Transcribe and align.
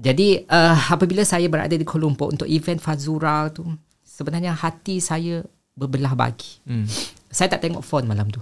Jadi 0.00 0.48
uh, 0.48 0.76
apabila 0.96 1.20
saya 1.28 1.44
berada 1.52 1.76
di 1.76 1.84
Kuala 1.84 2.08
Lumpur 2.08 2.32
untuk 2.32 2.48
event 2.48 2.80
Fazura 2.80 3.52
tu, 3.52 3.68
sebenarnya 4.00 4.56
hati 4.56 4.96
saya 4.96 5.44
berbelah 5.76 6.16
bagi. 6.16 6.56
Hmm. 6.64 6.88
Saya 7.28 7.52
tak 7.52 7.68
tengok 7.68 7.84
phone 7.84 8.08
malam 8.08 8.32
tu. 8.32 8.40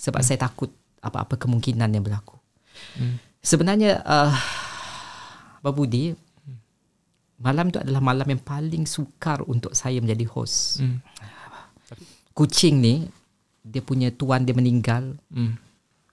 Sebab 0.00 0.24
hmm. 0.24 0.28
saya 0.32 0.38
takut 0.48 0.72
apa-apa 1.04 1.36
kemungkinan 1.36 1.92
yang 1.92 2.00
berlaku. 2.00 2.40
Hmm. 2.96 3.20
Sebenarnya 3.44 4.00
uh, 4.08 4.32
Babudi 5.60 6.16
malam 7.36 7.68
tu 7.68 7.76
adalah 7.76 8.00
malam 8.00 8.24
yang 8.32 8.40
paling 8.40 8.88
sukar 8.88 9.44
untuk 9.44 9.76
saya 9.76 10.00
menjadi 10.00 10.24
host. 10.32 10.80
Hmm. 10.80 11.04
Kucing 12.32 12.80
ni 12.80 13.04
dia 13.60 13.84
punya 13.84 14.08
tuan 14.16 14.48
dia 14.48 14.56
meninggal. 14.56 15.12
Hmm. 15.28 15.60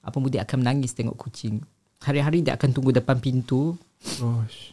Apa 0.04 0.20
dia 0.28 0.44
akan 0.44 0.60
menangis 0.60 0.92
tengok 0.92 1.16
kucing. 1.16 1.64
Hari-hari 2.04 2.44
dia 2.44 2.60
akan 2.60 2.76
tunggu 2.76 2.92
depan 2.92 3.24
pintu. 3.24 3.80
Gosh 4.20 4.73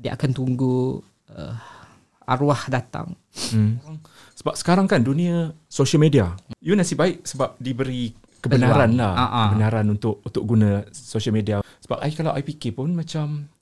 dia 0.00 0.16
akan 0.16 0.30
tunggu 0.32 1.04
uh, 1.36 1.54
arwah 2.24 2.64
datang. 2.72 3.12
Hmm. 3.52 3.76
Sebab 4.40 4.56
sekarang 4.56 4.88
kan 4.88 5.04
dunia 5.04 5.52
social 5.68 6.00
media. 6.00 6.32
You 6.64 6.72
nasib 6.72 6.96
baik 6.96 7.28
sebab 7.28 7.60
diberi 7.60 8.16
kebenaran 8.40 8.96
lah. 8.96 9.12
Uh-huh. 9.12 9.48
Kebenaran 9.52 9.86
untuk 9.92 10.24
untuk 10.24 10.42
guna 10.48 10.88
social 10.90 11.36
media. 11.36 11.60
Sebab 11.84 12.00
I 12.00 12.10
kalau 12.16 12.32
I 12.32 12.40
fikir 12.40 12.72
pun 12.72 12.96
macam 12.96 13.52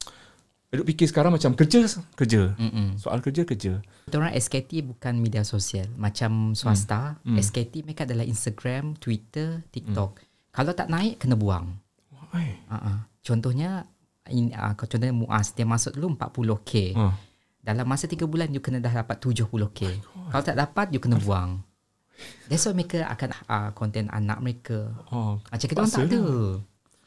Duduk 0.68 0.92
fikir 0.92 1.08
sekarang 1.08 1.32
macam 1.32 1.56
kerja, 1.56 1.80
kerja. 2.12 2.52
Mm-mm. 2.60 3.00
Soal 3.00 3.24
kerja, 3.24 3.48
kerja. 3.48 3.80
Kita 3.80 4.20
orang 4.20 4.36
SKT 4.36 4.84
bukan 4.84 5.16
media 5.16 5.40
sosial. 5.40 5.88
Macam 5.96 6.52
swasta, 6.52 7.16
mm. 7.24 7.40
SKT 7.40 7.88
mereka 7.88 8.04
adalah 8.04 8.28
Instagram, 8.28 8.92
Twitter, 9.00 9.64
TikTok. 9.72 10.20
Mm. 10.20 10.52
Kalau 10.52 10.72
tak 10.76 10.92
naik, 10.92 11.24
kena 11.24 11.40
buang. 11.40 11.72
Why? 12.28 12.60
Uh-uh. 12.68 13.00
Contohnya, 13.24 13.88
in, 14.30 14.52
uh, 14.54 14.72
contohnya 14.76 15.10
Muaz 15.12 15.52
dia 15.52 15.64
masuk 15.68 15.96
dulu 15.96 16.16
40k. 16.16 16.94
Uh. 16.94 17.14
Dalam 17.58 17.84
masa 17.84 18.08
3 18.08 18.24
bulan 18.24 18.48
you 18.48 18.62
kena 18.64 18.80
dah 18.80 19.04
dapat 19.04 19.20
70k. 19.20 19.80
Oh 20.16 20.28
Kalau 20.32 20.42
tak 20.44 20.56
dapat 20.56 20.94
you 20.94 21.00
kena 21.02 21.20
buang. 21.20 21.60
That's 22.50 22.66
why 22.66 22.74
mereka 22.74 23.06
akan 23.06 23.28
uh, 23.46 23.70
content 23.76 24.08
anak 24.10 24.38
mereka. 24.42 24.90
Oh, 25.14 25.38
Macam 25.38 25.66
kita 25.68 25.78
orang 25.78 25.92
tak 25.92 26.06
ada. 26.10 26.24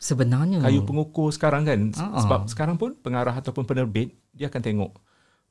Sebenarnya. 0.01 0.59
Kayu 0.63 0.81
pengukur 0.87 1.29
sekarang 1.29 1.67
kan. 1.67 1.79
Uh-uh. 1.93 2.21
Sebab 2.25 2.39
sekarang 2.49 2.75
pun 2.79 2.95
pengarah 2.97 3.35
ataupun 3.37 3.67
penerbit 3.67 4.15
dia 4.31 4.47
akan 4.47 4.61
tengok 4.63 4.91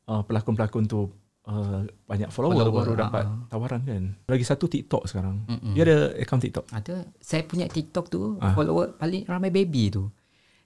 uh, 0.08 0.22
pelakon-pelakon 0.26 0.84
tu 0.88 1.12
uh, 1.46 1.86
banyak 2.08 2.30
follower, 2.32 2.66
follower 2.66 2.72
baru 2.82 2.92
uh-uh. 2.94 3.02
dapat 3.06 3.24
tawaran 3.52 3.80
kan. 3.86 4.02
Lagi 4.26 4.44
satu 4.46 4.66
TikTok 4.66 5.06
sekarang. 5.06 5.46
Mm-mm. 5.46 5.74
Dia 5.76 5.82
ada 5.86 5.98
account 6.18 6.42
TikTok. 6.42 6.66
Ada. 6.72 7.06
Saya 7.20 7.42
punya 7.46 7.66
TikTok 7.70 8.06
tu 8.10 8.38
uh. 8.40 8.54
follower 8.56 8.96
paling 8.98 9.26
ramai 9.28 9.52
baby 9.52 9.92
tu. 9.92 10.10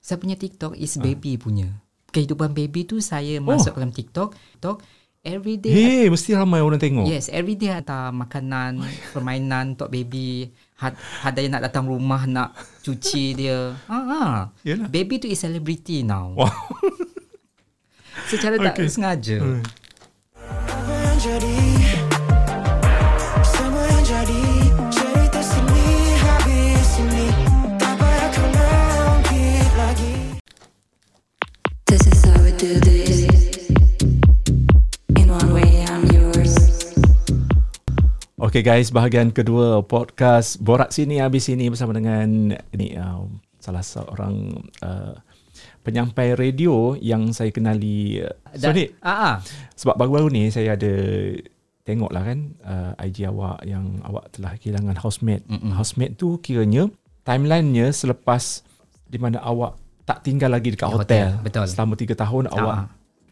Saya 0.04 0.20
punya 0.20 0.36
TikTok 0.36 0.76
is 0.76 1.00
baby 1.00 1.40
uh. 1.40 1.48
punya. 1.48 1.68
Kehidupan 2.12 2.52
baby 2.52 2.84
tu 2.84 3.00
saya 3.00 3.40
oh. 3.40 3.48
masuk 3.48 3.72
dalam 3.72 3.88
TikTok. 3.88 4.36
TikTok 4.36 4.84
every 5.24 5.56
day. 5.56 5.72
Hey, 5.72 6.04
mesti 6.12 6.36
ramai 6.36 6.60
orang 6.60 6.76
tengok. 6.76 7.08
Yes, 7.08 7.32
every 7.32 7.56
day 7.56 7.72
ada 7.72 8.12
makanan, 8.12 8.84
permainan 9.16 9.72
untuk 9.72 9.88
baby. 9.88 10.52
Ada 11.24 11.40
yang 11.40 11.56
nak 11.56 11.72
datang 11.72 11.88
rumah 11.88 12.28
nak 12.28 12.52
cuci 12.84 13.32
dia. 13.40 13.72
Ah, 13.88 14.04
ah. 14.04 14.36
Baby 14.92 15.24
tu 15.24 15.26
is 15.32 15.40
celebrity 15.40 16.04
now. 16.04 16.36
Wow. 16.36 16.52
Secara 18.28 18.60
okay. 18.60 18.84
tak 18.84 18.92
sengaja. 18.92 19.40
Hmm. 19.40 19.64
Okay 38.54 38.62
guys, 38.62 38.94
bahagian 38.94 39.34
kedua 39.34 39.82
podcast 39.82 40.62
Borak 40.62 40.94
Sini 40.94 41.18
Habis 41.18 41.50
Sini 41.50 41.66
bersama 41.66 41.90
dengan 41.90 42.54
ini 42.70 42.94
uh, 42.94 43.26
salah 43.58 43.82
seorang 43.82 44.62
uh, 44.78 45.18
penyampai 45.82 46.38
radio 46.38 46.94
yang 47.02 47.34
saya 47.34 47.50
kenali. 47.50 48.22
Uh, 48.22 48.30
so 48.54 48.70
ni, 48.70 48.94
uh-huh. 49.02 49.42
sebab 49.74 49.98
baru-baru 49.98 50.30
ni 50.30 50.54
saya 50.54 50.78
ada 50.78 50.94
tengok 51.82 52.14
lah 52.14 52.22
kan 52.22 52.54
uh, 52.62 52.94
IG 53.02 53.26
awak 53.26 53.58
yang 53.66 53.98
awak 54.06 54.30
telah 54.30 54.54
kehilangan 54.54 55.02
housemate. 55.02 55.42
Mm-mm. 55.50 55.74
Housemate 55.74 56.14
tu 56.14 56.38
kiranya 56.38 56.86
timelinenya 57.26 57.90
selepas 57.90 58.62
di 59.10 59.18
mana 59.18 59.42
awak 59.42 59.82
tak 60.06 60.22
tinggal 60.22 60.54
lagi 60.54 60.70
dekat 60.70 60.94
hotel. 60.94 61.02
hotel. 61.02 61.42
Betul. 61.42 61.66
Selama 61.66 61.98
3 61.98 62.06
tahun 62.14 62.44
uh-huh. 62.46 62.58
awak 62.62 62.78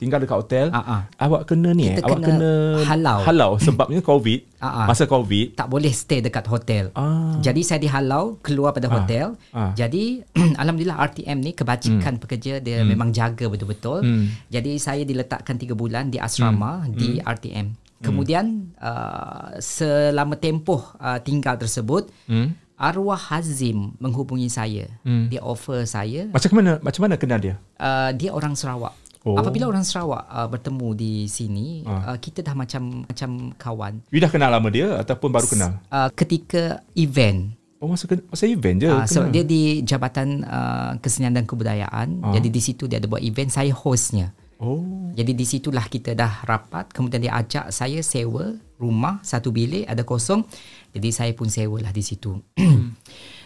tinggal 0.02 0.18
dekat 0.18 0.34
hotel, 0.42 0.66
uh-uh. 0.74 1.06
awak 1.22 1.46
kena 1.46 1.70
ni 1.70 1.94
eh, 1.94 2.02
awak 2.02 2.18
kena, 2.18 2.26
kena 2.26 2.50
halau. 2.90 3.18
Halau 3.22 3.50
sebabnya 3.62 4.02
COVID. 4.02 4.58
uh-uh. 4.58 4.86
Masa 4.90 5.06
COVID 5.06 5.54
tak 5.54 5.70
boleh 5.70 5.94
stay 5.94 6.18
dekat 6.18 6.50
hotel. 6.50 6.90
Uh. 6.98 7.38
Jadi 7.38 7.62
saya 7.62 7.78
dihalau 7.78 8.42
keluar 8.42 8.74
pada 8.74 8.91
uh. 8.91 8.98
hotel. 8.98 9.38
Uh. 9.54 9.70
Jadi 9.78 10.26
alhamdulillah 10.60 10.98
RTM 11.14 11.38
ni 11.38 11.54
kebajikan 11.54 12.18
hmm. 12.18 12.22
pekerja 12.26 12.58
dia 12.58 12.82
hmm. 12.82 12.91
memang 12.91 13.14
jaga 13.14 13.46
betul-betul. 13.46 14.02
Hmm. 14.02 14.26
Jadi 14.50 14.82
saya 14.82 15.06
diletakkan 15.06 15.54
3 15.54 15.70
bulan 15.78 16.10
di 16.10 16.18
asrama 16.18 16.82
hmm. 16.82 16.91
di 16.98 17.08
hmm. 17.22 17.30
RTM. 17.38 17.66
Kemudian 18.02 18.74
uh, 18.82 19.54
selama 19.62 20.34
tempoh 20.34 20.82
uh, 20.98 21.22
tinggal 21.22 21.54
tersebut 21.54 22.10
hmm. 22.26 22.58
Arwah 22.82 23.30
Hazim 23.30 23.94
menghubungi 24.02 24.50
saya. 24.50 24.91
Hmm. 25.06 25.30
Dia 25.30 25.38
offer 25.38 25.86
saya. 25.86 26.26
Macam 26.34 26.50
mana 26.58 26.82
macam 26.82 27.00
mana 27.06 27.14
kenal 27.14 27.38
dia? 27.38 27.54
Uh, 27.78 28.10
dia 28.18 28.34
orang 28.34 28.58
Sarawak. 28.58 28.91
Oh. 29.22 29.38
Apabila 29.38 29.71
orang 29.71 29.87
Sarawak 29.87 30.27
uh, 30.27 30.49
bertemu 30.50 30.88
di 30.99 31.12
sini, 31.31 31.87
uh. 31.87 32.15
Uh, 32.15 32.19
kita 32.19 32.43
dah 32.43 32.59
macam 32.59 33.06
macam 33.06 33.55
kawan. 33.55 34.03
You 34.10 34.19
dah 34.19 34.31
kenal 34.31 34.50
lama 34.50 34.66
dia 34.66 34.99
ataupun 34.99 35.31
baru 35.31 35.47
kenal? 35.47 35.78
Uh, 35.87 36.10
ketika 36.15 36.83
event. 36.99 37.55
Oh 37.78 37.91
masa 37.91 38.06
masa 38.31 38.47
event 38.47 38.78
je. 38.83 38.91
Uh, 38.91 39.06
so 39.06 39.22
dia 39.31 39.47
di 39.47 39.83
Jabatan 39.83 40.43
uh, 40.47 40.99
Kesenian 40.99 41.34
dan 41.34 41.47
Kebudayaan. 41.47 42.22
Uh. 42.22 42.34
Jadi 42.34 42.49
di 42.50 42.60
situ 42.62 42.91
dia 42.91 42.99
ada 42.99 43.06
buat 43.06 43.22
event, 43.22 43.50
saya 43.50 43.71
hostnya. 43.71 44.34
Oh. 44.62 45.10
Jadi 45.19 45.34
di 45.34 45.43
situlah 45.43 45.91
kita 45.91 46.15
dah 46.15 46.47
rapat, 46.47 46.94
kemudian 46.94 47.19
dia 47.19 47.34
ajak 47.34 47.75
saya 47.75 47.99
sewa 48.06 48.54
rumah 48.78 49.19
satu 49.27 49.50
bilik 49.50 49.87
ada 49.91 50.06
kosong. 50.06 50.47
Jadi 50.94 51.09
saya 51.10 51.33
pun 51.34 51.50
sewalah 51.50 51.91
di 51.91 52.03
situ. 52.03 52.39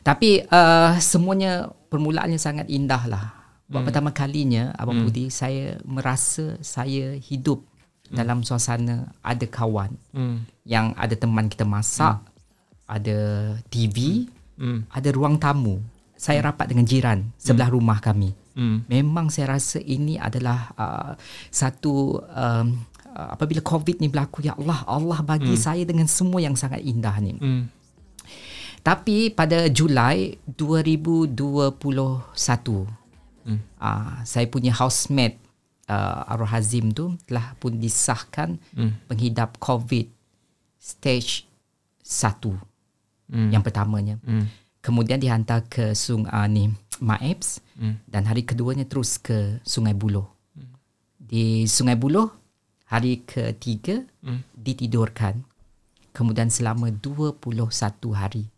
Tapi 0.08 0.44
uh, 0.44 0.96
semuanya 1.00 1.72
permulaannya 1.88 2.36
sangat 2.36 2.68
indah 2.68 3.02
lah. 3.08 3.35
Buat 3.66 3.82
hmm. 3.82 3.88
pertama 3.90 4.10
kalinya 4.14 4.70
Abang 4.78 5.02
hmm. 5.02 5.06
Budi 5.10 5.26
saya 5.26 5.74
merasa 5.82 6.54
saya 6.62 7.18
hidup 7.18 7.66
hmm. 8.10 8.14
dalam 8.14 8.46
suasana 8.46 9.10
ada 9.26 9.42
kawan 9.42 9.90
hmm. 10.14 10.46
yang 10.62 10.94
ada 10.94 11.18
teman 11.18 11.50
kita 11.50 11.66
masak, 11.66 12.22
hmm. 12.22 12.86
ada 12.86 13.18
TV, 13.66 14.30
hmm. 14.54 14.86
ada 14.86 15.08
ruang 15.10 15.34
tamu. 15.42 15.82
Saya 16.14 16.40
hmm. 16.40 16.46
rapat 16.46 16.66
dengan 16.70 16.86
jiran 16.86 17.18
sebelah 17.42 17.66
hmm. 17.66 17.76
rumah 17.76 17.98
kami. 17.98 18.30
Hmm. 18.56 18.86
Memang 18.86 19.34
saya 19.34 19.58
rasa 19.58 19.82
ini 19.82 20.14
adalah 20.16 20.70
uh, 20.78 21.12
satu 21.50 22.22
um, 22.22 22.86
uh, 23.12 23.28
apabila 23.34 23.60
COVID 23.60 24.00
ni 24.00 24.08
berlaku 24.08 24.46
ya 24.46 24.56
Allah 24.56 24.80
Allah 24.86 25.20
bagi 25.26 25.58
hmm. 25.58 25.60
saya 25.60 25.82
dengan 25.82 26.06
semua 26.06 26.38
yang 26.38 26.54
sangat 26.54 26.86
indah 26.86 27.18
ni. 27.18 27.34
Hmm. 27.34 27.66
Tapi 28.86 29.34
pada 29.34 29.66
Julai 29.66 30.38
2021 30.46 31.66
hmm. 33.46 33.60
uh, 33.78 34.20
saya 34.26 34.50
punya 34.50 34.74
housemate 34.74 35.38
uh, 35.88 36.26
Arwah 36.26 36.58
Hazim 36.58 36.90
tu 36.90 37.14
telah 37.24 37.54
pun 37.62 37.78
disahkan 37.78 38.58
hmm. 38.74 39.06
penghidap 39.06 39.56
COVID 39.62 40.10
stage 40.76 41.46
1 42.02 42.42
hmm. 43.32 43.50
yang 43.54 43.62
pertamanya. 43.62 44.18
Hmm. 44.26 44.50
Kemudian 44.82 45.18
dihantar 45.18 45.66
ke 45.66 45.94
sungai 45.98 46.30
uh, 46.30 46.46
ni 46.46 46.70
Maebs 47.02 47.60
hmm. 47.76 48.08
dan 48.08 48.24
hari 48.24 48.46
keduanya 48.46 48.88
terus 48.88 49.20
ke 49.20 49.60
Sungai 49.66 49.92
Buloh. 49.92 50.32
Hmm. 50.56 50.72
Di 51.20 51.68
Sungai 51.68 51.98
Buloh 51.98 52.32
hari 52.88 53.26
ketiga 53.26 54.00
hmm. 54.24 54.40
ditidurkan. 54.56 55.44
Kemudian 56.16 56.48
selama 56.48 56.88
21 56.88 57.36
hari 58.16 58.48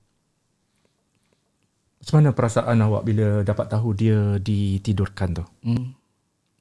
macam 1.98 2.14
mana 2.22 2.30
perasaan 2.30 2.78
awak 2.78 3.02
bila 3.02 3.42
dapat 3.42 3.66
tahu 3.68 3.88
dia 3.92 4.38
ditidurkan 4.38 5.42
tu? 5.42 5.44
Hmm. 5.66 5.98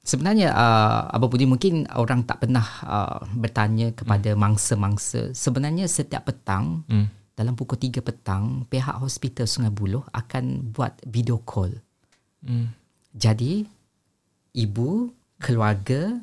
Sebenarnya 0.02 0.56
uh, 0.56 1.14
Abang 1.14 1.28
Budi 1.28 1.44
mungkin 1.44 1.84
orang 1.92 2.24
tak 2.24 2.42
pernah 2.42 2.64
uh, 2.82 3.20
bertanya 3.36 3.92
kepada 3.92 4.32
hmm. 4.34 4.40
mangsa-mangsa. 4.40 5.36
Sebenarnya 5.36 5.86
setiap 5.86 6.26
petang 6.26 6.82
hmm. 6.88 7.36
dalam 7.38 7.54
pukul 7.54 7.78
3 7.78 8.00
petang 8.02 8.64
pihak 8.66 8.98
hospital 8.98 9.46
Sungai 9.46 9.70
Buloh 9.70 10.08
akan 10.10 10.74
buat 10.74 10.98
video 11.06 11.38
call. 11.44 11.76
Hmm. 12.42 12.72
Jadi 13.14 13.62
ibu, 14.58 15.12
keluarga 15.38 16.18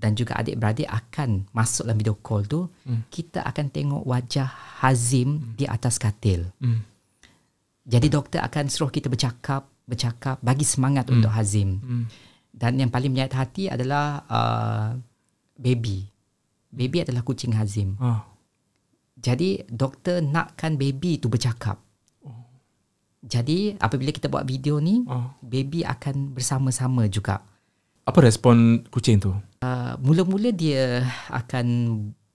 dan 0.00 0.16
juga 0.16 0.40
adik-beradik 0.40 0.88
akan 0.88 1.44
masuk 1.52 1.84
dalam 1.86 2.00
video 2.00 2.16
call 2.18 2.48
tu. 2.48 2.66
Hmm. 2.88 3.04
Kita 3.12 3.44
akan 3.44 3.66
tengok 3.68 4.02
wajah 4.08 4.48
Hazim 4.80 5.38
hmm. 5.38 5.60
di 5.60 5.68
atas 5.68 6.00
katil. 6.00 6.50
Hmm. 6.58 6.88
Jadi 7.90 8.06
doktor 8.06 8.38
akan 8.46 8.70
suruh 8.70 8.92
kita 8.94 9.10
bercakap, 9.10 9.66
bercakap, 9.82 10.38
bagi 10.38 10.62
semangat 10.62 11.10
hmm. 11.10 11.14
untuk 11.18 11.32
Hazim. 11.34 11.82
Hmm. 11.82 12.04
Dan 12.54 12.78
yang 12.78 12.90
paling 12.94 13.10
menyayat 13.10 13.34
hati 13.34 13.66
adalah 13.66 14.22
uh, 14.30 14.94
baby. 15.58 16.06
Baby 16.70 17.02
adalah 17.02 17.26
kucing 17.26 17.50
Hazim. 17.58 17.98
Ah. 17.98 18.22
Jadi 19.18 19.66
doktor 19.66 20.22
nakkan 20.22 20.78
baby 20.78 21.18
tu 21.18 21.26
bercakap. 21.26 21.82
Jadi 23.20 23.76
apabila 23.76 24.14
kita 24.16 24.32
buat 24.32 24.48
video 24.48 24.80
ni, 24.80 25.04
Ah. 25.04 25.34
baby 25.42 25.84
akan 25.84 26.32
bersama-sama 26.32 27.10
juga. 27.10 27.42
Apa 28.06 28.24
respon 28.24 28.86
kucing 28.88 29.20
tu? 29.20 29.34
Uh, 29.60 29.92
mula-mula 30.00 30.54
dia 30.54 31.04
akan 31.28 31.66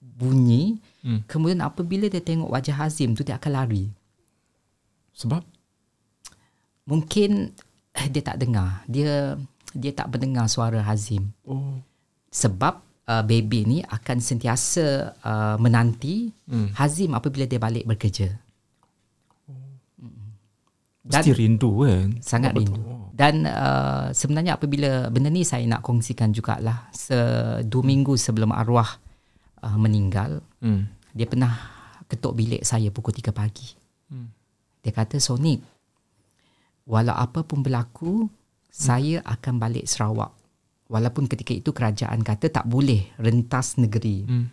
bunyi, 0.00 0.78
Hmm. 1.02 1.26
kemudian 1.26 1.60
apabila 1.64 2.06
dia 2.06 2.22
tengok 2.22 2.48
wajah 2.48 2.86
Hazim 2.86 3.12
tu 3.18 3.26
dia 3.26 3.36
akan 3.40 3.52
lari. 3.52 3.90
Sebab 5.16 5.42
Mungkin 6.86 7.50
eh, 7.98 8.06
dia 8.12 8.22
tak 8.22 8.38
dengar. 8.38 8.86
Dia 8.86 9.34
dia 9.74 9.90
tak 9.90 10.08
mendengar 10.14 10.46
suara 10.46 10.78
Hazim. 10.86 11.34
oh 11.42 11.82
Sebab 12.30 12.78
uh, 13.10 13.24
baby 13.26 13.66
ni 13.66 13.78
akan 13.82 14.22
sentiasa 14.22 15.16
uh, 15.18 15.56
menanti 15.58 16.30
Hmm. 16.46 16.70
Hazim 16.78 17.10
apabila 17.18 17.42
dia 17.42 17.58
balik 17.58 17.82
bekerja. 17.90 18.30
mesti 21.06 21.30
rindu 21.34 21.86
kan. 21.86 22.18
Sangat 22.22 22.54
Betul. 22.54 22.78
rindu. 22.78 22.94
Dan 23.14 23.46
uh, 23.46 24.10
sebenarnya 24.10 24.58
apabila 24.58 25.06
benda 25.10 25.30
ni 25.30 25.42
saya 25.42 25.62
nak 25.66 25.82
kongsikan 25.82 26.30
jugalah 26.30 26.90
se 26.90 27.14
dua 27.66 27.82
minggu 27.82 28.14
sebelum 28.18 28.50
arwah 28.50 28.98
uh, 29.62 29.74
meninggal, 29.78 30.42
Hmm. 30.62 30.86
dia 31.14 31.26
pernah 31.26 31.50
ketuk 32.06 32.34
bilik 32.34 32.62
saya 32.62 32.90
pukul 32.94 33.14
3 33.14 33.30
pagi. 33.34 33.74
Hmm. 34.10 34.30
Dia 34.86 34.94
kata 34.94 35.18
Sonic, 35.18 35.66
walau 36.86 37.18
apa 37.18 37.42
pun 37.42 37.66
berlaku, 37.66 38.30
saya 38.70 39.18
akan 39.26 39.58
balik 39.58 39.90
Sarawak. 39.90 40.30
Walaupun 40.86 41.26
ketika 41.26 41.50
itu 41.50 41.74
kerajaan 41.74 42.22
kata 42.22 42.46
tak 42.46 42.70
boleh 42.70 43.10
rentas 43.18 43.74
negeri. 43.82 44.22
Hmm. 44.22 44.46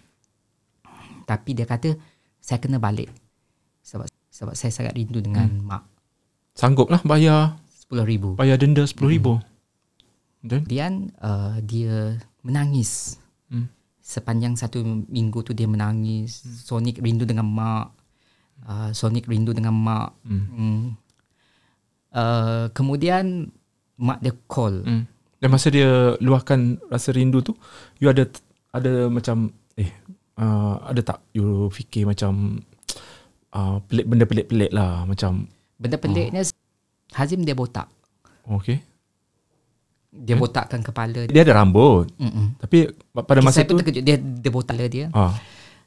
Tapi 1.30 1.53
dia 1.53 1.69
kata 1.69 1.94
saya 2.41 2.57
kena 2.57 2.81
balik. 2.81 3.13
Sebab 3.85 4.09
sebab 4.33 4.57
saya 4.57 4.74
sangat 4.74 4.97
rindu 4.97 5.21
dengan 5.21 5.45
Hmm. 5.45 5.69
mak. 5.69 5.83
Sangguplah 6.57 7.06
bayar 7.06 7.62
RM10,000. 7.94 8.33
bayar 8.33 8.57
denda 8.57 8.89
RM10,000. 8.89 9.25
Dan 10.41 10.59
Kemudian 10.65 10.94
uh, 11.21 11.62
dia 11.62 12.18
menangis. 12.41 13.21
Hmm. 13.53 13.69
Sepanjang 14.01 14.57
satu 14.57 14.81
minggu 15.06 15.45
tu 15.45 15.53
dia 15.53 15.69
menangis. 15.69 16.41
Sonic 16.65 16.97
rindu 16.97 17.29
dengan 17.29 17.45
mak. 17.45 17.94
Uh, 18.63 18.89
Sonic 18.95 19.27
rindu 19.27 19.51
dengan 19.51 19.75
mak. 19.75 20.15
Hmm. 20.24 20.45
Hmm. 20.56 20.83
Uh, 22.13 22.65
kemudian 22.71 23.51
mak 24.00 24.24
dia 24.24 24.31
call. 24.48 24.83
Hmm. 24.88 25.04
Dan 25.44 25.51
masa 25.51 25.68
dia 25.68 26.15
luahkan 26.24 26.80
rasa 26.88 27.12
rindu 27.12 27.44
tu, 27.44 27.51
you 28.00 28.07
ada 28.07 28.24
ada 28.71 29.12
macam 29.12 29.51
eh 29.75 29.92
uh, 30.39 30.80
ada 30.88 31.01
tak 31.04 31.19
you 31.36 31.68
fikir 31.68 32.07
macam 32.07 32.63
uh, 33.51 33.83
pelik 33.92 34.07
benda 34.07 34.24
pelik-pelik 34.24 34.71
lah 34.71 35.04
macam 35.04 35.51
Benda 35.75 36.00
peliknya 36.00 36.48
Hazim 37.13 37.44
dia 37.44 37.54
botak. 37.54 37.92
okay. 38.48 38.80
Dia 40.13 40.39
botakkan 40.39 40.80
kepala 40.80 41.27
dia. 41.27 41.33
Dia 41.33 41.44
ada 41.44 41.60
rambut. 41.60 42.07
Mm-mm. 42.15 42.56
Tapi 42.62 42.94
pada 43.12 43.39
masa 43.44 43.62
saya 43.62 43.68
tu 43.68 43.75
terkejut 43.81 44.04
dia 44.06 44.15
dia 44.18 44.51
botak 44.54 44.77
kepala 44.80 44.88
dia. 44.88 45.06
ah 45.12 45.36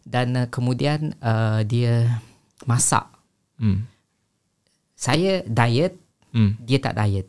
Dan 0.05 0.37
uh, 0.37 0.47
kemudian 0.53 1.17
uh, 1.25 1.65
dia 1.65 2.21
masak. 2.65 3.05
hmm. 3.59 3.85
Saya 4.95 5.45
diet, 5.45 6.01
Hmm. 6.33 6.57
dia 6.59 6.81
tak 6.81 6.97
diet. 6.97 7.29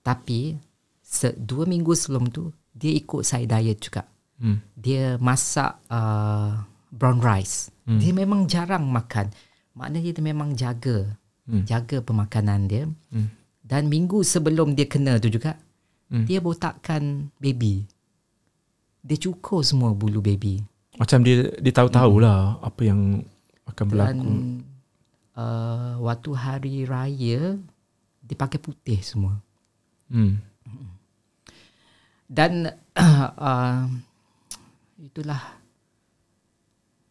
Tapi 0.00 0.56
se- 1.00 1.36
dua 1.36 1.64
minggu 1.64 1.92
sebelum 1.92 2.28
tu 2.28 2.48
dia 2.72 2.92
ikut 2.92 3.20
saya 3.20 3.44
diet 3.44 3.76
juga. 3.78 4.08
Hmm. 4.36 4.60
Dia 4.72 5.16
masak 5.18 5.76
uh, 5.88 6.64
brown 6.88 7.20
rice. 7.20 7.68
Hmm. 7.84 7.98
Dia 7.98 8.12
memang 8.14 8.44
jarang 8.44 8.88
makan. 8.88 9.28
Maknanya 9.72 10.10
dia 10.12 10.24
memang 10.24 10.52
jaga. 10.52 11.12
Hmm. 11.44 11.64
Jaga 11.64 12.00
pemakanan 12.00 12.60
dia. 12.64 12.84
Hmm. 13.08 13.28
Dan 13.60 13.88
minggu 13.88 14.20
sebelum 14.22 14.72
dia 14.72 14.84
kena 14.84 15.16
tu 15.16 15.28
juga, 15.28 15.56
Hmm. 16.08 16.24
dia 16.24 16.40
botakkan 16.40 17.28
baby. 17.36 17.84
Dia 19.00 19.16
cukur 19.18 19.60
semua 19.60 19.92
bulu 19.92 20.20
baby. 20.20 20.60
Macam 20.96 21.20
dia 21.20 21.52
dia 21.54 21.72
tahu-tahulah 21.72 22.60
apa 22.60 22.80
yang 22.82 23.22
akan 23.72 23.86
Dan 23.86 23.92
berlaku. 23.92 24.32
uh, 25.36 25.92
waktu 26.02 26.30
hari 26.34 26.76
raya, 26.88 27.56
dia 28.24 28.36
pakai 28.36 28.60
putih 28.60 29.00
semua. 29.00 29.40
Hmm. 30.08 30.40
Dan 32.28 32.68
uh, 33.48 33.88
itulah 35.00 35.40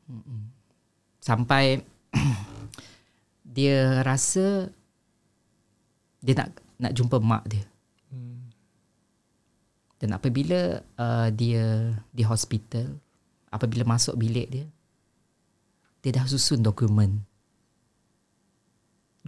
Mm-mm. 0.06 0.50
sampai 1.22 1.82
dia 3.58 4.02
rasa 4.06 4.70
dia 6.22 6.34
nak 6.38 6.50
nak 6.78 6.94
jumpa 6.94 7.18
mak 7.18 7.46
dia. 7.50 7.66
Dan 9.98 10.14
apabila 10.14 10.86
uh, 11.02 11.30
dia 11.34 11.98
di 12.14 12.22
hospital, 12.22 13.02
apabila 13.50 13.82
masuk 13.82 14.14
bilik 14.14 14.48
dia, 14.50 14.66
dia 16.08 16.24
dah 16.24 16.24
susun 16.24 16.64
dokumen. 16.64 17.20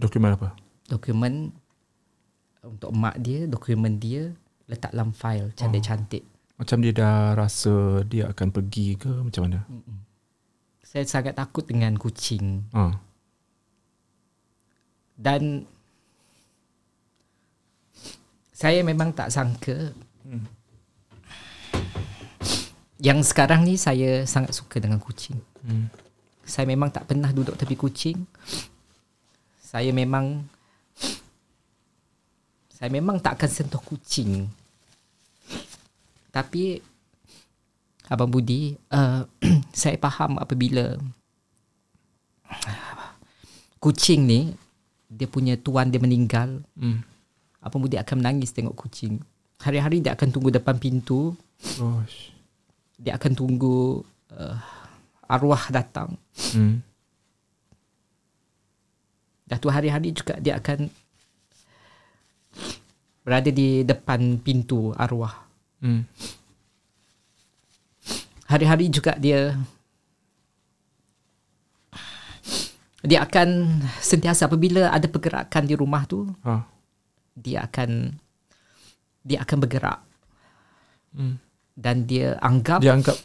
Dokumen 0.00 0.32
apa? 0.32 0.56
Dokumen 0.88 1.52
untuk 2.64 2.96
mak 2.96 3.20
dia, 3.20 3.44
dokumen 3.44 4.00
dia 4.00 4.32
letak 4.64 4.96
dalam 4.96 5.12
file 5.12 5.52
cantik-cantik. 5.52 6.24
Macam 6.56 6.80
dia 6.80 6.96
dah 6.96 7.36
rasa 7.36 8.00
dia 8.08 8.32
akan 8.32 8.48
pergi 8.48 8.96
ke 8.96 9.12
macam 9.12 9.44
mana? 9.44 9.60
Saya 10.80 11.04
sangat 11.04 11.36
takut 11.36 11.68
dengan 11.68 12.00
kucing. 12.00 12.64
Ha. 12.72 12.96
Dan 15.20 15.68
saya 18.56 18.80
memang 18.80 19.12
tak 19.12 19.28
sangka 19.28 19.92
yang 23.04 23.20
sekarang 23.20 23.68
ni 23.68 23.76
saya 23.76 24.24
sangat 24.24 24.56
suka 24.56 24.80
dengan 24.80 24.96
kucing. 24.96 25.36
Hmm. 25.60 25.92
Saya 26.50 26.66
memang 26.66 26.90
tak 26.90 27.06
pernah 27.06 27.30
duduk 27.30 27.54
tepi 27.54 27.78
kucing. 27.78 28.18
Saya 29.62 29.94
memang 29.94 30.42
saya 32.74 32.90
memang 32.90 33.22
tak 33.22 33.38
akan 33.38 33.50
sentuh 33.54 33.78
kucing. 33.78 34.50
Tapi 36.34 36.82
Abang 38.10 38.34
Budi, 38.34 38.74
uh, 38.90 39.22
saya 39.70 39.94
faham 40.02 40.34
apabila 40.42 40.98
kucing 43.78 44.26
ni 44.26 44.50
dia 45.06 45.30
punya 45.30 45.54
tuan 45.54 45.94
dia 45.94 46.02
meninggal, 46.02 46.66
Hmm. 46.74 47.06
Abang 47.62 47.84
Budi 47.84 48.00
akan 48.00 48.24
menangis 48.24 48.50
tengok 48.50 48.74
kucing. 48.74 49.20
Hari-hari 49.60 50.00
dia 50.02 50.16
akan 50.16 50.32
tunggu 50.32 50.48
depan 50.48 50.80
pintu, 50.80 51.36
Gosh. 51.76 52.32
dia 52.96 53.20
akan 53.20 53.36
tunggu 53.36 54.00
uh, 54.32 54.56
arwah 55.30 55.70
datang. 55.70 56.18
Hmm. 56.50 56.82
Dah 59.46 59.58
tu 59.58 59.70
hari-hari 59.70 60.10
juga 60.10 60.34
dia 60.38 60.58
akan 60.58 60.90
berada 63.22 63.50
di 63.50 63.86
depan 63.86 64.42
pintu 64.42 64.90
arwah. 64.98 65.46
Hmm. 65.78 66.02
Hari-hari 68.46 68.90
juga 68.90 69.14
dia 69.14 69.54
dia 73.00 73.24
akan 73.24 73.80
sentiasa 73.96 74.44
apabila 74.44 74.92
ada 74.92 75.08
pergerakan 75.08 75.64
di 75.64 75.72
rumah 75.72 76.04
tu, 76.04 76.28
Ha. 76.44 76.68
dia 77.32 77.64
akan 77.64 78.12
dia 79.24 79.40
akan 79.40 79.56
bergerak 79.56 80.00
Hmm. 81.10 81.40
dan 81.74 82.04
dia 82.04 82.36
anggap 82.38 82.84
Dia 82.84 82.92
anggap 82.94 83.16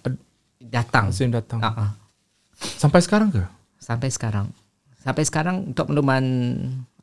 datang. 0.59 1.11
Azim 1.11 1.31
datang. 1.31 1.59
Uh-uh. 1.61 1.89
Sampai 2.55 3.03
sekarang 3.03 3.29
ke? 3.31 3.43
Sampai 3.79 4.09
sekarang. 4.09 4.47
Sampai 5.03 5.23
sekarang 5.27 5.75
untuk 5.75 5.91
makluman 5.91 6.23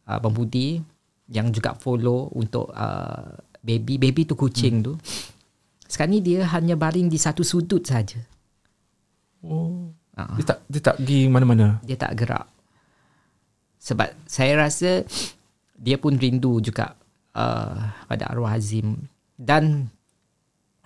uh, 0.08 0.18
Abang 0.18 0.34
Budi 0.34 0.82
yang 1.30 1.54
juga 1.54 1.76
follow 1.78 2.28
untuk 2.34 2.72
uh, 2.74 3.38
baby 3.62 3.96
baby 3.96 4.26
tu 4.26 4.34
kucing 4.34 4.82
hmm. 4.82 4.86
tu. 4.90 4.92
Sekarang 5.86 6.16
ni 6.16 6.20
dia 6.24 6.48
hanya 6.56 6.74
baring 6.74 7.06
di 7.06 7.20
satu 7.20 7.44
sudut 7.44 7.84
saja. 7.84 8.18
Oh. 9.44 9.92
Uh-uh. 10.12 10.36
Dia 10.40 10.44
tak 10.44 10.58
dia 10.68 10.80
tak 10.82 10.96
pergi 11.00 11.20
mana-mana. 11.30 11.80
Dia 11.84 11.96
tak 11.96 12.12
gerak. 12.18 12.46
Sebab 13.82 14.14
saya 14.28 14.56
rasa 14.60 15.02
dia 15.74 15.98
pun 15.98 16.14
rindu 16.14 16.62
juga 16.62 16.94
uh, 17.34 17.90
pada 18.06 18.30
arwah 18.30 18.54
Hazim 18.54 19.10
dan 19.34 19.90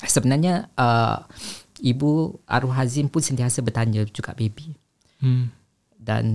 sebenarnya 0.00 0.72
uh, 0.76 1.20
ibu 1.80 2.40
arwah 2.48 2.84
Hazim 2.84 3.08
pun 3.10 3.20
sentiasa 3.20 3.60
bertanya 3.60 4.04
juga 4.08 4.32
baby. 4.32 4.72
Hmm. 5.20 5.50
Dan 5.96 6.26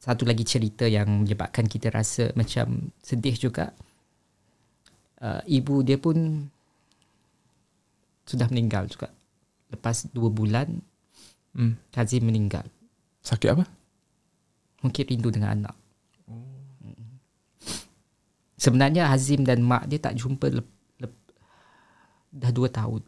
satu 0.00 0.24
lagi 0.24 0.42
cerita 0.46 0.88
yang 0.88 1.26
menyebabkan 1.26 1.68
kita 1.68 1.92
rasa 1.92 2.32
macam 2.32 2.90
sedih 3.04 3.36
juga. 3.36 3.74
Uh, 5.20 5.44
ibu 5.44 5.84
dia 5.84 6.00
pun 6.00 6.48
sudah 8.24 8.48
meninggal 8.48 8.88
juga. 8.88 9.12
Lepas 9.68 10.08
dua 10.10 10.32
bulan, 10.32 10.80
Hmm. 11.54 11.74
Hazim 11.94 12.30
meninggal. 12.30 12.62
Sakit 13.26 13.50
apa? 13.52 13.64
Mungkin 14.86 15.04
rindu 15.06 15.34
dengan 15.34 15.50
anak. 15.58 15.76
Sebenarnya 18.60 19.08
Hazim 19.08 19.42
dan 19.42 19.64
mak 19.64 19.88
dia 19.88 19.96
tak 19.96 20.20
jumpa 20.20 20.52
lep, 20.52 20.68
lep, 21.00 21.12
dah 22.28 22.52
dua 22.52 22.68
tahun. 22.68 23.00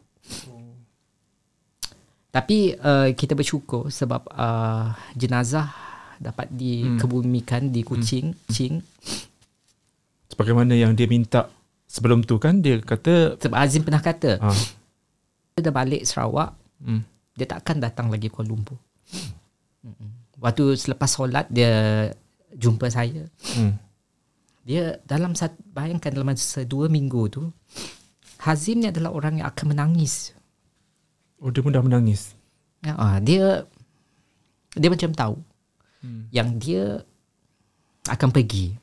Tapi 2.33 2.73
uh, 2.73 3.13
kita 3.13 3.37
bersyukur 3.37 3.93
sebab 3.93 4.25
uh, 4.33 4.89
jenazah 5.13 5.69
dapat 6.17 6.49
dikebumikan 6.49 7.69
di 7.69 7.85
Kuching, 7.85 8.33
Ching. 8.49 8.81
Sebagaimana 10.33 10.73
yang 10.73 10.97
dia 10.97 11.05
minta 11.05 11.45
sebelum 11.85 12.25
tu 12.25 12.41
kan 12.41 12.57
dia 12.57 12.81
kata 12.81 13.37
Sebab 13.37 13.53
Hazim 13.53 13.85
pernah 13.85 14.01
kata, 14.01 14.41
ah, 14.41 14.57
dia 15.53 15.61
dah 15.61 15.69
balik 15.69 16.01
Sarawak, 16.09 16.57
hmm. 16.81 17.01
dia 17.37 17.45
takkan 17.45 17.77
datang 17.77 18.09
lagi 18.09 18.33
Kuala 18.33 18.49
Lumpur. 18.49 18.81
Mm-mm. 19.85 20.41
Waktu 20.41 20.73
selepas 20.73 21.13
solat 21.13 21.45
dia 21.53 22.09
jumpa 22.49 22.89
saya. 22.89 23.29
Hmm. 23.53 23.77
Dia 24.65 24.97
dalam 25.05 25.37
satu, 25.37 25.59
bayangkan 25.69 26.09
dalam 26.09 26.33
masa 26.33 26.65
dua 26.65 26.89
minggu 26.89 27.29
tu 27.29 27.43
Hazim 28.41 28.81
ni 28.81 28.89
adalah 28.89 29.13
orang 29.13 29.37
yang 29.37 29.47
akan 29.53 29.77
menangis. 29.77 30.33
Oh 31.43 31.51
dia 31.51 31.59
pun 31.59 31.75
dah 31.75 31.83
menangis. 31.83 32.31
Ya, 32.79 32.95
ah, 32.95 33.19
dia 33.19 33.67
dia 34.73 34.89
macam 34.89 35.11
tahu 35.11 35.35
Hmm. 36.03 36.27
yang 36.35 36.59
dia 36.59 36.99
akan 38.11 38.29
pergi. 38.35 38.75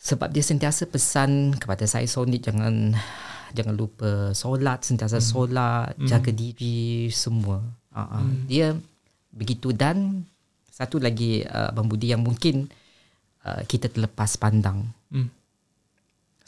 Sebab 0.00 0.32
dia 0.32 0.40
sentiasa 0.40 0.88
pesan 0.88 1.60
kepada 1.60 1.84
saya 1.84 2.08
Sony 2.08 2.40
jangan 2.40 2.96
jangan 3.52 3.76
lupa 3.76 4.32
solat, 4.32 4.80
sentiasa 4.84 5.20
solat, 5.20 5.92
jaga 6.08 6.32
diri 6.32 7.12
semua. 7.12 7.60
Ah, 7.92 8.20
ah. 8.20 8.26
Dia 8.48 8.72
begitu 9.28 9.76
dan 9.76 10.24
satu 10.72 10.98
lagi 10.98 11.44
uh, 11.44 11.70
Abang 11.70 11.86
Budi 11.86 12.10
yang 12.10 12.24
mungkin 12.24 12.66
uh, 13.44 13.62
kita 13.68 13.92
terlepas 13.92 14.40
pandang. 14.40 14.88
Hmm. 15.12 15.28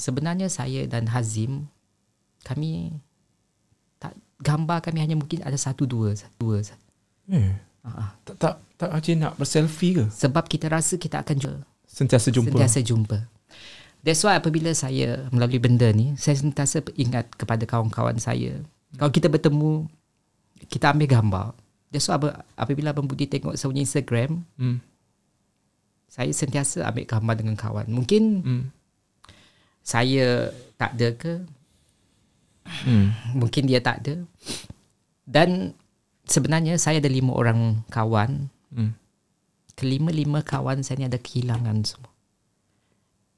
Sebenarnya 0.01 0.49
saya 0.49 0.89
dan 0.89 1.13
Hazim 1.13 1.69
kami 2.43 2.91
gambar 4.39 4.79
kami 4.81 5.01
hanya 5.01 5.17
mungkin 5.17 5.41
ada 5.41 5.57
satu 5.57 5.85
dua 5.85 6.13
satu 6.13 6.35
dua. 6.37 6.59
Eh, 7.33 7.57
ah. 7.83 8.13
tak 8.23 8.37
tak 8.37 8.55
tak 8.77 8.91
Haji 8.93 9.13
nak 9.17 9.35
berselfie 9.37 9.97
ke? 9.97 10.05
Sebab 10.13 10.45
kita 10.47 10.69
rasa 10.69 10.95
kita 10.97 11.25
akan 11.25 11.37
jumpa. 11.37 11.65
Sentiasa 11.89 12.29
jumpa. 12.29 12.53
Sentiasa 12.53 12.79
jumpa. 12.85 13.19
That's 14.05 14.23
why 14.23 14.37
apabila 14.37 14.71
saya 14.71 15.27
melalui 15.33 15.59
benda 15.59 15.89
ni, 15.91 16.15
saya 16.15 16.37
sentiasa 16.37 16.85
ingat 16.95 17.27
kepada 17.35 17.65
kawan-kawan 17.65 18.21
saya. 18.21 18.61
Kalau 18.95 19.11
kita 19.11 19.27
bertemu, 19.27 19.89
kita 20.69 20.93
ambil 20.95 21.09
gambar. 21.11 21.47
That's 21.91 22.07
why 22.07 22.21
ap- 22.21 22.45
apabila 22.55 22.93
Abang 22.93 23.09
Budi 23.09 23.27
tengok 23.27 23.57
saya 23.57 23.73
punya 23.73 23.83
Instagram, 23.83 24.45
Hmm. 24.55 24.79
saya 26.07 26.31
sentiasa 26.31 26.85
ambil 26.87 27.09
gambar 27.09 27.35
dengan 27.35 27.57
kawan. 27.57 27.89
Mungkin 27.89 28.23
Hmm. 28.45 28.63
saya 29.83 30.53
tak 30.77 30.95
ada 31.01 31.09
ke, 31.17 31.33
Hmm. 32.85 33.15
mungkin 33.35 33.67
dia 33.71 33.81
tak 33.81 34.03
ada. 34.05 34.23
Dan 35.27 35.75
sebenarnya 36.27 36.79
saya 36.79 36.99
ada 36.99 37.11
lima 37.11 37.35
orang 37.35 37.83
kawan. 37.91 38.51
Hmm. 38.75 38.95
Kelima-lima 39.77 40.41
kawan 40.41 40.81
saya 40.83 41.05
ni 41.05 41.07
ada 41.07 41.21
kehilangan 41.21 41.85
semua. 41.85 42.13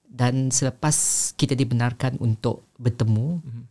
Dan 0.08 0.49
selepas 0.49 0.97
kita 1.37 1.52
dibenarkan 1.52 2.16
untuk 2.23 2.64
bertemu, 2.80 3.42
Mhm. 3.44 3.62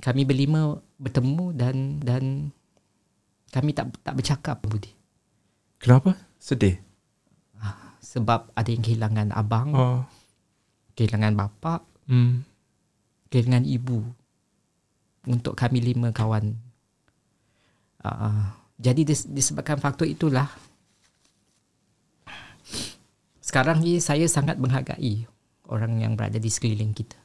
kami 0.00 0.22
berlima 0.24 0.80
bertemu 0.96 1.46
dan 1.52 1.76
dan 2.00 2.24
kami 3.52 3.76
tak 3.76 3.92
tak 4.00 4.14
bercakap 4.16 4.56
Budi. 4.64 4.90
Kenapa? 5.78 6.16
Sedih. 6.40 6.78
Sebab 8.02 8.52
ada 8.52 8.68
yang 8.68 8.84
kehilangan 8.84 9.32
abang, 9.32 9.68
Oh. 9.72 10.00
kehilangan 10.94 11.32
bapa, 11.32 11.80
Hmm. 12.04 12.44
Kehilangan 13.32 13.64
ibu. 13.64 14.04
Untuk 15.24 15.56
kami 15.56 15.80
lima 15.80 16.12
kawan. 16.12 16.52
Uh, 18.02 18.50
jadi 18.76 19.06
dis, 19.06 19.24
disebabkan 19.24 19.78
faktor 19.78 20.10
itulah 20.10 20.50
sekarang 23.42 23.82
ni 23.82 23.98
saya 23.98 24.26
sangat 24.26 24.58
menghargai 24.58 25.26
orang 25.66 25.98
yang 25.98 26.14
berada 26.18 26.38
di 26.38 26.50
sekeliling 26.50 26.94
kita. 26.94 27.18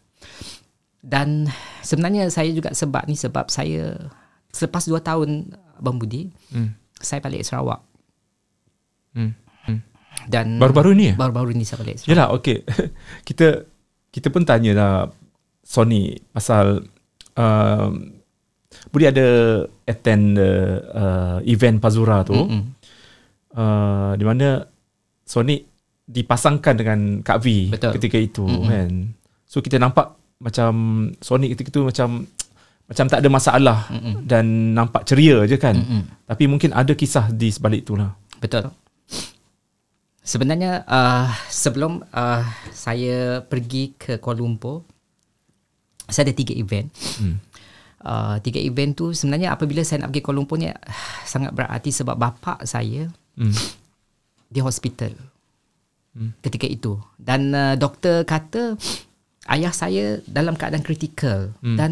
Dan 0.97 1.47
sebenarnya 1.81 2.27
saya 2.33 2.49
juga 2.51 2.73
sebab 2.73 3.05
ni 3.05 3.15
sebab 3.15 3.47
saya 3.47 4.11
selepas 4.49 4.83
dua 4.89 4.99
tahun 4.99 5.53
Abang 5.77 6.01
Budi, 6.01 6.33
Hmm. 6.49 6.73
saya 6.97 7.21
balik 7.21 7.45
Sarawak. 7.45 7.85
Hmm. 9.13 9.37
Hmm. 9.65 9.79
Dan 10.25 10.57
Baru-baru 10.57 10.97
ni 10.97 11.13
ya? 11.13 11.15
baru-baru 11.15 11.53
ni 11.53 11.63
saya 11.63 11.85
balik 11.85 12.01
Sarawak. 12.01 12.11
Yalah, 12.11 12.27
okey. 12.37 12.57
kita 13.29 13.69
kita 14.09 14.27
pun 14.33 14.41
tanyalah 14.41 15.13
Sony 15.67 16.15
pasal 16.31 16.87
um, 17.35 17.91
Budi 18.87 19.03
ada 19.03 19.27
attend 19.83 20.39
uh, 20.39 20.79
uh, 20.95 21.37
event 21.43 21.83
Pazura 21.83 22.23
tu 22.23 22.39
Mm-mm. 22.39 22.61
uh, 23.51 24.15
di 24.15 24.23
mana 24.23 24.63
Sony 25.27 25.59
dipasangkan 26.07 26.75
dengan 26.79 26.99
Kak 27.19 27.43
V 27.43 27.75
Betul. 27.75 27.91
ketika 27.99 28.15
itu 28.15 28.47
Mm-mm. 28.47 28.71
kan. 28.71 28.91
So 29.43 29.59
kita 29.59 29.75
nampak 29.75 30.15
macam 30.39 30.71
Sony 31.19 31.51
ketika 31.51 31.67
itu 31.67 31.83
macam 31.83 32.23
macam 32.87 33.05
tak 33.11 33.19
ada 33.19 33.27
masalah 33.27 33.79
Mm-mm. 33.91 34.23
dan 34.23 34.71
nampak 34.71 35.03
ceria 35.03 35.43
je 35.43 35.59
kan. 35.59 35.75
Mm-mm. 35.75 36.23
Tapi 36.23 36.47
mungkin 36.47 36.71
ada 36.71 36.95
kisah 36.95 37.27
di 37.27 37.51
sebalik 37.51 37.83
itulah. 37.83 38.15
Betul. 38.39 38.71
Sebenarnya 40.23 40.87
uh, 40.87 41.27
sebelum 41.51 42.03
uh, 42.11 42.43
saya 42.71 43.43
pergi 43.43 43.95
ke 43.99 44.19
Kuala 44.19 44.39
Lumpur, 44.43 44.87
saya 46.07 46.31
ada 46.31 46.35
tiga 46.35 46.53
event. 46.55 46.87
Hmm. 47.19 47.37
Uh, 47.97 48.37
tiga 48.45 48.61
event 48.61 48.93
tu 48.93 49.09
sebenarnya 49.09 49.51
apabila 49.51 49.81
saya 49.81 50.05
nak 50.05 50.13
pergi 50.13 50.21
Kuala 50.21 50.37
Lumpur 50.37 50.61
ni 50.61 50.69
uh, 50.69 50.77
sangat 51.25 51.51
berarti 51.51 51.89
sebab 51.89 52.15
bapa 52.15 52.61
saya 52.63 53.09
Hmm. 53.33 53.53
di 54.47 54.61
hospital 54.61 55.13
Hmm. 56.13 56.33
ketika 56.41 56.65
itu 56.65 56.97
dan 57.17 57.53
uh, 57.53 57.73
doktor 57.73 58.21
kata 58.25 58.77
ayah 59.49 59.69
saya 59.69 60.21
dalam 60.25 60.57
keadaan 60.57 60.81
kritikal 60.81 61.53
Hmm. 61.61 61.77
dan 61.77 61.91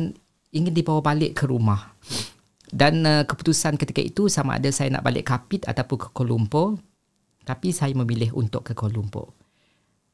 ingin 0.49 0.73
dibawa 0.73 1.01
balik 1.01 1.37
ke 1.37 1.49
rumah 1.49 1.93
dan 2.69 3.01
uh, 3.05 3.21
keputusan 3.25 3.77
ketika 3.77 4.01
itu 4.01 4.29
sama 4.29 4.57
ada 4.57 4.69
saya 4.69 4.93
nak 4.93 5.05
balik 5.05 5.25
Kapit 5.25 5.65
ataupun 5.65 5.97
ke 5.99 6.07
Kuala 6.13 6.33
Lumpur 6.33 6.77
tapi 7.45 7.73
saya 7.73 7.93
memilih 7.97 8.33
untuk 8.33 8.61
ke 8.61 8.77
Kuala 8.77 8.97
Lumpur 8.97 9.33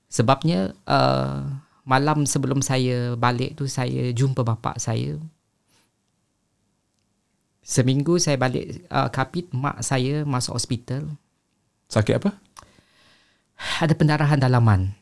sebabnya 0.08 0.72
uh, 0.88 1.48
malam 1.84 2.30
sebelum 2.30 2.62
saya 2.62 3.18
balik 3.18 3.58
tu 3.58 3.66
saya 3.66 4.14
jumpa 4.14 4.46
bapa 4.46 4.78
saya. 4.78 5.18
Seminggu 7.62 8.18
saya 8.18 8.42
balik 8.42 8.84
uh, 8.90 9.10
Kapit 9.14 9.50
mak 9.54 9.86
saya 9.86 10.26
masuk 10.26 10.58
hospital. 10.58 11.14
Sakit 11.88 12.18
apa? 12.18 12.32
ada 13.82 13.94
pendarahan 13.94 14.42
dalaman. 14.42 14.94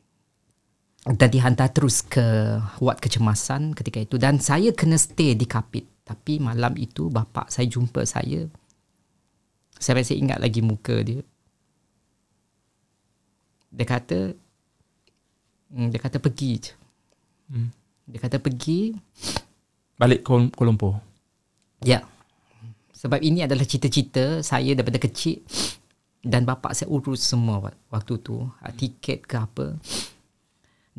Dan 1.07 1.31
dihantar 1.31 1.71
terus 1.71 2.03
ke 2.03 2.59
ward 2.83 2.99
kecemasan 2.99 3.71
ketika 3.71 4.03
itu. 4.03 4.19
Dan 4.19 4.43
saya 4.43 4.75
kena 4.75 4.99
stay 4.99 5.31
di 5.33 5.47
Kapit. 5.47 5.87
Tapi 6.03 6.43
malam 6.43 6.75
itu 6.75 7.07
bapa 7.07 7.47
saya 7.47 7.65
jumpa 7.71 8.03
saya. 8.03 8.45
Saya 9.79 9.95
masih 9.95 10.19
ingat 10.19 10.43
lagi 10.43 10.59
muka 10.59 10.99
dia. 10.99 11.23
Dia 13.71 13.85
kata 13.87 14.35
hmm, 15.69 15.87
dia 15.89 15.99
kata 15.99 16.17
pergi 16.17 16.51
je 16.57 16.71
Hmm. 17.49 17.73
dia 18.05 18.21
kata 18.21 18.37
pergi 18.37 18.93
Balik 19.97 20.23
Kuala 20.23 20.47
Kuala 20.53 20.69
Lumpur. 20.71 20.95
Ya. 21.83 22.07
Sebab 22.95 23.19
ini 23.19 23.43
adalah 23.43 23.67
cita-cita 23.67 24.39
saya 24.39 24.71
daripada 24.71 24.95
kecil 24.95 25.43
dan 26.23 26.47
bapa 26.47 26.71
saya 26.71 26.87
urus 26.87 27.19
semua 27.19 27.59
wa- 27.59 27.79
waktu 27.91 28.15
tu, 28.19 28.47
ah, 28.59 28.71
tiket 28.71 29.27
ke 29.27 29.35
apa. 29.35 29.75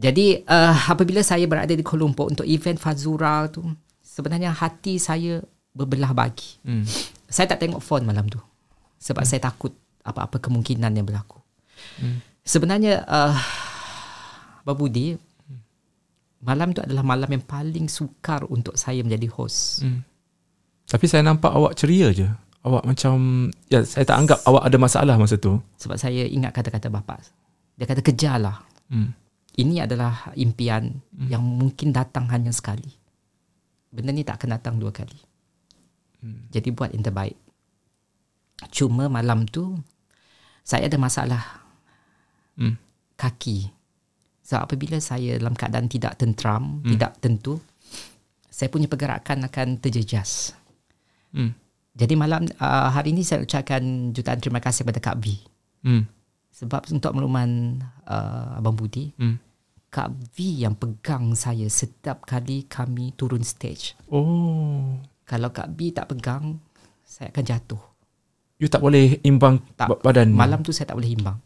Jadi 0.01 0.45
uh, 0.45 0.77
apabila 0.89 1.21
saya 1.21 1.45
berada 1.45 1.73
di 1.73 1.85
Kuala 1.85 2.05
Lumpur 2.09 2.29
untuk 2.29 2.45
event 2.45 2.77
Fazura 2.77 3.49
tu, 3.49 3.65
sebenarnya 4.01 4.53
hati 4.53 4.97
saya 4.97 5.41
berbelah 5.73 6.13
bagi. 6.13 6.57
Hmm. 6.65 6.85
Saya 7.29 7.53
tak 7.53 7.63
tengok 7.63 7.81
phone 7.81 8.05
malam 8.05 8.29
tu. 8.29 8.41
Sebab 9.01 9.25
saya 9.25 9.45
takut 9.45 9.73
apa-apa 10.05 10.41
kemungkinan 10.41 10.93
yang 10.93 11.05
berlaku. 11.05 11.41
Hmm. 12.01 12.21
Sebenarnya 12.45 13.05
uh, 13.05 13.37
Babudi 14.71 15.19
malam 16.41 16.73
tu 16.73 16.81
adalah 16.81 17.05
malam 17.05 17.29
yang 17.29 17.45
paling 17.45 17.87
sukar 17.87 18.49
untuk 18.49 18.73
saya 18.73 19.05
menjadi 19.05 19.29
host. 19.29 19.85
Hmm. 19.85 20.01
Tapi 20.89 21.05
saya 21.05 21.21
nampak 21.21 21.53
awak 21.53 21.77
ceria 21.77 22.11
je. 22.17 22.27
Awak 22.61 22.85
macam 22.85 23.15
ya 23.69 23.85
saya 23.85 24.05
tak 24.09 24.17
anggap 24.21 24.39
awak 24.49 24.65
ada 24.69 24.77
masalah 24.81 25.15
masa 25.21 25.37
tu. 25.37 25.61
Sebab 25.77 25.97
saya 26.01 26.25
ingat 26.25 26.57
kata-kata 26.57 26.89
bapa. 26.89 27.21
Dia 27.77 27.85
kata 27.85 28.01
kejarlah. 28.01 28.65
Hmm. 28.89 29.13
Ini 29.53 29.85
adalah 29.85 30.33
impian 30.33 31.05
yang 31.29 31.45
mungkin 31.45 31.93
datang 31.93 32.25
hanya 32.33 32.53
sekali. 32.55 32.89
benda 33.91 34.15
ni 34.15 34.23
tak 34.23 34.39
akan 34.39 34.55
datang 34.55 34.75
dua 34.79 34.95
kali. 34.95 35.19
Hmm. 36.23 36.47
Jadi 36.49 36.71
buat 36.71 36.95
yang 36.95 37.03
terbaik. 37.03 37.35
Cuma 38.71 39.11
malam 39.11 39.45
tu 39.45 39.77
saya 40.65 40.89
ada 40.89 40.97
masalah 40.97 41.43
Hmm. 42.57 42.77
kaki. 43.17 43.73
So 44.51 44.59
apabila 44.59 44.99
saya 44.99 45.39
dalam 45.39 45.55
keadaan 45.55 45.87
tidak 45.87 46.19
tentram, 46.19 46.83
hmm. 46.83 46.91
tidak 46.91 47.23
tentu, 47.23 47.63
saya 48.51 48.67
punya 48.67 48.91
pergerakan 48.91 49.47
akan 49.47 49.79
terjejas. 49.79 50.59
Hmm. 51.31 51.55
Jadi 51.95 52.19
malam 52.19 52.51
uh, 52.59 52.91
hari 52.91 53.15
ini 53.15 53.23
saya 53.23 53.47
ucapkan 53.47 54.11
jutaan 54.11 54.43
terima 54.43 54.59
kasih 54.59 54.83
kepada 54.83 54.99
Kak 54.99 55.23
V. 55.23 55.39
Hmm. 55.87 56.03
Sebab 56.51 56.91
untuk 56.91 57.15
makluman 57.15 57.79
uh, 58.11 58.59
Abang 58.59 58.75
Budi, 58.75 59.15
Hmm. 59.15 59.39
Kak 59.87 60.11
V 60.35 60.67
yang 60.67 60.75
pegang 60.75 61.35
saya 61.39 61.71
setiap 61.71 62.27
kali 62.27 62.67
kami 62.67 63.15
turun 63.15 63.47
stage. 63.47 63.95
Oh. 64.11 64.99
Kalau 65.31 65.55
Kak 65.55 65.79
V 65.79 65.95
tak 65.95 66.11
pegang, 66.11 66.59
saya 67.07 67.31
akan 67.31 67.45
jatuh. 67.47 67.83
You 68.59 68.67
tak 68.67 68.83
boleh 68.83 69.23
imbang 69.23 69.63
Tak. 69.79 69.95
ba- 69.95 70.11
badan. 70.11 70.35
Malam 70.35 70.67
tu 70.67 70.75
saya 70.75 70.91
tak 70.91 70.99
boleh 70.99 71.15
imbang. 71.15 71.39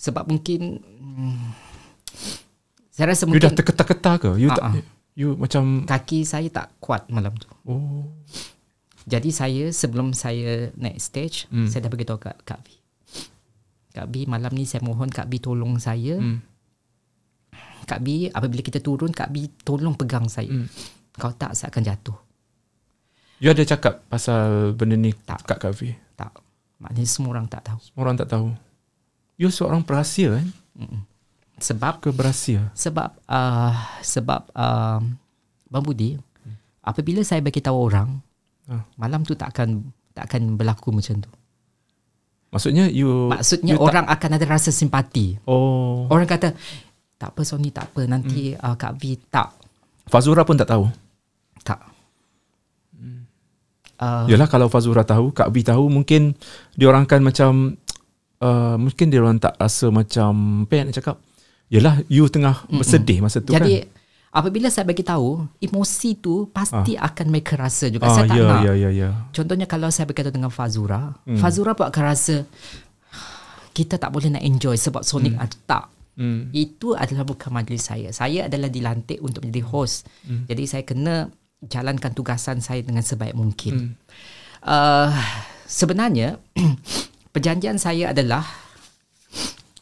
Sebab 0.00 0.24
mungkin 0.24 0.80
hmm, 0.80 1.52
saya 2.90 3.12
rasa 3.12 3.24
You 3.24 3.36
dah 3.36 3.52
mungkin 3.52 3.52
terketar-ketar 3.54 4.14
ke? 4.18 4.30
You 4.34 4.48
tak 4.48 4.62
Ah, 4.62 4.72
ah. 4.72 4.84
you 5.12 5.36
macam 5.36 5.84
kaki 5.84 6.24
saya 6.24 6.48
tak 6.48 6.72
kuat 6.78 7.04
malam 7.08 7.36
tu. 7.36 7.48
oh. 7.64 8.08
Jadi 9.02 9.28
saya 9.28 9.68
sebelum 9.70 10.12
saya 10.12 10.70
naik 10.74 10.96
stage, 10.96 11.48
Hmm. 11.48 11.66
saya 11.66 11.82
dah 11.82 11.90
beritahu 11.90 12.16
kat 12.16 12.36
Kak 12.42 12.60
V. 12.62 12.68
Kak 13.90 14.06
V 14.06 14.24
malam 14.24 14.52
ni 14.52 14.64
saya 14.64 14.80
mohon 14.80 15.08
Kak 15.08 15.26
V 15.26 15.36
tolong 15.36 15.76
saya. 15.76 16.16
Hmm. 16.16 16.40
Kak 17.82 18.00
V 18.00 18.30
apabila 18.30 18.62
kita 18.62 18.78
turun 18.78 19.10
Kak 19.10 19.28
V 19.28 19.50
tolong 19.60 19.92
pegang 19.92 20.28
saya. 20.28 20.48
Hmm. 20.48 20.68
Kalau 21.10 21.34
tak 21.34 21.52
saya 21.52 21.68
akan 21.68 21.82
jatuh. 21.82 22.16
You 23.38 23.50
ada 23.50 23.64
cakap 23.66 24.04
pasal 24.06 24.72
benda 24.72 24.94
ni 24.94 25.16
Tak. 25.16 25.42
kat 25.44 25.58
Kavi? 25.58 25.96
Tak. 26.14 26.44
Maknanya 26.78 27.08
semua 27.08 27.32
orang 27.34 27.48
tak 27.48 27.64
tahu. 27.66 27.80
Semua 27.82 28.02
orang 28.04 28.16
tak 28.16 28.28
tahu. 28.30 28.46
You 29.40 29.48
seorang 29.48 29.80
perahsia 29.80 30.36
kan? 30.36 30.46
Sebab 31.56 32.04
Ke 32.04 32.12
berahsia? 32.12 32.68
sebab 32.76 33.16
uh, 33.24 33.72
sebab 34.04 34.52
uh, 34.52 35.00
Bang 35.66 35.84
Budi 35.84 36.20
apabila 36.80 37.24
saya 37.24 37.40
bagi 37.40 37.64
tahu 37.64 37.76
orang 37.80 38.20
Ah. 38.70 38.86
malam 38.94 39.26
tu 39.26 39.34
tak 39.34 39.50
akan 39.50 39.82
tak 40.14 40.30
akan 40.30 40.54
berlaku 40.54 40.94
macam 40.94 41.18
tu. 41.18 41.30
Maksudnya 42.54 42.86
you 42.86 43.26
Maksudnya 43.26 43.74
you 43.74 43.82
orang 43.82 44.06
akan 44.06 44.30
ada 44.38 44.46
rasa 44.46 44.70
simpati. 44.70 45.34
Tak, 45.34 45.50
oh. 45.50 46.06
Orang 46.06 46.30
kata 46.30 46.54
tak 47.18 47.34
apa 47.34 47.40
Sony 47.42 47.74
tak 47.74 47.90
apa 47.90 48.06
nanti 48.06 48.54
uh, 48.54 48.78
Kak 48.78 48.94
V 48.94 49.18
tak 49.26 49.50
Fazura 50.06 50.46
pun 50.46 50.54
tak 50.54 50.70
tahu. 50.70 50.86
tak. 51.66 51.82
Uh, 53.98 54.24
Yalah 54.30 54.46
kalau 54.46 54.70
Fazura 54.70 55.02
tahu, 55.02 55.28
Kak 55.34 55.50
B 55.50 55.60
tahu 55.60 55.90
mungkin 55.90 56.32
dia 56.72 56.88
orang 56.88 57.04
akan 57.10 57.20
macam 57.26 57.50
uh, 58.40 58.76
mungkin 58.80 59.06
dia 59.12 59.20
orang 59.20 59.38
tak 59.38 59.54
rasa 59.60 59.92
macam 59.92 60.64
apa 60.66 60.72
yang 60.74 60.86
nak 60.90 60.96
cakap. 60.96 61.16
Yalah 61.70 62.02
you 62.10 62.26
tengah 62.26 62.66
bersedih 62.66 63.22
masa 63.22 63.38
tu 63.38 63.54
Jadi 63.54 63.86
kan. 63.86 64.42
apabila 64.42 64.66
saya 64.74 64.82
bagi 64.82 65.06
tahu 65.06 65.46
emosi 65.62 66.18
tu 66.18 66.50
pasti 66.50 66.98
akan 66.98 67.26
mereka 67.30 67.54
rasa 67.54 67.86
juga. 67.86 68.10
Ah 68.10 68.14
saya 68.18 68.26
tak 68.26 68.36
ya 68.36 68.46
nak. 68.50 68.60
ya 68.66 68.72
ya 68.74 68.90
ya. 68.90 69.08
Contohnya 69.30 69.70
kalau 69.70 69.86
saya 69.94 70.10
berkata 70.10 70.34
dengan 70.34 70.50
Fazura, 70.50 71.14
hmm. 71.30 71.38
Fazura 71.38 71.78
pun 71.78 71.86
akan 71.86 72.02
rasa 72.02 72.42
kita 73.70 74.02
tak 74.02 74.10
boleh 74.10 74.34
nak 74.34 74.42
enjoy 74.42 74.74
sebab 74.74 75.06
Sonic 75.06 75.38
ada 75.38 75.56
tak. 75.64 75.84
Hmm. 76.18 76.50
Itu 76.50 76.98
adalah 76.98 77.22
bukan 77.22 77.54
majlis 77.54 77.86
saya. 77.86 78.10
Saya 78.10 78.50
adalah 78.50 78.66
dilantik 78.66 79.22
untuk 79.22 79.46
menjadi 79.46 79.62
host. 79.70 80.10
Hmm. 80.26 80.44
Jadi 80.50 80.64
saya 80.66 80.82
kena 80.82 81.30
jalankan 81.62 82.10
tugasan 82.12 82.58
saya 82.58 82.82
dengan 82.82 83.06
sebaik 83.06 83.38
mungkin. 83.38 83.94
Hmm. 83.94 83.94
Uh, 84.60 85.14
sebenarnya 85.70 86.36
perjanjian 87.30 87.76
saya 87.76 88.10
adalah 88.10 88.42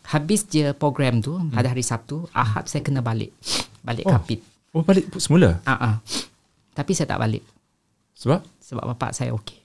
habis 0.08 0.48
je 0.48 0.72
program 0.72 1.20
tu 1.20 1.36
hmm. 1.36 1.52
pada 1.52 1.68
hari 1.68 1.84
Sabtu, 1.84 2.24
Ahad 2.32 2.64
saya 2.64 2.80
kena 2.80 3.04
balik. 3.04 3.32
Balik 3.84 4.08
Oh. 4.08 4.12
Kapit. 4.16 4.40
Oh 4.72 4.84
balik 4.84 5.08
semula. 5.16 5.60
Ah 5.64 5.72
uh-uh. 5.74 5.94
Tapi 6.72 6.92
saya 6.94 7.10
tak 7.10 7.20
balik 7.20 7.42
Sebab 8.14 8.40
sebab 8.60 8.84
bapak 8.94 9.10
saya 9.12 9.32
okey. 9.34 9.56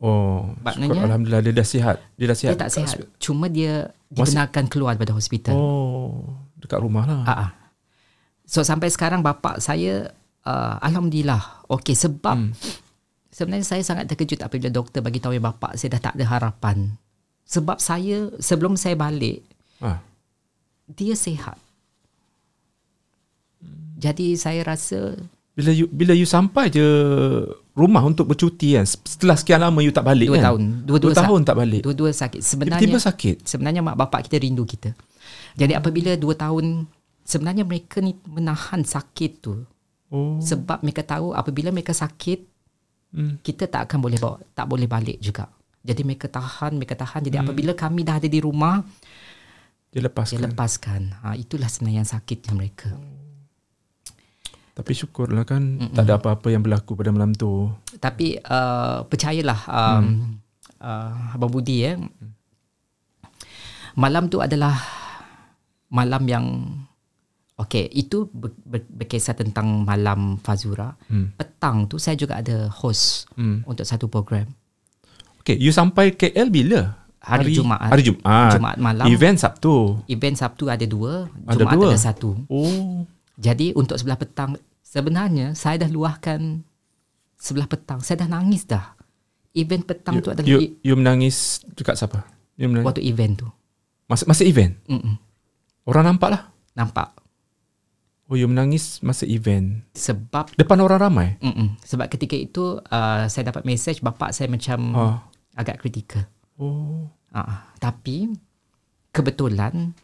oh 0.00 0.50
Maknanya- 0.64 0.96
syukur, 0.96 1.06
alhamdulillah 1.06 1.42
dia 1.44 1.54
dah 1.54 1.66
sihat. 1.66 1.96
Dia 2.16 2.26
dah 2.28 2.38
sihat. 2.38 2.50
Dia 2.56 2.60
tak 2.60 2.70
sihat. 2.72 2.88
hospi- 2.96 3.10
Cuma 3.20 3.46
dia 3.46 3.88
dibenarkan 4.08 4.64
keluar 4.66 4.96
daripada 4.96 5.12
hospital. 5.12 5.54
Oh 5.54 6.24
dekat 6.56 6.80
rumah 6.80 7.04
lah. 7.04 7.20
Ah, 7.24 7.32
ah. 7.32 7.50
So 8.44 8.60
sampai 8.62 8.88
sekarang 8.88 9.20
bapak 9.20 9.60
saya 9.60 10.12
uh, 10.44 10.76
alhamdulillah 10.80 11.64
okey 11.68 11.94
sebab 11.94 12.36
hmm. 12.36 12.52
sebenarnya 13.30 13.64
saya 13.64 13.82
sangat 13.84 14.08
terkejut 14.08 14.40
apabila 14.40 14.68
doktor 14.68 15.00
bagi 15.00 15.20
tahu 15.20 15.36
yang 15.36 15.46
bapak 15.46 15.76
saya 15.76 15.96
dah 15.96 16.10
tak 16.10 16.14
ada 16.16 16.24
harapan. 16.26 16.96
Sebab 17.50 17.76
saya 17.76 18.30
sebelum 18.38 18.74
saya 18.74 18.94
balik 18.94 19.42
Ah. 19.78 19.98
dia 20.86 21.12
sihat. 21.12 21.58
Jadi 23.96 24.32
saya 24.34 24.64
rasa 24.64 25.18
Bila 25.50 25.70
you 25.70 25.84
bila 25.86 26.14
you 26.14 26.24
sampai 26.24 26.70
je 26.70 26.80
rumah 27.74 28.00
untuk 28.00 28.24
bercuti 28.24 28.72
kan 28.72 28.86
setelah 28.86 29.34
sekian 29.34 29.60
lama 29.60 29.76
you 29.78 29.90
tak 29.90 30.06
balik 30.06 30.30
dua 30.30 30.38
kan. 30.38 30.44
tahun, 30.46 30.62
dua-dua 30.86 31.10
Dua 31.10 31.18
tahun 31.18 31.40
tak 31.42 31.56
balik. 31.58 31.82
Dua-dua 31.82 32.10
sakit. 32.10 32.40
Sebenarnya 32.40 32.80
Tiba-tiba 32.80 33.00
sakit. 33.02 33.36
sebenarnya 33.44 33.80
mak 33.82 33.98
bapak 33.98 34.20
kita 34.24 34.38
rindu 34.38 34.64
kita. 34.64 34.94
Jadi 35.52 35.74
apabila 35.74 36.14
dua 36.14 36.32
tahun 36.34 36.86
sebenarnya 37.22 37.62
mereka 37.62 37.98
ni 37.98 38.14
menahan 38.24 38.80
sakit 38.80 39.32
tu 39.38 39.66
Oh. 40.08 40.38
sebab 40.40 40.82
mereka 40.82 41.02
tahu 41.04 41.30
apabila 41.32 41.70
mereka 41.70 41.92
sakit 41.92 42.42
Hmm. 43.10 43.38
kita 43.38 43.66
tak 43.66 43.86
akan 43.86 43.98
boleh 44.00 44.18
bawa 44.18 44.38
tak 44.50 44.64
boleh 44.64 44.86
balik 44.86 45.18
juga. 45.18 45.50
Jadi 45.80 46.04
mereka 46.04 46.28
tahan, 46.28 46.76
mereka 46.76 46.92
tahan. 46.94 47.24
Jadi 47.24 47.36
apabila 47.38 47.72
kami 47.72 48.04
dah 48.04 48.16
ada 48.16 48.26
di 48.26 48.36
rumah, 48.36 48.84
Dia 49.88 50.04
lepaskan. 50.04 50.32
dia 50.32 50.44
lepaskan. 50.46 51.02
Ha, 51.18 51.34
itulah 51.34 51.66
sebenarnya 51.66 52.00
yang 52.00 52.10
sakitnya 52.10 52.52
mereka. 52.52 52.92
Tapi 54.70 54.92
syukurlah 54.92 55.42
kan 55.42 55.60
Mm-mm. 55.60 55.92
tak 55.92 56.04
ada 56.04 56.16
apa-apa 56.16 56.48
yang 56.48 56.60
berlaku 56.60 56.94
pada 56.94 57.10
malam 57.10 57.32
tu. 57.32 57.68
Tapi 57.98 58.38
uh, 58.38 59.02
percayalah 59.04 59.60
um, 59.66 60.36
uh, 60.78 61.34
Abang 61.34 61.50
Budi 61.50 61.82
ya. 61.82 61.96
Malam 63.94 64.28
tu 64.28 64.38
adalah 64.38 64.78
malam 65.88 66.22
yang 66.24 66.46
Okey, 67.58 67.92
itu 67.92 68.24
ber, 68.26 68.56
ber, 68.58 68.80
berkisah 68.88 69.36
tentang 69.36 69.84
malam 69.84 70.40
Fazura. 70.40 70.96
Hmm. 71.08 71.36
Petang 71.36 71.84
tu 71.84 72.00
saya 72.00 72.16
juga 72.16 72.40
ada 72.40 72.72
host 72.72 73.28
Hmm. 73.36 73.60
untuk 73.64 73.84
satu 73.84 74.08
program. 74.08 74.48
Okay, 75.50 75.58
you 75.58 75.70
sampai 75.70 76.12
KL 76.12 76.46
bila? 76.46 76.94
Hari 77.18 77.52
Jumaat. 77.52 77.90
Hari 77.90 78.02
Jumaat. 78.02 78.52
Jumaat 78.54 78.76
malam. 78.76 79.04
Event 79.04 79.36
Sabtu. 79.36 79.98
Event 80.06 80.36
Sabtu 80.36 80.66
ada 80.66 80.82
dua, 80.82 81.26
Ada 81.44 81.58
Jumaat 81.58 81.74
dua? 81.74 81.88
ada 81.88 81.98
satu. 82.00 82.30
Oh. 82.46 83.02
Jadi 83.34 83.72
untuk 83.72 83.94
sebelah 83.94 84.16
petang 84.16 84.54
sebenarnya 84.80 85.52
saya 85.52 85.76
dah 85.78 85.88
luahkan 85.88 86.62
sebelah 87.34 87.66
petang. 87.66 87.98
Saya 87.98 88.22
dah 88.22 88.30
nangis 88.30 88.64
dah. 88.64 88.94
Event 89.50 89.82
petang 89.82 90.14
You, 90.14 90.22
tu 90.22 90.30
adalah 90.30 90.46
you, 90.46 90.58
i- 90.60 90.72
you 90.82 90.94
menangis 90.94 91.36
dekat 91.70 91.96
siapa? 91.96 92.22
You 92.54 92.68
menangis? 92.68 92.86
waktu 92.86 93.02
event 93.02 93.32
tu. 93.36 93.48
Masa, 94.06 94.22
masa 94.24 94.42
event? 94.42 94.78
Mm-mm. 94.86 95.18
Orang 95.82 96.06
nampak 96.06 96.30
lah. 96.30 96.42
Nampak. 96.72 97.18
Oh, 98.24 98.34
you 98.34 98.46
menangis 98.46 98.96
masa 99.00 99.26
event. 99.26 99.82
Sebab 99.92 100.54
Depan 100.54 100.78
orang 100.78 101.00
ramai? 101.00 101.28
mm-mm. 101.38 101.74
sebab 101.80 102.06
ketika 102.06 102.32
itu 102.32 102.78
uh, 102.78 103.26
saya 103.26 103.44
dapat 103.44 103.66
mesej 103.66 103.98
bapak 103.98 104.30
saya 104.30 104.46
macam 104.46 104.78
Ah. 104.92 105.16
Agak 105.54 105.80
kritikal. 105.80 106.24
Oh. 106.56 107.08
Uh, 107.30 107.56
tapi 107.78 108.34
kebetulan 109.10 109.94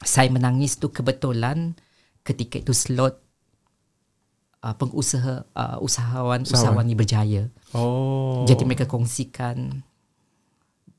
saya 0.00 0.30
menangis 0.30 0.76
tu 0.76 0.90
kebetulan 0.90 1.74
ketika 2.22 2.58
itu 2.58 2.72
slot 2.72 3.18
uh, 4.62 4.74
pengusaha 4.74 5.44
uh, 5.52 5.78
usahawan 5.80 6.42
usahawan 6.42 6.86
ni 6.86 6.94
berjaya. 6.94 7.50
Oh. 7.72 8.42
Jadi 8.46 8.62
mereka 8.64 8.86
kongsikan 8.86 9.82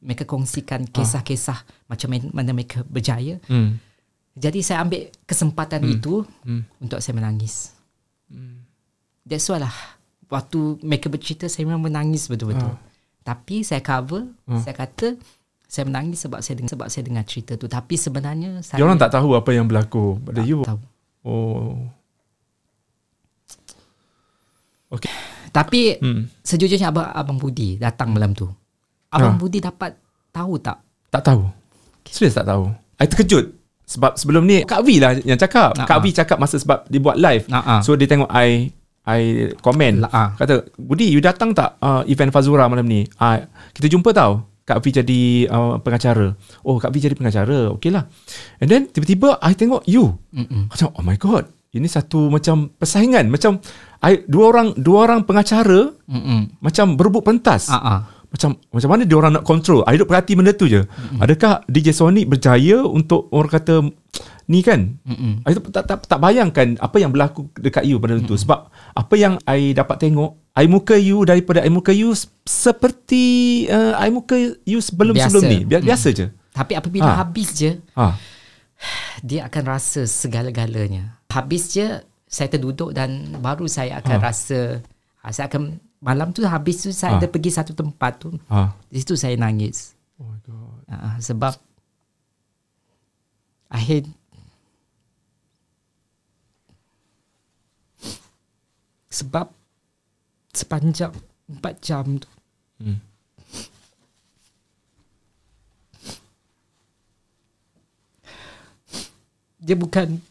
mereka 0.05 0.29
kongsikan 0.29 0.85
kisah-kisah 0.85 1.65
macam 1.89 2.07
man- 2.13 2.33
mana 2.33 2.53
mereka 2.53 2.85
berjaya. 2.85 3.41
Hmm. 3.49 3.81
Jadi 4.37 4.61
saya 4.61 4.83
ambil 4.85 5.09
kesempatan 5.25 5.81
Hmm. 5.81 5.93
itu 5.97 6.13
Hmm. 6.45 6.67
untuk 6.77 7.01
saya 7.01 7.15
menangis. 7.17 7.73
That's 9.25 9.49
why 9.49 9.57
lah. 9.57 9.73
Waktu 10.29 10.81
mereka 10.85 11.09
bercerita 11.09 11.49
saya 11.49 11.65
memang 11.65 11.89
menangis 11.89 12.29
betul-betul. 12.29 12.69
Ah. 12.69 12.77
Tapi 13.25 13.65
saya 13.65 13.81
cover, 13.81 14.29
Ah. 14.45 14.61
saya 14.61 14.77
kata 14.77 15.17
saya 15.65 15.83
menangis 15.83 16.21
sebab 16.21 16.39
saya 16.39 16.55
dengar 16.55 16.71
sebab 16.71 16.87
saya 16.87 17.03
dengar 17.03 17.25
cerita 17.25 17.57
tu. 17.57 17.65
Tapi 17.65 17.97
sebenarnya 17.97 18.61
saya 18.61 18.77
Dia 18.77 18.85
orang 18.85 18.95
tak 18.95 19.11
tahu 19.11 19.33
apa 19.33 19.49
yang 19.49 19.65
berlaku 19.65 20.21
pada 20.21 20.39
tak 20.39 20.45
you. 20.45 20.61
tahu. 20.61 20.79
Oh. 21.25 21.73
Okay. 24.87 25.11
Tapi 25.49 25.97
Hmm. 25.97 26.29
sejujurnya 26.39 26.87
abang 26.87 27.09
abang 27.09 27.37
Budi 27.37 27.75
datang 27.75 28.13
malam 28.13 28.31
tu. 28.31 28.45
Abang 29.09 29.35
Ah. 29.35 29.39
Budi 29.39 29.57
dapat 29.57 29.97
tahu 30.29 30.59
tak? 30.59 30.79
Tak 31.09 31.25
tahu. 31.25 31.47
Serius 32.05 32.35
tak 32.35 32.45
tahu. 32.45 32.69
I 32.95 33.07
terkejut. 33.07 33.45
sebab 33.85 34.17
sebelum 34.17 34.49
ni 34.49 34.65
Kak 34.65 34.81
V 34.81 34.97
lah 34.97 35.13
yang 35.19 35.37
cakap. 35.37 35.77
Ah, 35.77 35.85
Kak 35.85 35.97
ah. 35.97 36.01
V 36.01 36.09
cakap 36.09 36.37
masa 36.37 36.57
sebab 36.57 36.89
dia 36.89 36.97
buat 36.97 37.13
live. 37.15 37.45
Ah, 37.49 37.77
ah. 37.77 37.79
So 37.81 37.93
dia 37.93 38.05
tengok 38.05 38.29
I 38.29 38.73
I 39.05 39.53
komen 39.61 40.01
La- 40.01 40.09
ah. 40.09 40.29
kata 40.33 40.65
Budi 40.81 41.13
you 41.13 41.21
datang 41.21 41.53
tak 41.53 41.77
uh, 41.77 42.01
event 42.09 42.33
Fazura 42.33 42.65
malam 42.65 42.89
ni? 42.89 43.05
Uh, 43.21 43.45
kita 43.73 43.85
jumpa 43.89 44.11
tau. 44.11 44.49
Kak 44.65 44.81
V 44.81 44.89
jadi 44.89 45.45
uh, 45.45 45.77
pengacara. 45.77 46.33
Oh 46.65 46.81
Kak 46.81 46.89
V 46.89 46.97
jadi 46.97 47.13
pengacara? 47.13 47.69
Okey 47.77 47.93
lah. 47.93 48.09
And 48.57 48.65
then 48.65 48.89
tiba-tiba 48.89 49.37
I 49.37 49.53
tengok 49.53 49.85
you. 49.85 50.17
Mm-mm. 50.33 50.73
macam 50.73 50.89
oh 50.97 51.05
my 51.05 51.13
god 51.21 51.45
ini 51.75 51.85
satu 51.91 52.31
macam 52.31 52.71
persaingan. 52.73 53.27
Macam 53.27 53.59
I, 54.01 54.23
dua 54.25 54.49
orang 54.49 54.73
dua 54.79 55.05
orang 55.05 55.27
pengacara 55.27 55.91
Mm-mm. 56.07 56.57
macam 56.63 56.95
berebut 56.97 57.21
pentas. 57.21 57.69
Ah. 57.69 58.09
macam 58.35 58.57
macam 58.73 58.89
mana 58.89 59.03
dia 59.07 59.15
orang 59.15 59.37
nak 59.37 59.45
control? 59.45 59.85
I 59.85 59.95
duduk 59.95 60.11
perhati 60.11 60.33
benda 60.33 60.51
tu 60.51 60.65
je. 60.65 60.81
Mm-hmm. 60.81 61.19
adakah 61.21 61.53
DJ 61.69 61.93
Sonic 61.93 62.25
berjaya 62.25 62.83
untuk 62.83 63.29
orang 63.31 63.51
kata 63.53 63.85
ni 64.45 64.61
kan 64.61 64.93
Mm-mm. 65.01 65.41
I 65.41 65.51
tak, 65.51 65.85
tak, 65.85 65.99
tak, 66.05 66.19
bayangkan 66.19 66.77
apa 66.77 66.97
yang 66.97 67.09
berlaku 67.09 67.49
dekat 67.55 67.83
you 67.83 67.97
pada 67.97 68.15
mm-hmm. 68.15 68.29
tu 68.29 68.37
sebab 68.37 68.69
apa 68.93 69.13
yang 69.15 69.41
I 69.43 69.73
dapat 69.73 69.97
tengok 69.99 70.37
air 70.53 70.69
muka 70.69 70.93
you 70.93 71.25
daripada 71.25 71.59
air 71.59 71.69
muka 71.69 71.89
you 71.89 72.13
seperti 72.45 73.25
uh, 73.67 73.97
air 73.97 74.09
muka 74.09 74.37
you 74.63 74.79
sebelum-sebelum 74.79 75.41
Biasa. 75.41 75.51
ni 75.51 75.59
Bi- 75.63 75.81
biasa 75.81 76.07
je 76.11 76.27
Tapi 76.51 76.71
apabila 76.71 77.09
Ah. 77.09 77.17
habis 77.19 77.51
je, 77.51 77.75
ha 77.93 78.15
dia 79.19 79.43
akan 79.43 79.63
rasa 79.65 80.03
segala-galanya. 80.03 81.19
Habis 81.27 81.71
je, 81.71 81.87
saya 82.27 82.47
terduduk 82.47 82.91
dan 82.91 83.35
baru 83.39 83.65
saya 83.65 83.99
akan 83.99 84.17
Ah. 84.19 84.23
rasa, 84.23 84.59
ah, 85.19 85.31
saya 85.31 85.47
akan, 85.47 85.79
malam 85.99 86.31
tu 86.31 86.43
habis 86.43 86.79
tu 86.79 86.91
saya 86.91 87.15
Ah. 87.15 87.19
ada 87.19 87.27
pergi 87.27 87.51
satu 87.51 87.71
tempat 87.71 88.19
tu. 88.19 88.29
ha 88.47 88.71
Di 88.87 88.99
situ 88.99 89.15
saya 89.15 89.35
nangis. 89.35 89.95
oh 90.15 90.27
my 90.27 90.39
god 90.43 90.79
Ah, 90.87 91.17
sebab 91.17 91.59
akhir 93.67 94.05
sebab 99.15 99.47
sepanjang 100.51 101.15
4 101.47 101.63
jam 101.79 102.19
tu 102.19 102.27
hmm. 102.83 102.99
dia 109.65 109.73
bukan 109.73 110.21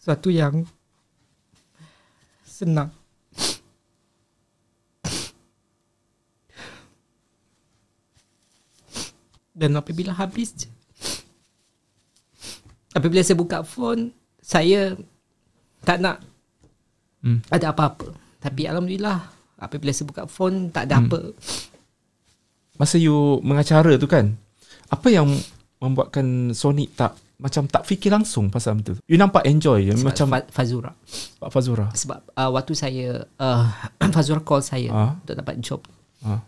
suatu 0.00 0.32
yang 0.32 0.64
senang. 2.48 2.88
Dan 9.52 9.76
apabila 9.76 10.16
habis 10.16 10.56
je, 10.56 10.70
apabila 12.96 13.20
saya 13.20 13.36
buka 13.36 13.60
phone, 13.60 14.16
saya 14.40 14.96
tak 15.84 16.00
nak 16.00 16.24
Hmm. 17.18 17.42
ada 17.48 17.70
apa-apa. 17.70 18.14
Tapi 18.38 18.64
Alhamdulillah, 18.64 19.18
apabila 19.56 19.90
saya 19.90 20.06
buka 20.06 20.24
phone, 20.24 20.70
tak 20.70 20.86
ada 20.86 20.96
Hmm. 20.96 21.06
apa. 21.06 21.20
masa 22.74 22.94
you 22.94 23.12
mengacara 23.42 23.98
tu 23.98 24.06
kan 24.06 24.38
apa 24.86 25.08
yang 25.08 25.26
membuatkan 25.78 26.22
Sonic 26.52 26.94
tak 26.94 27.10
macam 27.34 27.66
tak 27.66 27.82
fikir 27.82 28.06
langsung 28.08 28.46
pasal 28.48 28.78
tu 28.78 28.94
you 29.04 29.14
nampak 29.14 29.42
enjoy 29.44 29.82
Sebab 29.90 30.02
macam 30.04 30.26
Fa- 30.28 30.50
Fazura. 30.52 30.90
Pak 31.36 31.50
Fazura 31.50 31.86
Sebab 31.90 32.18
uh, 32.32 32.50
waktu 32.52 32.74
saya, 32.74 33.06
uh, 33.34 33.66
Fazura 34.14 34.38
call 34.40 34.58
saya 34.60 34.90
Ah. 34.90 35.10
untuk 35.16 35.34
dapat 35.34 35.58
job. 35.58 35.82
ha 36.22 36.38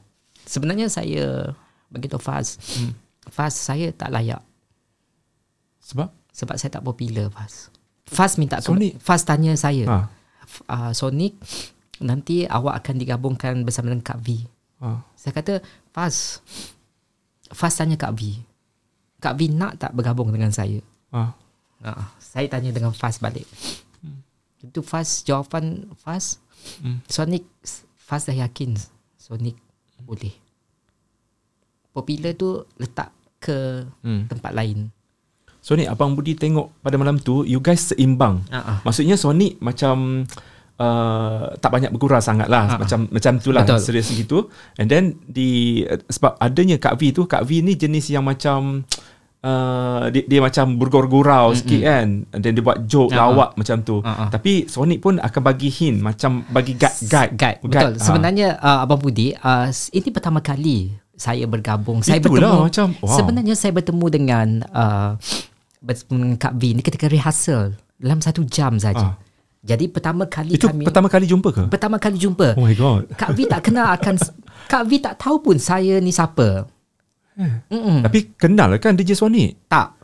Sebenarnya 0.40 0.86
saya 0.86 1.50
begitu 1.86 2.14
Faz. 2.16 2.62
Hmm. 2.74 2.94
Faz 3.26 3.54
saya 3.54 3.90
tak 3.90 4.10
layak 4.10 4.42
sebab 5.80 6.10
sebab 6.30 6.54
saya 6.54 6.70
tak 6.72 6.84
popular 6.84 7.26
Faz. 7.28 7.74
Faz 8.06 8.34
minta 8.34 8.58
Sonic. 8.58 8.98
Faz 8.98 9.22
tanya 9.22 9.50
saya, 9.54 9.82
ha 9.84 9.98
uh, 10.68 10.92
Sonic 10.96 11.36
nanti 12.00 12.48
awak 12.48 12.84
akan 12.84 12.96
digabungkan 12.96 13.60
bersama 13.62 13.92
dengan 13.92 14.04
Kak 14.04 14.18
V. 14.24 14.44
ha 14.80 15.04
Saya 15.14 15.32
kata, 15.36 15.60
Faz. 15.92 16.40
Faz 17.52 17.76
tanya 17.76 18.00
Kak 18.00 18.16
V. 18.16 18.40
Kak 19.20 19.36
V 19.36 19.52
nak 19.52 19.76
tak 19.76 19.92
bergabung 19.92 20.32
dengan 20.32 20.50
saya? 20.50 20.80
ha 21.12 21.36
Uh, 21.80 22.04
saya 22.20 22.44
tanya 22.44 22.76
dengan 22.76 22.92
Faz 22.92 23.16
balik. 23.16 23.48
Itu 24.60 24.84
Faz 24.84 25.24
jawapan 25.24 25.88
Faz. 25.96 26.36
Hmm. 26.84 27.00
Sonic 27.08 27.48
Faz 27.96 28.28
dah 28.28 28.36
yakin 28.36 28.76
Sonic 29.16 29.56
boleh. 30.04 30.32
Popular 31.90 32.36
tu 32.36 32.60
letak 32.76 33.08
ke 33.40 33.88
hmm. 34.04 34.28
tempat 34.28 34.52
lain. 34.52 34.92
Sonic 35.60 35.92
abang 35.92 36.16
Budi 36.16 36.32
tengok 36.34 36.72
pada 36.80 36.96
malam 36.96 37.20
tu 37.20 37.44
you 37.44 37.60
guys 37.60 37.92
seimbang 37.92 38.40
Uh-uh. 38.48 38.80
Maksudnya 38.82 39.20
Sonic 39.20 39.60
macam 39.60 40.24
uh, 40.80 41.52
tak 41.60 41.70
banyak 41.70 41.92
bergurau 41.92 42.18
sangat 42.18 42.48
lah 42.48 42.64
Ha. 42.64 42.74
macam 42.80 43.04
macam 43.12 43.32
itulah 43.36 43.62
Betul. 43.68 43.80
serius 43.84 44.08
gitu 44.08 44.48
and 44.80 44.88
then 44.88 45.20
di 45.28 45.82
uh, 45.84 46.00
sebab 46.08 46.40
adanya 46.40 46.80
Kak 46.80 46.96
V 46.96 47.12
tu 47.12 47.28
Kak 47.28 47.44
V 47.44 47.60
ni 47.60 47.76
jenis 47.76 48.08
yang 48.08 48.24
macam 48.24 48.88
uh, 49.44 50.08
dia, 50.08 50.24
dia 50.24 50.40
macam 50.40 50.80
bergurau-gurau 50.80 51.52
mm-hmm. 51.52 51.60
sikit 51.60 51.80
kan 51.84 52.06
and 52.32 52.40
then 52.40 52.56
dia 52.56 52.64
buat 52.64 52.80
joke 52.88 53.12
Ha. 53.12 53.20
lawak 53.20 53.50
macam 53.60 53.76
tu 53.84 54.00
ha. 54.00 54.32
tapi 54.32 54.64
Sonic 54.64 55.04
pun 55.04 55.20
akan 55.20 55.42
bagi 55.44 55.68
hint 55.68 56.00
macam 56.00 56.40
bagi 56.48 56.72
guide 56.72 56.98
guide, 57.04 57.32
Guide. 57.36 57.58
Betul. 57.60 57.92
Guide. 57.94 58.00
Sebenarnya 58.00 58.48
uh, 58.56 58.84
Abang 58.88 59.04
Budi, 59.04 59.36
uh, 59.36 59.68
ini 59.68 60.08
pertama 60.08 60.40
kali 60.40 60.96
saya 61.20 61.44
bergabung. 61.44 62.00
Saya 62.00 62.16
Itulah 62.16 62.48
bertemu 62.48 62.60
macam, 62.64 62.86
wow. 63.04 63.12
Sebenarnya 63.12 63.52
saya 63.52 63.76
bertemu 63.76 64.06
dengan 64.08 64.48
uh, 64.72 65.20
bertemu 65.80 66.16
dengan 66.20 66.38
Kak 66.38 66.54
V 66.56 66.62
ni 66.76 66.82
ketika 66.84 67.08
rehearsal 67.08 67.74
dalam 67.96 68.20
satu 68.20 68.44
jam 68.44 68.76
saja. 68.76 69.12
Ah. 69.12 69.14
Jadi 69.60 69.92
pertama 69.92 70.24
kali 70.24 70.56
itu 70.56 70.64
kami 70.64 70.88
pertama 70.88 71.12
kali 71.12 71.28
jumpa 71.28 71.48
ke 71.52 71.62
pertama 71.68 72.00
kali 72.00 72.16
jumpa. 72.16 72.56
oh 72.56 72.64
my 72.64 72.72
god 72.72 73.04
Kak 73.12 73.36
V 73.36 73.44
tak 73.44 73.68
kenal 73.68 73.92
akan 73.92 74.16
Kak 74.72 74.84
V 74.88 74.90
tak 75.04 75.20
tahu 75.20 75.36
pun 75.44 75.56
saya 75.60 76.00
ni 76.00 76.08
siapa. 76.08 76.64
Mm-mm. 77.40 78.04
tapi 78.04 78.36
kenal 78.36 78.76
kan 78.76 78.92
DJ 78.92 79.16
Sonic 79.16 79.64
Tak. 79.64 79.99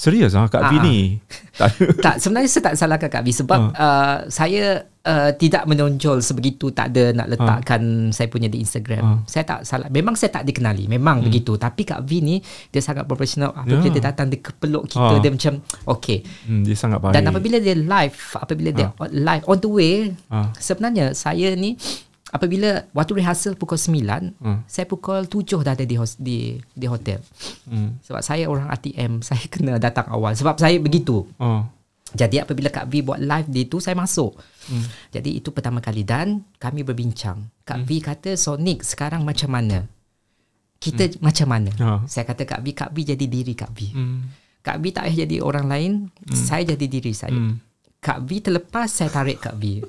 Serius 0.00 0.32
ah 0.32 0.48
Kak 0.48 0.62
V 0.66 0.72
Ah. 0.72 0.80
ni 0.80 0.98
tak 1.60 1.76
Tak, 2.00 2.14
sebenarnya 2.16 2.48
saya 2.48 2.62
tak 2.66 2.74
salahkan 2.74 3.10
Kak 3.10 3.20
V 3.20 3.28
sebab 3.34 3.60
uh, 3.70 4.18
saya 4.26 4.64
uh, 5.02 5.30
tidak 5.34 5.64
menonjol 5.64 6.20
sebegitu 6.20 6.72
tak 6.72 6.88
ada 6.90 7.12
nak 7.12 7.28
letakkan 7.28 7.82
saya 8.10 8.26
punya 8.26 8.48
di 8.48 8.58
Instagram. 8.58 9.02
Ah. 9.02 9.18
Saya 9.24 9.44
tak 9.44 9.60
salah. 9.62 9.88
Memang 9.88 10.16
saya 10.16 10.32
tak 10.32 10.44
dikenali, 10.44 10.84
memang 10.86 11.20
begitu. 11.20 11.56
Tapi 11.56 11.84
Kak 11.84 12.00
V 12.00 12.10
ni 12.18 12.36
dia 12.66 12.80
sangat 12.80 13.04
profesional. 13.04 13.52
Apabila 13.52 13.76
Ya. 13.82 13.92
dia 13.92 14.04
datang 14.06 14.26
dia 14.26 14.40
kepeluk 14.40 14.88
kita 14.88 15.14
Ah. 15.14 15.20
dia 15.20 15.28
macam 15.28 15.60
okey. 15.90 16.18
hmm, 16.48 16.62
dia 16.64 16.74
sangat 16.74 16.98
baik 16.98 17.12
Dan 17.12 17.24
apabila 17.26 17.56
dia 17.58 17.74
live, 17.74 18.16
apabila 18.34 18.70
dia 18.72 18.88
live 19.10 19.44
on 19.44 19.58
the 19.58 19.68
way, 19.68 19.94
Ah. 20.26 20.48
sebenarnya 20.56 21.12
saya 21.12 21.52
ni 21.54 21.76
apabila 22.30 22.86
waktu 22.90 23.12
rehearsal 23.16 23.54
pukul 23.54 23.76
9, 23.76 24.34
Ah. 24.38 24.62
saya 24.64 24.84
pukul 24.84 25.24
7 25.24 25.60
dah 25.60 25.72
ada 25.72 25.82
di 25.82 25.94
hos- 25.94 26.16
di 26.16 26.38
di 26.70 26.86
hotel. 26.86 27.18
hmm. 27.64 28.00
Sebab 28.00 28.20
saya 28.20 28.46
orang 28.46 28.66
ATM, 28.68 29.18
saya 29.26 29.42
kena 29.46 29.76
datang 29.76 30.06
awal 30.08 30.32
sebab 30.32 30.56
saya 30.56 30.78
begitu. 30.78 31.26
oh. 31.36 31.62
Jadi 32.10 32.38
apabila 32.38 32.66
Kak 32.68 32.86
V 32.86 33.02
buat 33.04 33.18
live 33.18 33.46
dia 33.46 33.64
tu 33.64 33.78
saya 33.78 33.94
masuk. 33.94 34.34
Hmm. 34.66 34.82
Jadi 35.10 35.38
itu 35.38 35.50
pertama 35.50 35.78
kali 35.78 36.02
dan 36.02 36.42
kami 36.56 36.82
berbincang. 36.82 37.46
Kak 37.62 37.86
V 37.86 37.90
kata 38.00 38.34
Sonic 38.34 38.82
sekarang 38.82 39.22
macam 39.22 39.46
mana? 39.48 39.86
Kita 40.76 41.06
macam 41.20 41.46
mana? 41.46 41.70
Ha. 41.76 42.02
Saya 42.06 42.24
kata 42.24 42.42
Kak 42.44 42.60
V, 42.60 42.72
Kak 42.72 42.90
V 42.90 43.04
jadi 43.04 43.26
diri 43.26 43.54
Kak 43.54 43.70
V. 43.70 43.92
Hmm. 43.92 44.26
Kak 44.58 44.80
V 44.80 44.90
tak 44.90 45.06
payah 45.06 45.22
jadi 45.22 45.36
orang 45.38 45.66
lain, 45.66 45.92
saya 46.26 46.66
jadi 46.68 46.86
diri 46.88 47.12
saya. 47.12 47.30
Hmm. 47.30 47.62
Kak 47.98 48.24
V 48.24 48.42
terlepas 48.42 48.90
saya 48.90 49.06
tarik 49.08 49.38
Kak 49.38 49.54
V. 49.54 49.64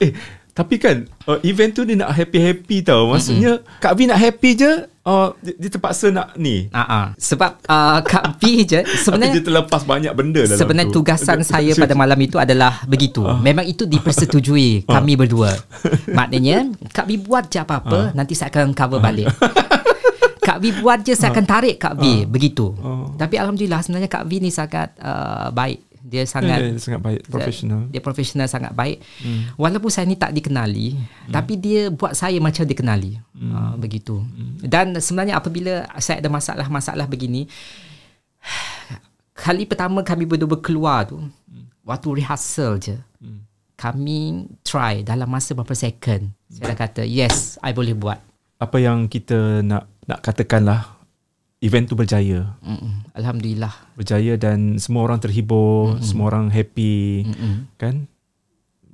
Eh, 0.00 0.16
tapi 0.60 0.76
kan 0.76 1.08
uh, 1.24 1.40
event 1.40 1.72
tu 1.72 1.88
dia 1.88 1.96
nak 1.96 2.12
happy-happy 2.12 2.84
tau. 2.84 3.08
Maksudnya 3.08 3.64
mm-hmm. 3.64 3.80
Kak 3.80 3.92
V 3.96 3.98
nak 4.04 4.20
happy 4.20 4.50
je, 4.60 4.72
uh, 5.08 5.32
dia, 5.40 5.56
dia 5.56 5.70
terpaksa 5.72 6.12
nak 6.12 6.36
ni. 6.36 6.68
Ah. 6.68 7.16
Sebab 7.16 7.64
uh, 7.64 8.04
Kak 8.04 8.36
V 8.36 8.68
je 8.68 8.80
Tapi 8.84 8.92
dia 8.92 9.00
sebenarnya 9.00 9.40
terlepas 9.40 9.82
banyak 9.88 10.12
benda 10.12 10.44
dalam 10.44 10.60
Sebenarnya 10.60 10.92
tu. 10.92 11.00
tugasan 11.00 11.40
saya 11.48 11.72
pada 11.72 11.96
malam 11.96 12.20
itu 12.20 12.36
adalah 12.36 12.84
begitu. 12.84 13.24
Ah. 13.24 13.40
Memang 13.40 13.64
itu 13.64 13.88
dipersetujui 13.88 14.84
kami 14.94 15.16
berdua. 15.16 15.56
Maknanya 16.18 16.68
Kak 16.92 17.08
V 17.08 17.16
buat 17.24 17.48
je 17.48 17.64
apa-apa, 17.64 18.12
nanti 18.12 18.36
saya 18.36 18.52
akan 18.52 18.76
cover 18.76 19.00
balik. 19.00 19.32
Kak 20.44 20.60
V 20.60 20.76
buat 20.84 21.00
je 21.00 21.16
saya 21.16 21.32
akan 21.32 21.44
tarik 21.48 21.80
Kak 21.80 21.96
V 21.96 22.28
begitu. 22.28 22.76
Oh. 22.84 23.16
Tapi 23.16 23.40
alhamdulillah 23.40 23.80
sebenarnya 23.80 24.12
Kak 24.12 24.28
V 24.28 24.44
ni 24.44 24.52
sangat 24.52 24.92
uh, 25.00 25.48
baik. 25.56 25.88
Dia 26.10 26.26
sangat 26.26 26.58
dia 26.58 26.82
sangat 26.82 27.00
baik, 27.06 27.20
profesional. 27.30 27.86
Dia 27.86 28.02
profesional 28.02 28.50
sangat 28.50 28.74
baik. 28.74 28.98
Hmm. 29.22 29.54
Walaupun 29.54 29.90
saya 29.94 30.10
ni 30.10 30.18
tak 30.18 30.34
dikenali, 30.34 30.98
hmm. 30.98 31.30
tapi 31.30 31.54
dia 31.54 31.86
buat 31.86 32.18
saya 32.18 32.34
macam 32.42 32.66
dikenali. 32.66 33.14
Hmm. 33.38 33.50
Uh, 33.54 33.74
begitu. 33.78 34.18
Hmm. 34.18 34.58
Dan 34.58 34.98
sebenarnya 34.98 35.38
apabila 35.38 35.86
saya 36.02 36.18
ada 36.18 36.26
masalah-masalah 36.26 37.06
begini, 37.06 37.46
kali 39.38 39.70
pertama 39.70 40.02
kami 40.02 40.26
berdua 40.26 40.58
keluar 40.58 41.06
tu, 41.06 41.22
hmm. 41.22 41.86
waktu 41.86 42.08
rehearsal 42.18 42.82
je. 42.82 42.98
Hmm. 43.22 43.46
Kami 43.78 44.50
try 44.66 45.06
dalam 45.06 45.30
masa 45.30 45.54
beberapa 45.54 45.78
second. 45.78 46.34
Saya 46.50 46.74
dah 46.74 46.76
kata, 46.76 47.02
yes, 47.06 47.56
I 47.62 47.70
boleh 47.70 47.94
buat. 47.94 48.18
Apa 48.60 48.76
yang 48.76 49.08
kita 49.08 49.64
nak 49.64 49.88
nak 50.04 50.20
katakanlah 50.20 50.99
event 51.60 51.84
tu 51.84 51.94
berjaya. 51.94 52.56
Mm-mm. 52.60 53.12
Alhamdulillah. 53.12 53.72
Berjaya 53.94 54.34
dan 54.36 54.80
semua 54.80 55.04
orang 55.04 55.20
terhibur, 55.20 55.96
Mm-mm. 55.96 56.04
semua 56.04 56.32
orang 56.32 56.48
happy, 56.48 57.28
Mm-mm. 57.28 57.54
kan? 57.76 58.08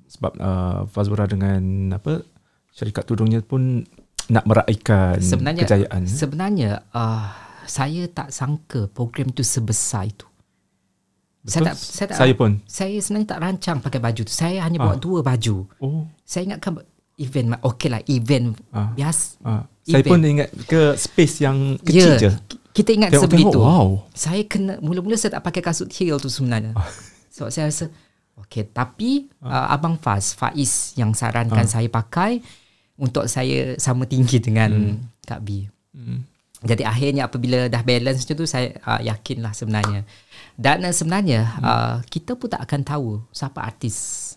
Sebab 0.07 0.33
uh, 0.37 0.81
Fazura 0.87 1.27
dengan 1.27 1.63
apa 1.93 2.23
syarikat 2.71 3.07
tudungnya 3.07 3.41
pun 3.41 3.87
nak 4.27 4.45
meraihkan 4.45 5.23
sebenarnya, 5.23 5.63
kejayaan. 5.63 6.03
Sebenarnya 6.07 6.71
uh, 6.91 7.31
saya 7.67 8.11
tak 8.11 8.31
sangka 8.31 8.91
program 8.91 9.31
tu 9.31 9.47
sebesar 9.47 10.11
itu. 10.11 10.27
Betul? 11.43 11.53
Saya 11.53 11.63
tak 11.63 11.77
saya 11.79 12.07
tak 12.11 12.19
saya 12.19 12.33
pun. 12.35 12.51
Saya 12.67 12.97
sebenarnya 12.99 13.29
tak 13.31 13.41
rancang 13.41 13.79
pakai 13.79 14.01
baju 14.03 14.23
tu. 14.27 14.33
Saya 14.35 14.67
hanya 14.67 14.83
bawa 14.83 14.95
Ah. 14.95 15.01
dua 15.01 15.23
baju. 15.23 15.57
Oh. 15.79 16.11
Saya 16.27 16.51
ingatkan 16.51 16.83
event 17.17 17.55
okey 17.63 17.87
lah 17.87 18.03
event 18.11 18.59
Ah. 18.75 18.91
biasa. 18.91 19.27
Uh, 19.47 19.63
saya 19.87 20.03
pun 20.03 20.19
ingat 20.19 20.51
ke 20.67 20.99
space 20.99 21.47
yang 21.47 21.79
kecil 21.79 22.19
Ya, 22.19 22.27
je. 22.27 22.31
Kita 22.77 22.93
ingat 22.93 23.09
Tengok-tengok, 23.17 23.57
sebegitu. 23.57 23.59
wow. 23.65 24.05
Saya 24.13 24.45
kena 24.45 24.77
mula-mula 24.85 25.17
saya 25.17 25.41
tak 25.41 25.49
pakai 25.49 25.65
kasut 25.65 25.89
heel 25.97 26.21
tu 26.21 26.29
sebenarnya. 26.29 26.77
Sebab 27.33 27.49
saya 27.49 27.73
rasa 27.73 27.89
okey 28.45 28.69
tapi 28.69 29.33
uh, 29.41 29.73
abang 29.73 29.97
Faz 29.97 30.37
Faiz 30.37 30.93
yang 31.01 31.17
sarankan 31.17 31.65
saya 31.65 31.89
pakai 31.89 32.45
untuk 33.01 33.25
saya 33.33 33.81
sama 33.81 34.05
tinggi 34.05 34.45
dengan 34.45 34.93
hmm. 34.93 35.25
Kak 35.25 35.41
B. 35.41 35.65
Hmm. 35.97 36.29
Jadi 36.61 36.85
akhirnya 36.85 37.29
apabila 37.29 37.73
dah 37.73 37.81
balance 37.81 38.25
macam 38.25 38.37
tu 38.37 38.49
saya 38.49 38.77
uh, 38.85 39.01
yakinlah 39.01 39.57
sebenarnya. 39.57 40.05
Dan 40.57 40.85
uh, 40.85 40.93
sebenarnya 40.93 41.49
hmm. 41.49 41.65
uh, 41.65 41.97
kita 42.13 42.37
pun 42.37 42.53
tak 42.53 42.61
akan 42.61 42.81
tahu 42.85 43.09
siapa 43.33 43.65
artis. 43.65 44.37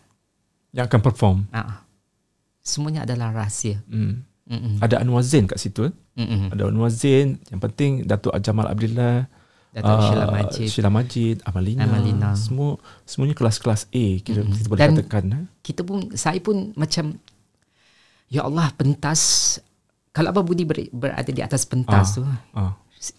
Yang 0.72 0.96
akan 0.96 1.02
perform. 1.04 1.38
Uh, 1.52 1.76
semuanya 2.64 3.04
adalah 3.04 3.36
rahsia. 3.36 3.84
Hmm. 3.92 4.24
Mm-mm. 4.50 4.82
Ada 4.82 5.00
Anwar 5.00 5.22
Zain 5.22 5.46
kat 5.46 5.56
situ. 5.56 5.94
Mm-mm. 6.18 6.50
Ada 6.50 6.68
Anwar 6.68 6.90
Zain. 6.90 7.38
Yang 7.48 7.62
penting 7.64 7.92
Datuk 8.04 8.34
Jamal 8.42 8.66
Abdullah. 8.66 9.30
Datuk 9.70 9.86
ah, 9.94 10.02
Sheila 10.02 10.26
Majid. 10.28 10.68
Sheila 10.68 10.90
Majid. 10.90 11.38
Amalina. 11.46 11.86
Amalina. 11.86 12.30
Semua 12.34 12.76
semuanya 13.06 13.38
kelas-kelas 13.38 13.86
A 13.88 14.04
kita, 14.20 14.42
kita 14.42 14.68
boleh 14.68 14.82
Dan- 14.82 14.98
katakan. 14.98 15.24
eh? 15.30 15.46
kita 15.62 15.82
pun 15.82 16.10
saya 16.12 16.42
pun 16.42 16.74
macam 16.74 17.14
ya 18.26 18.42
Allah 18.44 18.74
pentas 18.74 19.22
kalau 20.10 20.34
Abang 20.34 20.44
Budi 20.44 20.66
ber, 20.66 20.90
berada 20.90 21.30
di 21.30 21.40
atas 21.40 21.64
pentas 21.64 22.18
tu 22.18 22.26
Ah. 22.52 22.74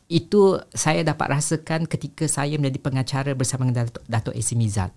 itu 0.06 0.58
saya 0.74 1.00
dapat 1.00 1.30
rasakan 1.32 1.86
ketika 1.86 2.26
saya 2.26 2.58
menjadi 2.58 2.78
pengacara 2.82 3.30
bersama 3.32 3.64
dengan 3.64 3.86
Datuk, 3.86 4.02
Datuk 4.04 4.34
AC 4.34 4.52
Mizat 4.52 4.90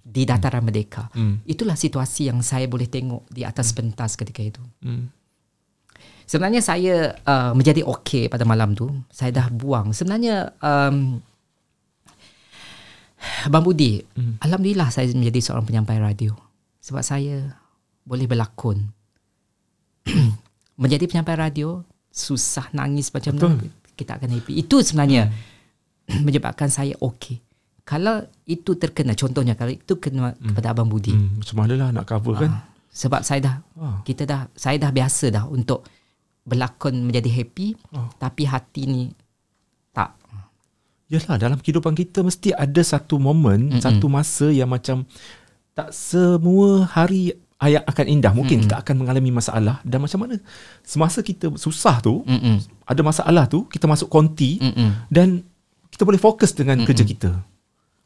di 0.00 0.22
Dataran 0.22 0.62
Merdeka. 0.62 1.08
Hmm. 1.10 1.40
Itulah 1.42 1.74
situasi 1.74 2.28
yang 2.28 2.40
saya 2.40 2.64
boleh 2.64 2.86
tengok 2.86 3.26
di 3.28 3.42
atas 3.42 3.72
pentas 3.72 4.14
ketika 4.14 4.40
itu. 4.40 4.62
Hmm. 4.78 5.08
Sebenarnya 6.28 6.60
saya 6.60 7.16
uh, 7.24 7.56
menjadi 7.56 7.80
okey 7.88 8.28
pada 8.28 8.44
malam 8.44 8.76
tu. 8.76 8.92
Saya 9.08 9.32
dah 9.32 9.48
buang. 9.48 9.96
Sebenarnya 9.96 10.52
um, 10.60 11.24
Abang 13.48 13.64
Budi, 13.64 13.98
Hmm. 14.14 14.36
Alhamdulillah 14.38 14.92
saya 14.92 15.08
menjadi 15.10 15.40
seorang 15.40 15.64
penyampai 15.64 15.98
radio. 15.98 16.36
Sebab 16.78 17.02
saya 17.02 17.56
boleh 18.04 18.28
berlakon. 18.28 18.92
menjadi 20.82 21.04
penyampai 21.08 21.34
radio, 21.34 21.82
susah 22.08 22.70
nangis 22.70 23.10
macam 23.10 23.34
Betul. 23.34 23.48
mana, 23.58 23.66
kita 23.96 24.20
akan 24.20 24.28
happy. 24.38 24.52
Itu 24.62 24.84
sebenarnya 24.84 25.32
menyebabkan 26.26 26.68
saya 26.68 26.94
okey. 27.00 27.40
Kalau 27.82 28.20
itu 28.44 28.76
terkena, 28.76 29.16
contohnya 29.16 29.56
kalau 29.56 29.72
itu 29.72 29.96
kena 29.96 30.36
kepada 30.36 30.76
Abang 30.76 30.92
Budi. 30.92 31.16
Hmm. 31.16 31.40
Macam 31.40 31.56
mana 31.56 31.72
lah 31.74 31.88
nak 31.88 32.04
cover 32.04 32.36
kan? 32.36 32.50
Ah, 32.52 32.62
sebab 32.92 33.24
saya 33.24 33.40
dah 33.40 33.56
Ah. 33.80 33.98
kita 34.04 34.28
dah 34.28 34.44
saya 34.52 34.76
dah 34.76 34.92
biasa 34.92 35.32
dah 35.32 35.48
untuk 35.48 35.88
berlakon 36.48 37.04
menjadi 37.04 37.28
happy 37.30 37.76
Ah. 37.92 38.08
tapi 38.16 38.42
hati 38.44 38.82
ni 38.84 39.02
tak 39.90 40.16
Yalah 41.06 41.36
dalam 41.38 41.56
kehidupan 41.56 41.92
kita 41.92 42.20
mesti 42.20 42.52
ada 42.52 42.84
satu 42.84 43.16
momen, 43.16 43.72
Mm-mm. 43.72 43.80
satu 43.80 44.06
masa 44.06 44.52
yang 44.52 44.68
macam 44.68 45.08
tak 45.72 45.88
semua 45.88 46.84
hari 46.84 47.32
ayat 47.56 47.80
akan 47.82 48.06
indah. 48.06 48.28
Mungkin 48.30 48.60
Mm-mm. 48.60 48.68
kita 48.68 48.76
akan 48.78 48.94
mengalami 48.94 49.32
masalah 49.32 49.80
dan 49.82 49.98
macam 49.98 50.20
mana 50.20 50.36
semasa 50.82 51.24
kita 51.24 51.48
susah 51.56 52.04
tu, 52.04 52.20
Mm-mm. 52.22 52.60
ada 52.84 53.00
masalah 53.00 53.48
tu, 53.48 53.64
kita 53.66 53.88
masuk 53.88 54.04
konti 54.06 54.60
Mm-mm. 54.60 55.08
dan 55.08 55.40
kita 55.88 56.04
boleh 56.04 56.20
fokus 56.20 56.52
dengan 56.52 56.76
kerja 56.84 57.00
kita. 57.02 57.32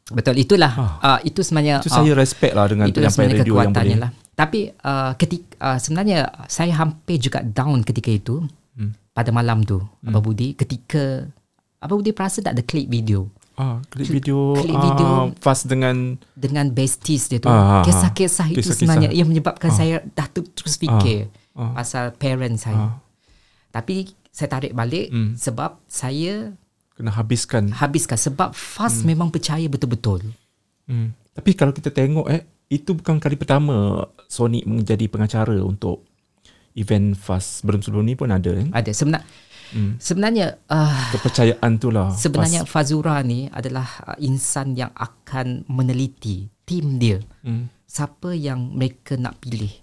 betul 0.07 0.35
itulah 0.35 0.71
Ah. 0.71 0.91
uh, 1.03 1.19
itu 1.23 1.39
sebenarnya 1.39 1.79
Itu 1.79 1.91
ah, 1.91 1.95
saya 1.97 2.11
respect 2.13 2.55
lah 2.55 2.67
dengan 2.67 2.87
itulah 2.87 3.07
penyampai 3.07 3.19
sebenarnya 3.19 3.43
radio 3.43 3.55
yang 3.57 3.71
boleh. 3.73 3.99
lah 3.99 4.11
tapi 4.33 4.59
uh, 4.79 5.13
ketika 5.13 5.45
uh, 5.63 5.77
sebenarnya 5.77 6.19
saya 6.47 6.73
hampir 6.75 7.17
juga 7.17 7.41
down 7.41 7.81
ketika 7.81 8.09
itu 8.09 8.43
Hmm. 8.73 8.89
pada 9.11 9.29
malam 9.29 9.61
tu 9.61 9.77
Abang 10.01 10.25
Budi 10.25 10.53
ketika 10.53 11.29
Abang 11.77 12.01
Budi 12.01 12.09
perasa 12.09 12.41
tak 12.41 12.57
ada 12.57 12.63
klip 12.63 12.87
video 12.87 13.29
Ah, 13.53 13.77
klip 13.85 14.09
video, 14.09 14.57
klip 14.57 14.73
ah, 14.73 14.81
video. 14.83 15.09
fast 15.37 15.69
dengan 15.69 16.17
dengan 16.33 16.65
besties 16.67 17.29
dia 17.29 17.37
tu 17.37 17.45
Ah, 17.45 17.53
ah, 17.53 17.65
ah. 17.69 17.83
kisah-kisah 17.83 18.49
itu 18.49 18.65
Kisah-kisah. 18.65 18.73
sebenarnya 18.73 19.09
yang 19.13 19.29
menyebabkan 19.29 19.69
saya 19.69 20.01
dah 20.09 20.25
tu, 20.25 20.41
terus 20.47 20.73
fikir 20.73 21.29
ah. 21.53 21.69
pasal 21.71 22.09
parents 22.13 22.65
saya 22.65 22.81
ah, 22.89 22.93
Tapi 23.69 24.09
saya 24.27 24.49
tarik 24.49 24.73
balik 24.73 25.09
Hmm. 25.09 25.37
sebab 25.37 25.77
saya 25.85 26.57
kena 26.91 27.09
habiskan. 27.11 27.69
habiskan 27.69 28.17
sebab 28.17 28.53
Faz 28.53 29.01
memang 29.03 29.29
percaya 29.29 29.65
betul-betul. 29.65 30.33
Hmm. 30.83 31.13
Tapi 31.31 31.53
kalau 31.53 31.69
kita 31.71 31.89
tengok 31.89 32.25
eh 32.27 32.41
itu 32.73 32.97
bukan 32.97 33.21
kali 33.21 33.37
pertama 33.37 34.01
Sonic 34.25 34.65
menjadi 34.65 35.05
pengacara 35.05 35.61
untuk 35.61 36.01
event 36.73 37.13
fast 37.13 37.61
sebelum-sebelum 37.61 38.01
ni 38.01 38.17
pun 38.17 38.33
ada 38.33 38.49
kan. 38.49 38.67
Ada 38.73 38.91
sebenar 38.91 39.21
Hmm. 39.73 39.97
sebenarnya 39.97 40.61
uh, 40.69 41.09
Kepercayaan 41.17 41.81
tu 41.81 41.89
lah. 41.89 42.13
sebenarnya 42.13 42.61
Fast. 42.61 42.93
Fazura 42.93 43.17
ni 43.25 43.49
adalah 43.49 43.89
uh, 44.05 44.17
insan 44.21 44.77
yang 44.77 44.93
akan 44.93 45.65
meneliti 45.65 46.45
tim 46.61 47.01
dia 47.01 47.17
Hmm. 47.41 47.73
siapa 47.89 48.37
yang 48.37 48.69
mereka 48.69 49.17
nak 49.17 49.41
pilih. 49.41 49.73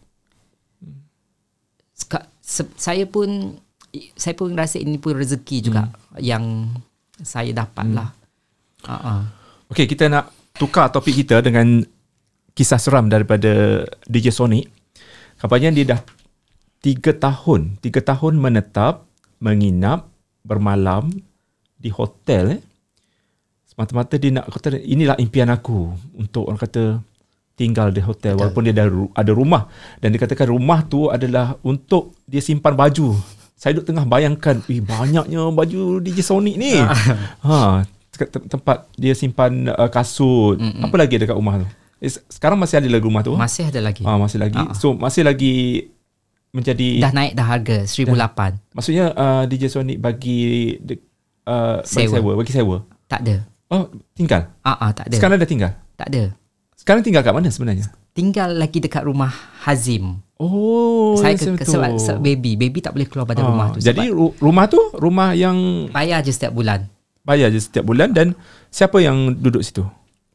Seka, 1.90 2.22
se, 2.38 2.62
saya 2.78 3.02
pun 3.04 3.58
saya 4.14 4.38
pun 4.38 4.54
rasa 4.54 4.78
ini 4.78 4.94
pun 4.96 5.18
rezeki 5.18 5.58
juga 5.58 5.90
yang 6.22 6.70
saya 7.18 7.50
dapat 7.50 7.90
lah. 7.90 8.14
Uh-uh. 8.86 9.20
Okey, 9.74 9.90
kita 9.90 10.06
nak 10.06 10.30
tukar 10.54 10.88
topik 10.88 11.18
kita 11.18 11.42
dengan 11.42 11.82
kisah 12.60 12.76
seram 12.76 13.08
daripada 13.08 13.88
DJ 14.04 14.36
Sonic. 14.36 14.68
Kabarnya 15.40 15.72
dia 15.72 15.96
dah 15.96 16.00
tiga 16.84 17.16
tahun, 17.16 17.80
tiga 17.80 18.04
tahun 18.04 18.36
menetap, 18.36 19.08
menginap, 19.40 20.12
bermalam 20.44 21.08
di 21.80 21.88
hotel 21.88 22.60
eh. 22.60 22.62
Semata-mata 23.64 24.20
dia 24.20 24.36
nak 24.36 24.52
kata 24.52 24.76
inilah 24.76 25.16
impian 25.16 25.48
aku 25.48 25.88
untuk 26.12 26.52
orang 26.52 26.60
kata 26.60 27.00
tinggal 27.56 27.88
di 27.88 28.04
hotel 28.04 28.36
Betul. 28.36 28.40
walaupun 28.44 28.62
dia 28.68 28.74
dah 28.76 28.86
ru- 28.92 29.12
ada 29.16 29.32
rumah 29.32 29.62
dan 30.04 30.12
dikatakan 30.12 30.52
rumah 30.52 30.84
tu 30.84 31.08
adalah 31.08 31.56
untuk 31.64 32.12
dia 32.28 32.44
simpan 32.44 32.76
baju. 32.76 33.16
Saya 33.56 33.76
duduk 33.76 33.88
tengah 33.88 34.04
bayangkan, 34.04 34.60
"Ih 34.68 34.84
banyaknya 34.84 35.48
baju 35.48 35.96
DJ 36.04 36.20
Sonic 36.20 36.60
ni." 36.60 36.76
ha, 37.44 37.88
te- 38.12 38.28
te- 38.28 38.46
tempat 38.52 38.84
dia 39.00 39.16
simpan 39.16 39.72
uh, 39.72 39.88
kasut. 39.88 40.60
Mm-mm. 40.60 40.84
Apa 40.84 40.96
lagi 41.00 41.16
dekat 41.16 41.36
rumah 41.36 41.64
tu? 41.64 41.68
Se- 42.02 42.24
sekarang 42.28 42.56
masih 42.56 42.76
ada 42.76 42.88
lagi 42.88 43.04
rumah 43.04 43.20
tu? 43.20 43.32
Masih 43.34 43.64
ada 43.66 43.80
lagi. 43.80 44.02
Ah, 44.02 44.16
masih 44.16 44.38
lagi. 44.38 44.56
Ah. 44.56 44.72
So 44.72 44.92
masih 44.92 45.20
lagi 45.20 45.86
menjadi 46.50 46.98
Dah 46.98 47.12
naik 47.12 47.32
dah 47.32 47.46
harga 47.46 47.76
1008. 47.84 48.74
maksudnya 48.74 49.12
uh, 49.12 49.42
DJ 49.44 49.68
Sonic 49.68 49.96
bagi 49.96 50.74
de, 50.76 50.98
uh, 51.44 51.78
bagi 51.78 51.86
Sewa. 51.86 52.14
sewa, 52.16 52.32
bagi 52.34 52.52
sewa. 52.52 52.76
Tak 53.06 53.20
ada. 53.20 53.36
Oh, 53.68 53.86
tinggal. 54.12 54.50
Ah 54.60 54.74
ah 54.80 54.90
tak 54.90 55.06
ada. 55.06 55.14
Sekarang 55.14 55.36
dah 55.36 55.46
tinggal. 55.46 55.72
Tak 55.94 56.10
ada. 56.10 56.34
Sekarang 56.74 57.00
tinggal 57.00 57.20
kat 57.20 57.30
mana 57.30 57.48
sebenarnya? 57.48 57.86
Tinggal 58.10 58.56
lagi 58.56 58.78
dekat 58.78 59.04
rumah 59.04 59.30
Hazim. 59.62 60.18
Oh, 60.34 61.14
saya 61.14 61.36
ke, 61.36 61.52
ke, 61.52 61.62
sebab, 61.62 62.00
sebab 62.00 62.18
baby, 62.18 62.56
baby 62.56 62.80
tak 62.80 62.90
boleh 62.90 63.04
keluar 63.04 63.28
pada 63.28 63.44
Ah, 63.44 63.46
rumah 63.46 63.66
tu. 63.70 63.78
Jadi 63.78 64.08
ru- 64.08 64.32
rumah 64.40 64.64
tu 64.66 64.80
rumah 64.96 65.36
yang 65.36 65.86
bayar 65.92 66.18
je 66.18 66.32
setiap 66.32 66.50
bulan. 66.50 66.88
bayar 67.20 67.52
je 67.52 67.60
setiap 67.60 67.84
bulan 67.84 68.10
dan 68.10 68.32
siapa 68.66 68.98
yang 68.98 69.36
duduk 69.36 69.60
situ? 69.60 69.84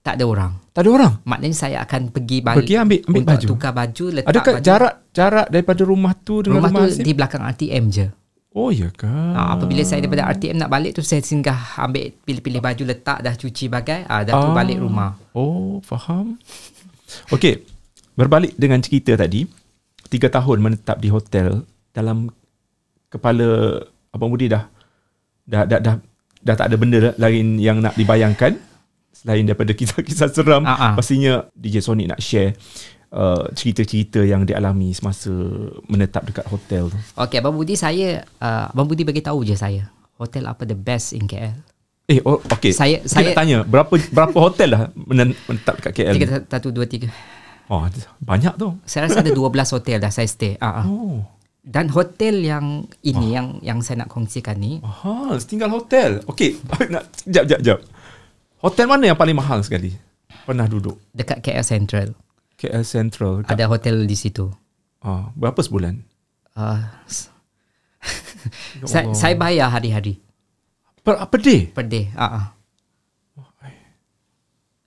Tak 0.06 0.16
ada 0.16 0.24
orang. 0.24 0.52
Tak 0.70 0.86
ada 0.86 0.90
orang. 0.92 1.14
Maknanya 1.26 1.58
saya 1.58 1.78
akan 1.82 2.14
pergi 2.14 2.38
balik 2.40 2.62
Pergi 2.62 2.76
ambil 2.78 3.00
ambil 3.02 3.10
untuk 3.18 3.26
baju. 3.28 3.48
tukar 3.50 3.74
baju, 3.74 4.06
letak 4.14 4.30
Adakah 4.30 4.54
baju. 4.54 4.64
jarak 4.64 4.94
jarak 5.10 5.48
daripada 5.50 5.82
rumah 5.82 6.14
tu 6.14 6.36
dengan 6.40 6.62
rumah, 6.62 6.70
rumah, 6.70 6.82
tu 6.84 6.94
Hasim? 6.94 7.04
di 7.04 7.12
belakang 7.12 7.42
RTM 7.44 7.84
je. 7.90 8.06
Oh 8.54 8.70
ya 8.70 8.88
ke? 8.88 9.10
Ah, 9.10 9.52
apabila 9.52 9.82
saya 9.82 10.00
daripada 10.00 10.30
RTM 10.30 10.56
nak 10.56 10.70
balik 10.70 10.94
tu 10.94 11.02
saya 11.02 11.20
singgah 11.20 11.58
ambil 11.76 12.14
pilih-pilih 12.22 12.62
baju 12.62 12.84
letak 12.86 13.20
dah 13.20 13.34
cuci 13.34 13.66
bagai, 13.68 14.06
ah 14.06 14.22
dah 14.22 14.34
tu 14.38 14.48
Ah. 14.48 14.54
balik 14.54 14.78
rumah. 14.78 15.18
Oh, 15.32 15.82
faham. 15.82 16.38
Okey, 17.36 17.66
berbalik 18.14 18.54
dengan 18.54 18.80
cerita 18.80 19.18
tadi, 19.18 19.44
tiga 20.08 20.30
tahun 20.30 20.62
menetap 20.62 20.98
di 20.98 21.10
hotel 21.10 21.66
dalam 21.92 22.30
kepala 23.10 23.82
Abang 24.10 24.30
Budi 24.30 24.48
dah 24.48 24.70
dah 25.44 25.66
dah 25.66 25.80
dah, 25.80 25.96
dah 26.40 26.56
tak 26.56 26.68
ada 26.70 26.76
benda 26.76 27.12
lain 27.18 27.58
yang 27.58 27.80
nak 27.80 27.96
dibayangkan 27.96 28.56
selain 29.26 29.42
daripada 29.42 29.74
kisah-kisah 29.74 30.30
seram. 30.30 30.62
Ah. 30.64 30.94
Pastinya 30.94 31.50
DJ 31.58 31.82
Sonic 31.82 32.14
nak 32.14 32.22
share 32.22 32.54
uh, 33.10 33.50
cerita-cerita 33.58 34.22
yang 34.22 34.46
dialami 34.46 34.94
semasa 34.94 35.34
menetap 35.90 36.30
dekat 36.30 36.46
hotel 36.46 36.94
tu. 36.94 36.98
Okey, 37.18 37.42
Abang 37.42 37.58
Budi 37.58 37.74
saya 37.74 38.22
uh, 38.38 38.70
Abang 38.70 38.86
Budi 38.86 39.02
bagi 39.02 39.26
tahu 39.26 39.42
je 39.42 39.58
saya. 39.58 39.90
hotel 40.16 40.48
apa 40.48 40.64
the 40.64 40.78
best 40.78 41.12
in 41.12 41.28
KL? 41.28 41.52
Eh, 42.08 42.24
oh, 42.24 42.40
okay. 42.48 42.72
Saya- 42.72 43.04
Kita 43.04 43.10
saya- 43.10 43.34
nak 43.34 43.36
tanya, 43.36 43.58
berapa 43.66 43.92
berapa 44.14 44.38
hotel 44.38 44.70
lah 44.72 44.82
men- 44.96 45.36
menetap 45.44 45.82
dekat 45.82 45.92
KL? 45.92 46.16
Tiga, 46.16 46.28
satu, 46.40 46.72
dua, 46.72 46.86
tiga. 46.88 47.10
Oh, 47.68 47.84
banyak 48.22 48.56
tu. 48.56 48.78
Saya 48.86 49.10
rasa 49.10 49.20
ada 49.20 49.34
12 49.34 49.52
hotel 49.74 49.98
dah 49.98 50.14
saya 50.14 50.30
stay. 50.30 50.54
Ah, 50.62 50.80
ah. 50.80 50.86
Oh. 50.88 51.20
Dan 51.66 51.90
hotel 51.90 52.46
yang 52.46 52.86
ini 53.02 53.34
yang 53.34 53.58
yang 53.60 53.82
saya 53.82 54.06
nak 54.06 54.14
kongsikan 54.14 54.54
ni, 54.56 54.78
Aha, 54.80 55.36
tinggal 55.42 55.74
hotel. 55.74 56.22
Okey, 56.30 56.62
nak 56.94 57.10
jap 57.26 57.44
jap 57.44 57.60
jap. 57.60 57.80
Hotel 58.60 58.86
mana 58.86 59.04
yang 59.06 59.18
paling 59.18 59.36
mahal 59.36 59.62
sekali? 59.62 59.94
Pernah 60.46 60.66
duduk? 60.66 60.98
dekat 61.12 61.42
KL 61.42 61.66
Central. 61.66 62.08
KL 62.56 62.84
Central. 62.84 63.34
Kat, 63.44 63.54
Ada 63.54 63.66
hotel 63.68 64.06
di 64.06 64.16
situ. 64.16 64.48
ah, 65.00 65.30
berapa 65.34 65.60
sebulan? 65.60 66.00
Uh, 66.54 66.82
Ya 68.78 68.86
saya, 68.86 69.06
saya 69.12 69.34
bayar 69.34 69.68
hari-hari 69.68 70.22
Per, 71.02 71.18
apa 71.18 71.36
day? 71.36 71.66
per 71.68 71.82
day. 71.84 72.14
Ah, 72.14 72.30
ah. 72.30 72.46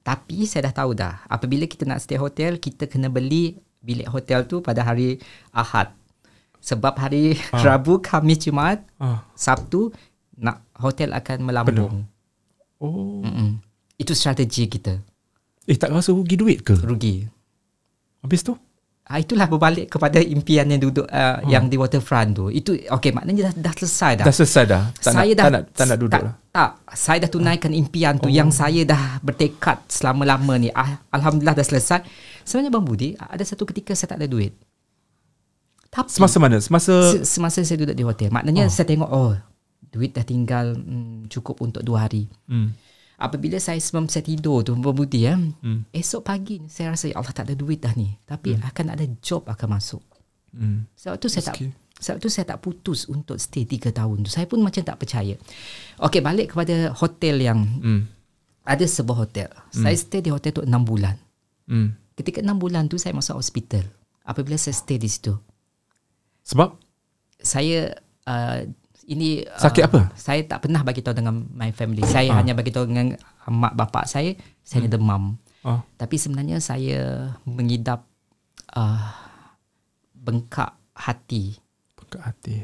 Tapi 0.01 0.47
saya 0.47 0.71
dah 0.71 0.75
tahu 0.75 0.97
dah, 0.97 1.21
apabila 1.27 1.69
kita 1.69 1.85
nak 1.85 2.01
stay 2.01 2.17
hotel, 2.17 2.57
kita 2.57 2.89
kena 2.89 3.07
beli 3.07 3.61
bilik 3.79 4.09
hotel 4.09 4.47
tu 4.47 4.59
pada 4.59 4.81
hari 4.81 5.21
Ahad. 5.53 5.93
Sebab 6.59 6.97
hari 6.97 7.37
Rabu, 7.53 8.01
Khamis, 8.01 8.41
Jumaat, 8.41 8.83
Ah. 8.97 9.27
Sabtu 9.35 9.93
nak 10.35 10.65
hotel 10.75 11.13
akan 11.13 11.39
melambung. 11.45 12.07
Oh. 12.79 13.23
Mm-mm. 13.23 13.59
Itu 13.99 14.15
strategi 14.15 14.71
kita. 14.71 14.95
Eh, 15.69 15.77
tak 15.77 15.91
rasa 15.91 16.15
rugi 16.15 16.39
duit 16.39 16.63
ke? 16.63 16.79
Rugi. 16.79 17.27
Habis 18.23 18.43
tu? 18.47 18.55
Ah, 19.09 19.25
itulah 19.25 19.49
berbalik 19.49 19.89
kepada 19.89 20.21
impian 20.21 20.69
yang 20.69 20.85
duduk 20.85 21.09
uh, 21.09 21.41
yang 21.49 21.65
di 21.73 21.81
waterfront 21.81 22.29
tu. 22.37 22.53
Itu 22.53 22.77
okey 22.77 23.17
maknanya 23.17 23.49
dah, 23.49 23.73
dah 23.73 23.73
selesai 23.73 24.13
dah. 24.21 24.27
Dah 24.29 24.35
selesai 24.37 24.65
dah? 24.69 24.83
Tak 25.01 25.13
saya 25.17 25.33
nak, 25.33 25.37
dah 25.41 25.45
tak 25.45 25.53
nak, 25.53 25.63
tak 25.73 25.87
nak 25.89 25.99
duduk 25.99 26.13
tak, 26.13 26.23
lah? 26.29 26.35
Tak, 26.53 26.71
saya 26.93 27.19
dah 27.25 27.31
tunaikan 27.33 27.73
impian 27.73 28.21
tu 28.21 28.29
yang 28.29 28.53
saya 28.53 28.85
dah 28.85 29.17
bertekad 29.25 29.81
selama-lama 29.89 30.61
ni. 30.61 30.69
Ah, 30.77 31.01
Alhamdulillah 31.09 31.57
dah 31.57 31.65
selesai. 31.65 32.05
Sebenarnya 32.45 32.69
Bang 32.69 32.85
Budi, 32.85 33.17
ada 33.17 33.41
satu 33.49 33.65
ketika 33.65 33.97
saya 33.97 34.13
tak 34.13 34.21
ada 34.21 34.29
duit. 34.29 34.53
Tapi 35.89 36.13
Semasa 36.13 36.37
mana? 36.37 36.61
Semasa... 36.61 36.93
se- 37.17 37.25
semasa 37.25 37.65
saya 37.65 37.81
duduk 37.81 37.97
di 37.97 38.05
hotel, 38.05 38.29
maknanya 38.29 38.69
saya 38.69 38.85
tengok 38.93 39.09
oh, 39.09 39.33
duit 39.89 40.13
dah 40.13 40.23
tinggal 40.23 40.77
hmm, 40.77 41.29
cukup 41.29 41.61
untuk 41.61 41.83
dua 41.83 42.09
hari. 42.09 42.29
Hmm. 42.47 42.73
Apabila 43.19 43.59
saya 43.59 43.83
sebelum 43.83 44.07
saya 44.07 44.23
tidur 44.23 44.63
tu 44.63 44.79
Bang 44.79 44.95
Budi 44.95 45.27
ya, 45.27 45.35
Hmm. 45.35 45.83
esok 45.91 46.23
pagi 46.23 46.63
saya 46.71 46.95
rasa 46.95 47.11
ya 47.11 47.19
Allah 47.19 47.35
tak 47.35 47.51
ada 47.51 47.55
duit 47.59 47.83
dah 47.83 47.91
ni. 47.93 48.15
Tapi 48.23 48.55
akan 48.55 48.87
ada 48.95 49.05
job 49.19 49.43
akan 49.51 49.69
masuk. 49.75 50.05
Hmm. 50.55 50.87
Sebab 50.95 51.19
tu 51.19 51.27
saya 51.27 51.51
tak 51.51 51.59
sebab 51.99 52.19
tu 52.23 52.31
saya 52.31 52.47
tak 52.47 52.63
putus 52.63 53.11
untuk 53.11 53.35
stay 53.43 53.67
3 53.67 53.91
tahun 53.91 54.23
tu. 54.23 54.31
Saya 54.31 54.47
pun 54.47 54.63
macam 54.63 54.87
tak 54.87 55.03
percaya. 55.03 55.35
Okey, 55.99 56.23
balik 56.23 56.55
kepada 56.55 56.95
hotel 56.95 57.43
yang 57.43 57.59
Hmm. 57.83 58.07
ada 58.63 58.85
sebuah 58.87 59.27
hotel. 59.27 59.51
Saya 59.75 59.99
stay 59.99 60.23
di 60.23 60.31
hotel 60.31 60.55
tu 60.55 60.63
6 60.63 60.83
bulan. 60.87 61.19
Hmm. 61.67 61.99
Ketika 62.15 62.39
6 62.39 62.55
bulan 62.55 62.87
tu 62.87 63.03
saya 63.03 63.19
masuk 63.19 63.35
hospital. 63.35 63.83
Apabila 64.23 64.55
saya 64.55 64.79
stay 64.79 64.95
di 64.95 65.11
situ. 65.11 65.35
Sebab? 66.47 66.79
Saya 67.39 67.99
uh, 68.31 68.63
ini 69.09 69.41
uh, 69.43 69.57
Sakit 69.57 69.83
apa? 69.89 70.13
Saya 70.15 70.45
tak 70.45 70.69
pernah 70.69 70.85
bagi 70.85 71.01
tahu 71.01 71.17
dengan 71.17 71.49
my 71.57 71.73
family. 71.73 72.05
Saya 72.05 72.37
hanya 72.37 72.53
bagi 72.53 72.69
tahu 72.69 72.85
dengan 72.85 73.17
mak 73.49 73.73
bapak 73.73 74.05
saya 74.05 74.37
saya 74.61 74.85
hmm. 74.87 74.93
demam. 74.93 75.41
Ah. 75.65 75.81
Tapi 75.97 76.21
sebenarnya 76.21 76.61
saya 76.61 77.33
mengidap 77.49 78.05
uh, 78.77 79.09
bengkak 80.13 80.77
hati. 80.93 81.57
Pekat 81.97 82.21
hati. 82.21 82.55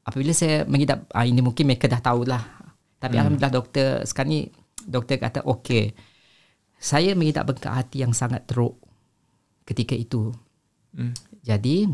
apabila 0.00 0.32
saya 0.34 0.66
mengidap 0.66 1.06
ah, 1.14 1.22
ini 1.22 1.38
mungkin 1.38 1.70
mereka 1.70 1.86
dah 1.86 2.02
tahulah 2.02 2.42
tapi 2.98 3.14
hmm. 3.14 3.20
alhamdulillah 3.20 3.54
doktor 3.54 3.88
sekarang 4.02 4.30
ni 4.32 4.40
doktor 4.82 5.22
kata 5.22 5.46
okey 5.46 5.94
saya 6.80 7.14
mengidap 7.14 7.46
bengkak 7.46 7.70
hati 7.70 8.02
yang 8.02 8.10
sangat 8.10 8.42
teruk 8.48 8.80
ketika 9.62 9.94
itu 9.94 10.34
Hmm. 10.90 11.14
jadi 11.46 11.86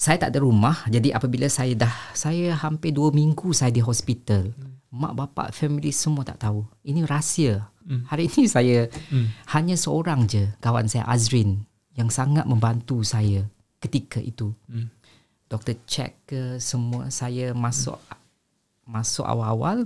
saya 0.00 0.16
tak 0.16 0.32
ada 0.32 0.40
rumah 0.40 0.88
jadi 0.88 1.12
apabila 1.12 1.44
saya 1.52 1.76
dah 1.76 1.92
saya 2.16 2.56
hampir 2.56 2.96
dua 2.96 3.12
minggu 3.12 3.52
saya 3.52 3.68
di 3.68 3.84
hospital 3.84 4.48
hmm. 4.48 4.88
mak 4.96 5.12
bapak 5.12 5.52
family 5.52 5.92
semua 5.92 6.24
tak 6.24 6.40
tahu 6.40 6.64
ini 6.88 7.04
rahsia 7.04 7.68
hmm. 7.84 8.08
hari 8.08 8.32
ini 8.32 8.48
saya 8.48 8.88
hmm. 8.88 9.52
hanya 9.52 9.76
seorang 9.76 10.24
je 10.24 10.48
kawan 10.64 10.88
saya 10.88 11.04
Azrin 11.04 11.68
yang 12.00 12.08
sangat 12.08 12.48
membantu 12.48 13.04
saya 13.04 13.44
ketika 13.76 14.24
itu 14.24 14.56
Hmm. 14.72 14.88
doktor 15.52 15.76
check 15.84 16.16
ke 16.24 16.56
semua 16.56 17.12
saya 17.12 17.52
masuk 17.52 18.00
masuk 18.88 19.28
awal-awal 19.28 19.84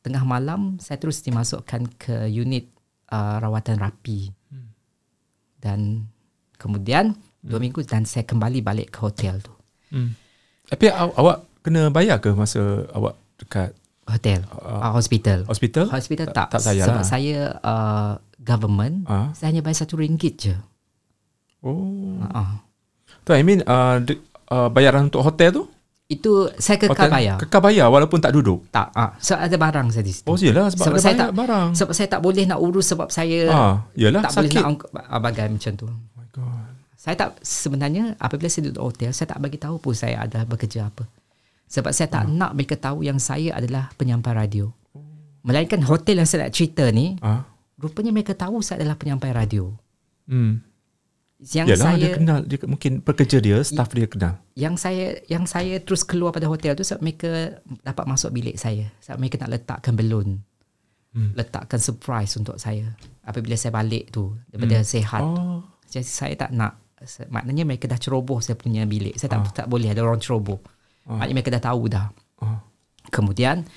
tengah 0.00 0.24
malam 0.24 0.80
saya 0.80 0.96
terus 0.96 1.20
dimasukkan 1.20 1.92
ke 2.00 2.32
unit 2.32 2.72
uh, 3.12 3.36
rawatan 3.44 3.76
rapi 3.76 4.32
dan 5.60 6.08
kemudian 6.56 7.12
dua 7.44 7.58
minggu 7.58 7.80
dan 7.82 8.02
saya 8.02 8.24
kembali 8.24 8.58
balik 8.60 8.88
ke 8.90 8.98
hotel 9.00 9.38
tu 9.38 9.52
Hmm. 9.88 10.16
Tapi 10.64 10.88
aw, 10.88 11.12
awak 11.14 11.36
kena 11.60 11.86
bayar 11.88 12.18
ke 12.18 12.32
masa 12.32 12.58
awak 12.90 13.14
dekat 13.36 13.70
hotel 14.04 14.42
uh, 14.50 14.90
hospital 14.90 15.44
hospital? 15.44 15.86
hospital 15.86 16.26
tak, 16.26 16.50
tak 16.50 16.60
sebab 16.60 16.74
lah. 16.90 17.04
saya 17.04 17.36
uh, 17.60 18.12
government 18.38 19.06
Ah. 19.06 19.30
saya 19.32 19.48
hanya 19.48 19.60
bayar 19.60 19.78
satu 19.78 19.94
ringgit 19.94 20.34
je 20.40 20.54
Oh. 21.60 22.18
uh-uh. 22.18 22.60
Tu 23.22 23.30
I 23.30 23.40
mean 23.40 23.62
uh, 23.62 23.96
de, 23.98 24.20
uh, 24.48 24.68
bayaran 24.68 25.08
untuk 25.08 25.22
hotel 25.22 25.52
tu? 25.52 25.64
itu 26.04 26.28
saya 26.58 26.76
kekal 26.76 27.08
bayar 27.08 27.36
Kekal 27.38 27.60
bayar 27.62 27.88
walaupun 27.88 28.18
tak 28.18 28.28
duduk. 28.30 28.68
tak 28.68 28.92
uh, 28.92 29.16
sebab 29.16 29.40
ada 29.40 29.56
barang 29.58 29.86
saya 29.88 30.02
di 30.02 30.12
situ 30.12 30.26
Oh, 30.26 30.36
yelah 30.36 30.68
sebab, 30.68 30.84
sebab 30.84 30.92
ada 30.92 31.00
saya 31.02 31.14
tak 31.16 31.30
barang. 31.32 31.68
sebab 31.72 31.92
saya 31.92 32.08
tak 32.08 32.20
boleh 32.20 32.44
nak 32.44 32.58
urus 32.58 32.86
sebab 32.86 33.08
saya 33.08 33.40
Ah, 33.48 33.74
yelah 33.94 34.20
tak 34.20 34.32
sakit. 34.34 34.52
boleh 34.58 34.76
nak 34.92 35.20
bagai 35.22 35.46
macam 35.48 35.72
tu. 35.74 35.86
Saya 37.04 37.20
tak 37.20 37.36
sebenarnya 37.44 38.16
apabila 38.16 38.48
saya 38.48 38.72
duduk 38.72 38.80
hotel 38.82 39.12
saya 39.12 39.28
tak 39.28 39.36
bagi 39.38 39.60
tahu 39.60 39.76
pun 39.76 39.92
saya 39.92 40.24
ada 40.24 40.48
bekerja 40.48 40.88
apa. 40.88 41.04
Sebab 41.68 41.92
saya 41.92 42.08
tak 42.08 42.24
Hmm. 42.24 42.40
nak 42.40 42.56
mereka 42.56 42.80
tahu 42.80 43.04
yang 43.04 43.20
saya 43.20 43.52
adalah 43.52 43.92
penyampai 43.94 44.32
radio. 44.32 44.72
Melainkan 45.44 45.84
hotel 45.84 46.16
yang 46.16 46.24
saya 46.24 46.48
nak 46.48 46.56
cerita 46.56 46.88
ni 46.88 47.20
Ah. 47.20 47.44
rupanya 47.76 48.08
mereka 48.08 48.32
tahu 48.32 48.64
saya 48.64 48.80
adalah 48.80 48.96
penyampai 48.96 49.36
radio. 49.36 49.68
Hmm. 50.24 50.64
Yang 51.44 51.76
Yalah, 51.76 51.84
saya 51.84 51.98
dia 52.00 52.10
kenal 52.16 52.38
dia 52.40 52.56
mungkin 52.64 52.92
pekerja 53.04 53.36
dia, 53.36 53.60
staff 53.60 53.92
dia 53.92 54.08
kenal. 54.08 54.40
yang 54.56 54.80
saya 54.80 55.20
yang 55.28 55.44
saya 55.44 55.76
terus 55.76 56.00
keluar 56.00 56.32
pada 56.32 56.48
hotel 56.48 56.72
tu 56.72 56.80
sebab 56.80 57.04
mereka 57.04 57.60
dapat 57.84 58.08
masuk 58.08 58.32
bilik 58.32 58.56
saya. 58.56 58.88
Sebab 59.04 59.20
mereka 59.20 59.44
nak 59.44 59.52
letakkan 59.52 59.92
belon. 59.92 60.40
Hmm. 61.12 61.36
Letakkan 61.36 61.76
surprise 61.76 62.32
untuk 62.34 62.56
saya 62.56 62.96
apabila 63.20 63.52
saya 63.54 63.76
balik 63.76 64.08
tu 64.08 64.32
daripada 64.48 64.80
sehat. 64.80 65.20
Oh. 65.20 65.60
Jadi 65.84 66.00
saya 66.02 66.32
tak 66.34 66.50
nak 66.50 66.80
maknanya 67.28 67.64
mereka 67.64 67.84
dah 67.86 67.98
ceroboh 67.98 68.40
saya 68.40 68.56
punya 68.56 68.84
bilik. 68.84 69.14
Saya 69.16 69.36
tak 69.36 69.64
tak 69.64 69.66
boleh 69.68 69.92
ada 69.92 70.00
orang 70.02 70.18
ceroboh. 70.18 70.58
Maknanya 71.04 71.34
mereka 71.36 71.50
dah 71.54 71.64
tahu 71.64 71.82
dah. 71.88 72.06
Oh. 72.40 72.58
Kemudian 73.12 73.68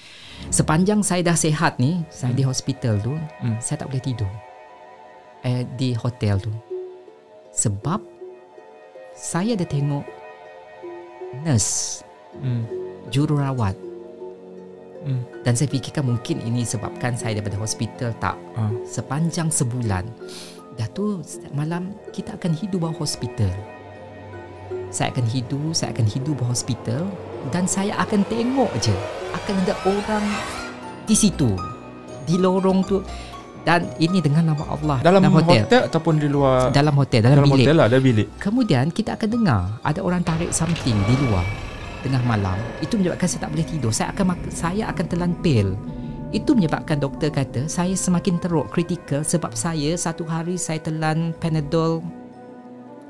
sepanjang 0.47 1.03
saya 1.03 1.19
dah 1.21 1.35
sihat 1.35 1.77
ni, 1.77 1.99
saya 2.07 2.31
di 2.31 2.41
hospital 2.41 2.97
tu, 3.03 3.19
saya 3.59 3.83
tak 3.83 3.91
boleh 3.91 4.03
tidur. 4.03 4.31
Eh 5.43 5.67
di 5.75 5.91
hotel 5.93 6.39
tu. 6.39 6.53
Sebab 7.51 7.99
saya 9.11 9.57
ada 9.57 9.65
tengok 9.65 10.05
nurse, 11.43 12.01
Hmm. 12.37 12.63
jururawat 13.09 13.73
Hmm. 15.03 15.23
dan 15.41 15.53
saya 15.55 15.71
fikirkan 15.71 16.05
mungkin 16.05 16.37
ini 16.43 16.61
sebabkan 16.61 17.15
saya 17.15 17.39
daripada 17.39 17.57
hospital 17.57 18.11
tak 18.19 18.35
Ah. 18.53 18.69
sepanjang 18.83 19.47
sebulan 19.47 20.03
dah 20.77 20.87
tu 20.93 21.19
setiap 21.25 21.53
malam 21.57 21.93
kita 22.13 22.37
akan 22.37 22.53
hidup 22.53 22.85
bawah 22.85 23.01
hospital 23.01 23.49
saya 24.93 25.11
akan 25.11 25.25
hidup 25.27 25.73
saya 25.73 25.91
akan 25.91 26.05
hidup 26.07 26.33
bawah 26.37 26.53
hospital 26.53 27.03
dan 27.49 27.65
saya 27.65 27.97
akan 27.99 28.21
tengok 28.29 28.71
je 28.79 28.93
akan 29.33 29.55
ada 29.65 29.75
orang 29.83 30.25
di 31.09 31.15
situ 31.17 31.51
di 32.23 32.35
lorong 32.37 32.85
tu 32.85 33.01
dan 33.67 33.83
ini 33.99 34.23
dengan 34.23 34.55
nama 34.55 34.63
Allah 34.71 34.97
Dalam 35.03 35.19
hotel. 35.27 35.67
hotel, 35.67 35.81
ataupun 35.91 36.15
di 36.23 36.31
luar 36.31 36.71
dalam 36.71 36.95
hotel 36.95 37.19
dalam, 37.19 37.43
dalam 37.43 37.51
bilik 37.51 37.67
hotel 37.67 37.75
lah, 37.75 37.85
ada 37.91 37.99
bilik. 37.99 38.27
Kemudian 38.39 38.85
kita 38.95 39.19
akan 39.19 39.27
dengar 39.27 39.61
ada 39.83 39.99
orang 39.99 40.23
tarik 40.23 40.55
something 40.55 40.95
di 41.03 41.15
luar 41.27 41.43
tengah 41.99 42.23
malam. 42.23 42.55
Itu 42.79 42.95
menyebabkan 42.95 43.27
saya 43.27 43.41
tak 43.43 43.51
boleh 43.51 43.67
tidur. 43.67 43.91
Saya 43.91 44.15
akan 44.15 44.25
saya 44.47 44.83
akan 44.87 45.05
telan 45.11 45.33
pil. 45.43 45.75
Itu 46.35 46.51
menyebabkan 46.53 46.99
doktor 46.99 47.31
kata 47.31 47.71
saya 47.71 47.95
semakin 47.95 48.35
teruk 48.43 48.67
kritikal 48.67 49.23
sebab 49.23 49.55
saya 49.55 49.95
satu 49.95 50.27
hari 50.27 50.59
saya 50.59 50.83
telan 50.83 51.31
Panadol 51.39 52.03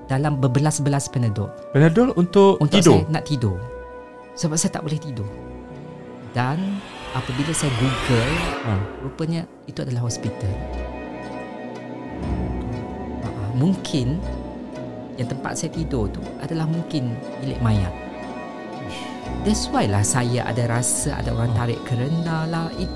dalam 0.06 0.38
berbelas-belas 0.38 1.10
Panadol 1.10 1.50
Panadol 1.74 2.14
untuk, 2.14 2.62
untuk 2.62 2.78
tidur. 2.78 3.02
saya 3.02 3.10
nak 3.10 3.26
tidur. 3.26 3.58
Sebab 4.38 4.54
saya 4.54 4.72
tak 4.78 4.86
boleh 4.86 5.02
tidur. 5.02 5.26
Dan 6.32 6.78
apabila 7.18 7.50
saya 7.58 7.74
Google, 7.82 8.34
Ah. 8.70 8.78
rupanya 9.02 9.42
itu 9.66 9.82
adalah 9.82 10.06
hospital. 10.06 10.54
Uh, 13.26 13.50
mungkin 13.58 14.22
yang 15.18 15.26
tempat 15.26 15.58
saya 15.58 15.74
tidur 15.74 16.06
tu 16.14 16.22
adalah 16.38 16.70
mungkin 16.70 17.18
bilik 17.42 17.58
mayat. 17.66 17.90
That's 19.42 19.66
why 19.74 19.90
lah 19.90 20.06
saya 20.06 20.46
ada 20.46 20.70
rasa 20.70 21.18
ada 21.18 21.34
orang 21.34 21.52
tarik 21.58 21.82
kerenda 21.84 22.46
lah. 22.46 22.70
It, 22.78 22.88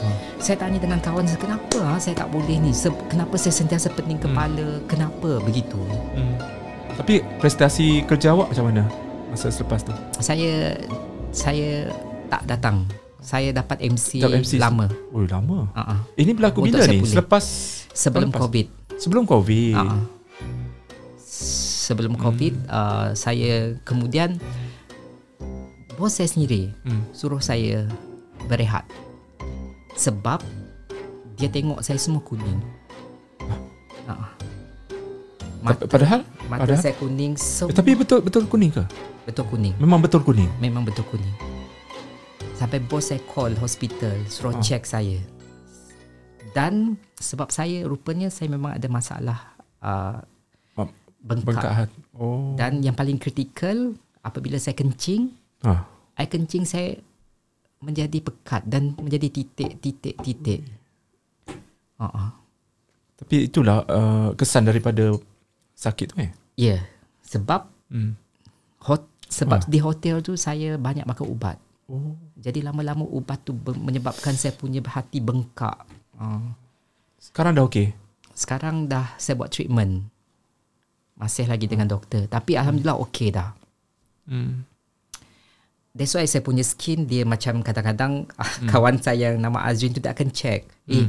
Ah. 0.00 0.14
Saya 0.36 0.56
tanya 0.56 0.76
dengan 0.76 0.98
kawan 0.98 1.22
saya, 1.22 1.36
kenapa 1.36 1.78
ha, 1.80 1.96
saya 1.96 2.16
tak 2.16 2.28
boleh 2.28 2.56
ni? 2.56 2.70
Se- 2.70 2.90
kenapa 3.06 3.34
saya 3.34 3.52
sentiasa 3.52 3.88
pening 3.88 4.18
kepala? 4.18 4.80
Kenapa 4.84 5.38
begitu? 5.40 5.78
Hmm. 6.12 6.34
Tapi 6.94 7.20
prestasi 7.36 8.02
kerja 8.02 8.30
awak 8.30 8.50
macam 8.50 8.66
mana 8.66 8.82
masa 9.26 9.48
selepas 9.48 9.82
tu? 9.82 9.90
Saya 10.16 10.78
saya 11.30 11.90
tak 12.28 12.46
datang. 12.46 12.86
Saya 13.18 13.50
dapat 13.50 13.80
MC, 13.80 14.20
MC 14.20 14.58
lama. 14.58 14.86
Oh 15.10 15.24
lama. 15.24 15.66
Uh-uh. 15.72 15.98
Ini 16.14 16.32
berlaku 16.32 16.62
Untuk 16.62 16.76
bila 16.76 16.86
ni? 16.86 17.00
pulih. 17.00 17.10
Selepas 17.10 17.44
Sebelum 17.90 18.28
Lepas. 18.28 18.40
COVID. 18.42 18.66
sebelum 18.94 19.24
Covid. 19.24 19.74
Uh-uh. 19.74 20.02
Sebelum 21.84 22.14
COVID, 22.14 22.54
uh, 22.66 23.12
saya 23.12 23.76
kemudian 23.82 24.40
bos 25.94 26.10
saya 26.10 26.26
sendiri 26.26 26.72
Hmm. 26.82 27.04
suruh 27.10 27.38
saya 27.38 27.86
berehat. 28.44 28.84
Sebab 29.94 30.42
dia 31.34 31.48
tengok 31.48 31.80
saya 31.80 31.96
semua 31.96 32.20
kuning. 32.20 32.60
Uh-uh. 34.04 34.30
Pa- 35.64 35.80
Padahal 35.88 36.20
mata 36.44 36.60
padahal 36.62 36.76
saya 36.78 36.94
kuning 36.94 37.32
eh, 37.32 37.40
semua 37.40 37.72
tapi 37.72 37.96
betul 37.96 38.20
betul 38.20 38.44
kuning 38.44 38.68
ke? 38.70 38.84
betul 39.24 39.48
kuning. 39.48 39.72
Memang 39.78 39.98
betul 39.98 40.20
kuning. 40.20 40.50
Memang 40.58 40.84
betul 40.84 41.08
kuning. 41.08 41.32
Sampai 42.54 42.78
bos 42.78 43.08
saya 43.08 43.18
call 43.24 43.56
hospital 43.56 44.12
suruh 44.28 44.52
Ah. 44.52 44.60
check 44.60 44.84
saya. 44.84 45.18
Dan 46.52 46.94
sebab 47.16 47.48
saya 47.48 47.82
rupanya 47.82 48.28
saya 48.28 48.46
memang 48.46 48.76
ada 48.76 48.86
masalah 48.86 49.38
uh, 49.80 50.20
Ah, 50.76 50.86
bengkak. 51.18 51.56
Bengkak. 51.56 51.88
Oh. 52.12 52.52
Dan 52.54 52.78
yang 52.78 52.92
paling 52.92 53.16
kritikal 53.16 53.96
apabila 54.20 54.54
saya 54.56 54.76
kencing, 54.76 55.32
Ha. 55.64 55.82
air 56.14 56.28
kencing 56.28 56.62
saya 56.62 57.00
menjadi 57.84 58.18
pekat 58.24 58.64
dan 58.64 58.96
menjadi 58.96 59.28
titik-titik-titik. 59.28 60.64
Uh-uh. 62.00 62.30
Tapi 63.14 63.46
itulah 63.46 63.86
uh, 63.86 64.28
kesan 64.34 64.66
daripada 64.66 65.14
sakit 65.78 66.06
tu 66.10 66.16
eh. 66.18 66.32
Ya, 66.58 66.78
yeah. 66.78 66.82
sebab 67.22 67.70
Hmm. 67.92 68.18
hot, 68.82 69.06
sebab 69.30 69.62
Ah. 69.62 69.68
di 69.70 69.78
hotel 69.78 70.18
tu 70.24 70.34
saya 70.34 70.74
banyak 70.80 71.06
makan 71.06 71.30
ubat. 71.30 71.56
Oh. 71.86 72.16
Jadi 72.40 72.64
lama-lama 72.64 73.04
ubat 73.06 73.44
tu 73.44 73.54
menyebabkan 73.54 74.34
saya 74.34 74.56
punya 74.56 74.80
hati 74.82 75.20
bengkak. 75.20 75.84
Uh. 76.18 76.56
Sekarang 77.20 77.54
dah 77.54 77.64
okey. 77.68 77.92
Sekarang 78.34 78.90
dah 78.90 79.14
saya 79.20 79.38
buat 79.38 79.52
treatment. 79.52 80.10
Masih 81.14 81.46
lagi 81.46 81.70
dengan 81.70 81.86
doktor. 81.86 82.26
Tapi 82.26 82.58
Alhamdulillah 82.58 82.98
okey 83.06 83.30
dah. 83.30 83.54
Hmm. 84.26 84.66
That's 85.94 86.10
why 86.12 86.26
saya 86.26 86.42
punya 86.42 86.66
skin 86.66 87.06
dia 87.06 87.22
macam 87.22 87.62
kadang-kadang 87.62 88.26
hmm. 88.26 88.66
kawan 88.66 88.98
saya 88.98 89.30
yang 89.30 89.38
nama 89.38 89.62
Azrin 89.62 89.94
tu 89.94 90.02
tak 90.02 90.18
akan 90.18 90.34
check. 90.34 90.66
Eh, 90.90 91.06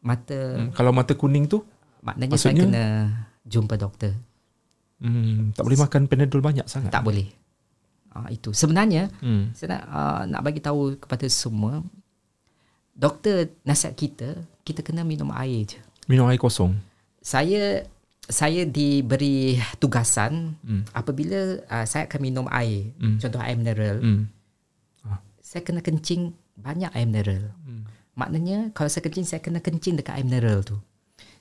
mata 0.00 0.32
Hmm. 0.56 0.72
Kalau 0.72 0.88
mata 0.90 1.12
kuning 1.12 1.44
tu 1.44 1.60
maknanya 2.00 2.32
Maksudnya? 2.32 2.64
saya 2.64 2.64
kena 2.64 2.84
jumpa 3.44 3.76
doktor. 3.76 4.16
hmm, 5.00 5.52
tak 5.52 5.64
boleh 5.64 5.78
makan 5.78 6.08
Panadol 6.08 6.40
banyak 6.40 6.64
sangat. 6.64 6.88
Tak 6.88 7.04
boleh. 7.04 7.28
Ah 8.10 8.26
itu. 8.28 8.50
Sebenarnya 8.50 9.12
Hmm. 9.20 9.52
saya 9.52 9.76
nak 9.76 9.82
uh, 9.86 10.22
nak 10.26 10.40
bagi 10.42 10.58
tahu 10.58 10.96
kepada 10.96 11.28
semua 11.28 11.84
doktor 12.90 13.52
nasihat 13.62 13.92
kita 13.92 14.28
kita 14.64 14.80
kena 14.80 15.04
minum 15.04 15.28
air 15.30 15.68
je. 15.68 15.78
Minum 16.08 16.24
air 16.26 16.40
kosong. 16.40 16.72
Saya 17.20 17.84
saya 18.30 18.62
diberi 18.62 19.58
tugasan 19.76 20.54
Hmm. 20.62 20.82
apabila 20.90 21.60
uh, 21.66 21.84
saya 21.84 22.06
akan 22.06 22.20
minum 22.20 22.46
air, 22.48 22.94
Hmm. 22.96 23.18
contoh 23.18 23.38
air 23.38 23.54
mineral, 23.54 23.98
Hmm. 23.98 24.24
saya 25.40 25.60
kena 25.60 25.82
kencing 25.82 26.30
banyak 26.54 26.90
air 26.90 27.04
mineral. 27.04 27.50
Hmm. 27.60 27.84
Maknanya 28.14 28.70
kalau 28.70 28.86
saya 28.86 29.02
kencing 29.02 29.26
saya 29.26 29.40
kena 29.40 29.58
kencing 29.58 29.98
dekat 29.98 30.14
air 30.14 30.24
mineral 30.24 30.62
tu. 30.62 30.78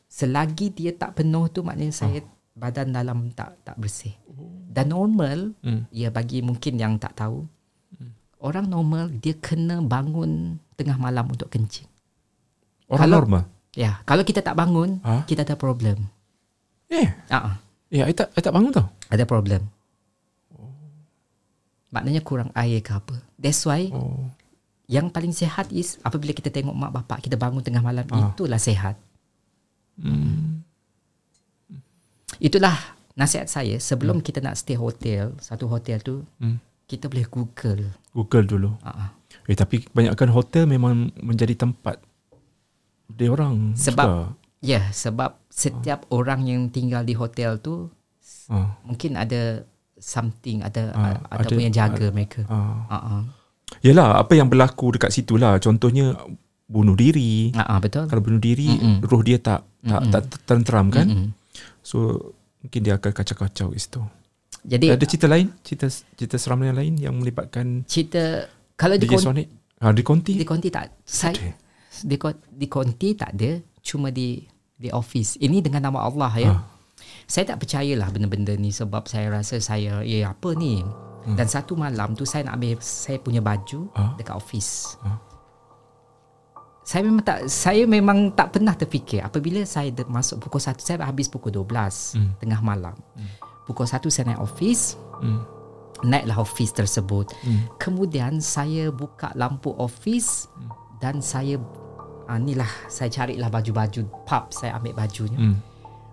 Selagi 0.10 0.74
dia 0.74 0.92
tak 0.92 1.16
penuh 1.16 1.46
tu 1.48 1.62
maknanya 1.62 1.94
saya 1.94 2.26
badan 2.58 2.90
dalam 2.90 3.30
tak 3.30 3.54
tak 3.62 3.78
bersih. 3.78 4.18
Dan 4.68 4.90
normal 4.90 5.54
Hmm. 5.62 5.86
ya 5.90 6.10
bagi 6.10 6.42
mungkin 6.42 6.76
yang 6.76 6.98
tak 6.98 7.14
tahu 7.16 7.46
orang 8.40 8.66
normal 8.66 9.12
dia 9.12 9.36
kena 9.36 9.78
bangun 9.80 10.58
tengah 10.74 10.96
malam 10.96 11.28
untuk 11.28 11.52
kencing. 11.52 11.86
Orang 12.88 13.02
Kalau- 13.06 13.20
normal. 13.22 13.44
Ya, 13.78 14.02
kalau 14.02 14.26
kita 14.26 14.42
tak 14.42 14.58
bangun, 14.58 14.98
Ha? 15.06 15.30
kita 15.30 15.46
ada 15.46 15.54
problem. 15.54 16.10
Eh, 16.90 17.08
Ah, 17.30 17.62
ya, 17.88 18.04
I 18.04 18.14
tak, 18.14 18.34
I 18.34 18.42
tak 18.42 18.52
bangun 18.52 18.74
tau. 18.74 18.90
ada 19.08 19.24
problem. 19.24 19.62
Maknanya 21.90 22.22
kurang 22.22 22.54
air 22.54 22.80
ke 22.80 22.92
apa. 22.92 23.18
That's 23.36 23.66
why 23.66 23.90
Oh. 23.90 24.30
yang 24.86 25.10
paling 25.10 25.32
sihat 25.32 25.70
is 25.72 25.98
apabila 26.00 26.30
kita 26.32 26.50
tengok 26.50 26.74
mak 26.74 26.94
bapak 26.94 27.22
kita 27.22 27.34
bangun 27.34 27.62
tengah 27.62 27.82
malam 27.82 28.06
Ah. 28.08 28.30
itulah 28.30 28.58
sihat. 28.58 28.94
Hmm. 29.98 30.62
Itulah 32.38 32.78
nasihat 33.14 33.46
saya 33.46 33.76
sebelum 33.78 34.22
kita 34.22 34.40
nak 34.40 34.56
stay 34.56 34.74
hotel, 34.74 35.34
satu 35.40 35.66
hotel 35.66 35.98
tu 36.00 36.22
Hmm. 36.38 36.62
kita 36.86 37.06
boleh 37.06 37.26
Google. 37.26 37.90
Google 38.12 38.46
dulu. 38.46 38.70
Ah. 38.80 39.10
Eh, 39.46 39.54
tapi 39.54 39.82
kebanyakan 39.84 40.30
hotel 40.30 40.64
memang 40.66 41.10
menjadi 41.18 41.58
tempat 41.58 41.98
dia 43.10 43.28
orang 43.28 43.74
Sebab- 43.74 44.38
Ya, 44.60 44.80
yeah, 44.80 44.86
sebab 44.92 45.40
setiap 45.48 46.04
orang 46.12 46.44
yang 46.44 46.68
tinggal 46.68 47.08
di 47.08 47.16
hotel 47.16 47.64
tu 47.64 47.88
ah, 48.52 48.76
mungkin 48.84 49.16
ada 49.16 49.64
something, 49.96 50.64
ada 50.64 50.92
Ah, 50.96 51.16
ada, 51.32 51.48
ada- 51.48 51.56
punya 51.56 51.72
jaga 51.72 52.12
mereka. 52.12 52.44
ah. 52.52 52.84
Ah, 52.88 52.96
ah. 52.96 53.22
Yelah, 53.86 54.18
apa 54.20 54.34
yang 54.34 54.50
berlaku 54.50 54.98
dekat 54.98 55.14
situ 55.14 55.38
lah. 55.38 55.62
Contohnya 55.62 56.18
bunuh 56.66 56.98
diri. 56.98 57.54
Ah, 57.54 57.78
betul. 57.78 58.10
Kalau 58.10 58.22
bunuh 58.22 58.42
diri, 58.42 58.68
Mm-mm. 58.68 59.06
roh 59.06 59.22
dia 59.22 59.38
tak 59.38 59.64
tak, 59.86 60.02
tak 60.10 60.24
tenteram 60.44 60.90
kan. 60.90 61.06
Mm-mm. 61.08 61.28
So 61.86 62.34
mungkin 62.60 62.82
dia 62.84 63.00
akan 63.00 63.12
kacau-kacau 63.16 63.72
kat 63.72 63.80
situ. 63.80 64.02
Jadi 64.68 64.92
Ada 64.92 65.06
cerita 65.08 65.28
lain? 65.32 65.48
Cerita 65.64 65.88
cerita 65.88 66.36
seram 66.36 66.60
yang 66.66 66.76
lain 66.76 67.00
yang 67.00 67.16
melibatkan 67.16 67.88
cerita 67.88 68.50
kalau 68.76 69.00
di 69.00 69.08
konti? 69.08 69.44
Ha, 69.80 69.96
di 69.96 70.04
Konti? 70.04 70.36
di 70.36 70.44
konti 70.44 70.68
tak 70.68 71.08
saya 71.08 71.56
di, 72.04 72.20
di 72.52 72.68
konti 72.68 73.16
tak 73.16 73.32
ada 73.32 73.64
cuma 73.90 74.08
di 74.10 74.46
di 74.78 74.94
office 74.94 75.36
ini 75.38 75.60
dengan 75.60 75.90
nama 75.90 76.06
Allah 76.06 76.34
ya 76.38 76.54
Ah. 76.54 76.62
saya 77.26 77.50
tak 77.50 77.66
percayalah 77.66 78.10
benda-benda 78.10 78.54
ni 78.54 78.70
sebab 78.70 79.06
saya 79.06 79.34
rasa 79.34 79.58
saya 79.58 80.06
ya 80.06 80.30
apa 80.30 80.54
ni 80.54 80.86
dan 81.30 81.46
satu 81.46 81.74
malam 81.74 82.14
tu 82.14 82.24
saya 82.24 82.46
nak 82.46 82.56
ambil 82.56 82.78
saya 82.80 83.18
punya 83.18 83.42
baju 83.42 83.90
Ah. 83.92 84.14
dekat 84.16 84.34
office 84.34 84.94
Ah. 85.02 85.18
saya 86.82 87.06
memang 87.06 87.22
tak 87.22 87.40
saya 87.46 87.84
memang 87.86 88.34
tak 88.34 88.50
pernah 88.52 88.74
terfikir 88.74 89.22
apabila 89.22 89.62
saya 89.64 89.94
masuk 90.08 90.42
pukul 90.42 90.58
1 90.58 90.80
saya 90.80 90.98
habis 91.04 91.28
pukul 91.28 91.54
12 91.54 92.18
Hmm. 92.18 92.34
tengah 92.38 92.62
malam 92.62 92.96
pukul 93.66 93.86
1 93.86 94.10
saya 94.10 94.26
naik 94.28 94.42
office 94.42 94.98
Hmm. 95.22 95.44
naiklah 96.02 96.40
office 96.40 96.72
tersebut 96.72 97.30
Hmm. 97.44 97.68
Kemudian 97.76 98.40
saya 98.40 98.90
buka 98.90 99.30
lampu 99.36 99.70
office 99.76 100.48
dan 100.98 101.22
saya 101.22 101.60
ah, 102.30 102.38
ni 102.38 102.54
lah 102.54 102.70
saya 102.86 103.10
carilah 103.10 103.50
baju-baju 103.50 104.06
pub 104.24 104.44
saya 104.50 104.78
ambil 104.78 104.94
bajunya. 104.96 105.36
Hmm. 105.36 105.58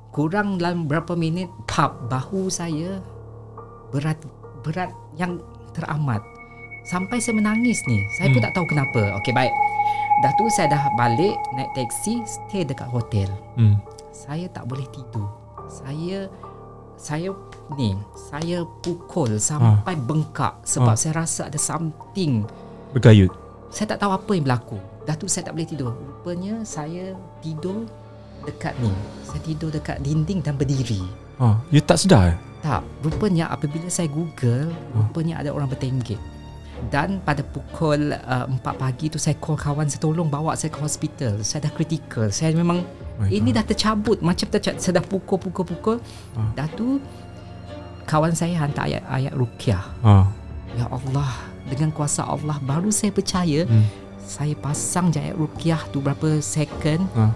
Kurang 0.09 0.57
dalam 0.57 0.89
berapa 0.89 1.13
minit 1.13 1.47
pub 1.69 1.93
bahu 2.09 2.49
saya 2.49 3.05
berat 3.93 4.17
berat 4.65 4.89
yang 5.15 5.37
teramat. 5.71 6.25
Sampai 6.87 7.21
saya 7.21 7.37
menangis 7.37 7.77
ni. 7.85 8.01
Saya 8.17 8.31
pun 8.31 8.41
tak 8.41 8.55
tahu 8.55 8.65
kenapa. 8.65 9.19
Okey 9.21 9.31
baik. 9.31 9.53
Dah 10.25 10.33
tu 10.35 10.49
saya 10.49 10.73
dah 10.73 10.83
balik 10.97 11.37
naik 11.53 11.69
taksi 11.75 12.25
stay 12.25 12.65
dekat 12.65 12.89
hotel. 12.89 13.29
Hmm. 13.55 13.77
Saya 14.09 14.49
tak 14.49 14.65
boleh 14.65 14.89
tidur. 14.89 15.29
Saya 15.69 16.31
saya 16.97 17.29
ni 17.77 17.93
saya 18.17 18.65
pukul 18.81 19.37
sampai 19.37 19.93
bengkak 20.01 20.57
sebab 20.65 20.95
Ah. 20.95 20.99
saya 20.99 21.21
rasa 21.21 21.53
ada 21.53 21.61
something 21.61 22.41
Bergayut. 22.97 23.29
saya 23.69 23.93
tak 23.93 24.01
tahu 24.01 24.17
apa 24.17 24.31
yang 24.33 24.49
berlaku. 24.49 24.81
Dah 25.07 25.15
tu 25.15 25.31
saya 25.31 25.49
tak 25.49 25.55
boleh 25.55 25.69
tidur. 25.71 25.95
Rupanya 25.95 26.67
saya 26.67 27.15
tidur 27.39 27.87
dekat 28.43 28.75
ni. 28.83 28.91
Saya 29.23 29.41
tidur 29.47 29.71
dekat 29.71 30.03
dinding 30.03 30.43
dan 30.43 30.59
berdiri. 30.59 31.01
Ha, 31.39 31.57
you 31.71 31.79
tak 31.79 32.03
sedar 32.03 32.35
eh? 32.35 32.37
Tak, 32.65 32.83
rupanya 33.07 33.47
apabila 33.47 33.87
saya 33.87 34.11
Google, 34.11 34.75
rupanya 34.91 35.39
ada 35.39 35.55
orang 35.55 35.71
bertenggek. 35.71 36.19
Dan 36.91 37.23
pada 37.25 37.41
pukul 37.41 38.13
uh, 38.13 38.47
4 38.51 38.61
pagi 38.77 39.09
tu 39.09 39.17
saya 39.17 39.39
call 39.41 39.57
kawan 39.57 39.89
saya 39.89 40.03
tolong 40.03 40.29
bawa 40.29 40.53
saya 40.59 40.75
ke 40.75 40.83
hospital. 40.83 41.41
Saya 41.41 41.71
dah 41.71 41.73
critical. 41.73 42.29
Saya 42.29 42.53
memang 42.53 42.85
My 43.17 43.33
ini 43.33 43.49
dah 43.55 43.65
tercabut 43.65 44.21
macam 44.21 44.45
tercabut. 44.51 44.83
Saya 44.83 45.01
dah 45.01 45.05
pukul-pukul-pukul. 45.07 46.03
Ah. 46.37 46.53
Dah 46.53 46.69
tu 46.75 47.01
kawan 48.05 48.37
saya 48.37 48.61
hantar 48.61 48.93
ayat-ayat 48.93 49.33
rukyah. 49.33 49.85
Ha. 50.05 50.15
Ya 50.77 50.85
Allah, 50.93 51.31
dengan 51.65 51.89
kuasa 51.97 52.29
Allah 52.29 52.61
baru 52.61 52.93
saya 52.93 53.11
percaya 53.11 53.65
Hmm. 53.65 53.87
Saya 54.27 54.59
pasang 54.59 55.09
je 55.09 55.23
ayat 55.23 55.39
rukyah 55.39 55.81
tu 55.89 56.03
berapa 56.03 56.43
second. 56.43 57.07
Ha. 57.15 57.31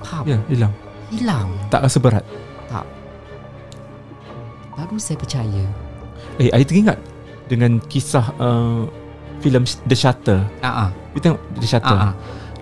Pap, 0.00 0.24
Ya, 0.24 0.40
hilang. 0.48 0.72
hilang. 1.08 1.48
Tak 1.68 1.84
rasa 1.84 1.98
berat. 2.00 2.24
Tak. 2.66 2.84
Baru 4.74 4.96
saya 4.96 5.16
percaya. 5.16 5.64
Eh, 6.36 6.50
I 6.50 6.64
teringat 6.64 6.98
dengan 7.46 7.78
kisah 7.84 8.32
uh, 8.36 8.88
filem 9.38 9.62
The 9.84 9.94
Shutter. 9.94 10.40
Ah 10.60 10.88
ah. 10.88 10.90
You 11.12 11.20
tengok 11.20 11.40
The 11.54 11.68
Shutter. 11.68 11.94
Ah, 11.94 12.10
ah. 12.10 12.12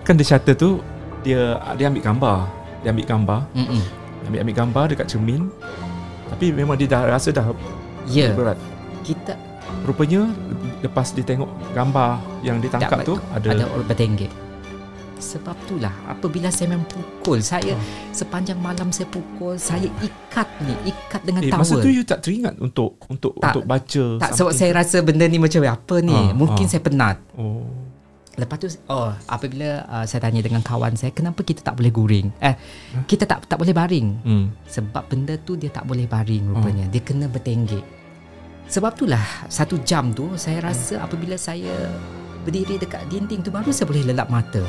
Kan 0.03 0.19
The 0.19 0.27
Shutter 0.27 0.53
tu 0.53 0.83
dia 1.23 1.57
dia 1.73 1.87
ambil 1.87 2.03
gambar. 2.03 2.37
Dia 2.83 2.91
ambil 2.91 3.07
gambar, 3.07 3.39
Mm-mm. 3.55 3.81
ambil 4.27 4.39
ambil 4.43 4.55
gambar 4.59 4.83
dekat 4.91 5.07
cermin. 5.07 5.47
Tapi 6.27 6.51
memang 6.51 6.75
dia 6.75 6.85
dah 6.85 7.07
rasa 7.07 7.31
dah 7.31 7.47
Ya. 8.03 8.35
berat. 8.35 8.59
Kita 9.01 9.39
Rupanya 9.81 10.29
lepas 10.79 11.11
dia 11.11 11.25
tengok 11.25 11.47
gambar 11.71 12.11
yang 12.41 12.59
dia 12.59 12.69
tangkap 12.69 13.01
Tak, 13.01 13.05
tu 13.05 13.15
ada, 13.29 13.47
ada 13.49 13.63
orang 13.67 13.83
bertenggek. 13.85 14.31
Sebab 15.15 15.55
itulah 15.57 15.95
apabila 16.05 16.47
saya 16.47 16.67
memang 16.69 16.83
pukul 16.85 17.39
saya 17.39 17.73
Ah. 17.73 17.83
sepanjang 18.11 18.59
malam 18.59 18.91
saya 18.91 19.07
pukul 19.07 19.55
saya 19.55 19.87
ikat 19.97 20.47
ni 20.61 20.75
ikat 20.85 21.21
dengan 21.23 21.41
eh, 21.41 21.47
towel. 21.47 21.63
masa 21.63 21.79
tu 21.79 21.87
you 21.87 22.03
tak 22.03 22.19
teringat 22.19 22.59
untuk 22.59 22.99
untuk 23.07 23.31
Tak. 23.37 23.55
untuk 23.55 23.63
baca 23.63 24.03
tak 24.19 24.31
sebab 24.33 24.51
something? 24.51 24.59
saya 24.59 24.71
rasa 24.75 24.99
benda 24.99 25.23
ni 25.23 25.39
macam 25.39 25.63
apa 25.63 25.95
ni? 25.97 26.11
Ah, 26.11 26.31
Mungkin 26.33 26.65
ah. 26.65 26.69
saya 26.69 26.81
penat. 26.81 27.17
oh 27.33 27.63
Lepas 28.33 28.57
tu 28.57 28.67
oh 28.89 29.13
apabila 29.29 29.85
uh, 29.85 30.03
saya 30.03 30.17
tanya 30.19 30.41
dengan 30.41 30.59
kawan 30.59 30.97
saya 30.97 31.13
kenapa 31.13 31.39
kita 31.39 31.61
tak 31.61 31.77
boleh 31.77 31.87
guring? 31.87 32.27
Eh 32.41 32.57
kita 33.05 33.23
tak 33.23 33.45
tak 33.45 33.55
boleh 33.55 33.71
baring. 33.71 34.07
hmm. 34.19 34.45
Sebab 34.65 35.05
benda 35.05 35.37
tu 35.37 35.53
dia 35.53 35.69
tak 35.69 35.85
boleh 35.85 36.03
baring 36.03 36.49
rupanya. 36.49 36.89
Dia 36.89 36.99
kena 36.99 37.29
bertenggek. 37.29 38.02
Sebab 38.69 38.95
itulah 38.97 39.23
satu 39.51 39.79
jam 39.83 40.11
tu 40.15 40.33
saya 40.39 40.63
rasa 40.63 41.03
apabila 41.03 41.37
saya 41.37 41.91
berdiri 42.43 42.79
dekat 42.79 43.07
dinding 43.07 43.43
tu 43.43 43.51
baru 43.53 43.69
saya 43.69 43.87
boleh 43.87 44.11
lelap 44.11 44.27
mata. 44.31 44.63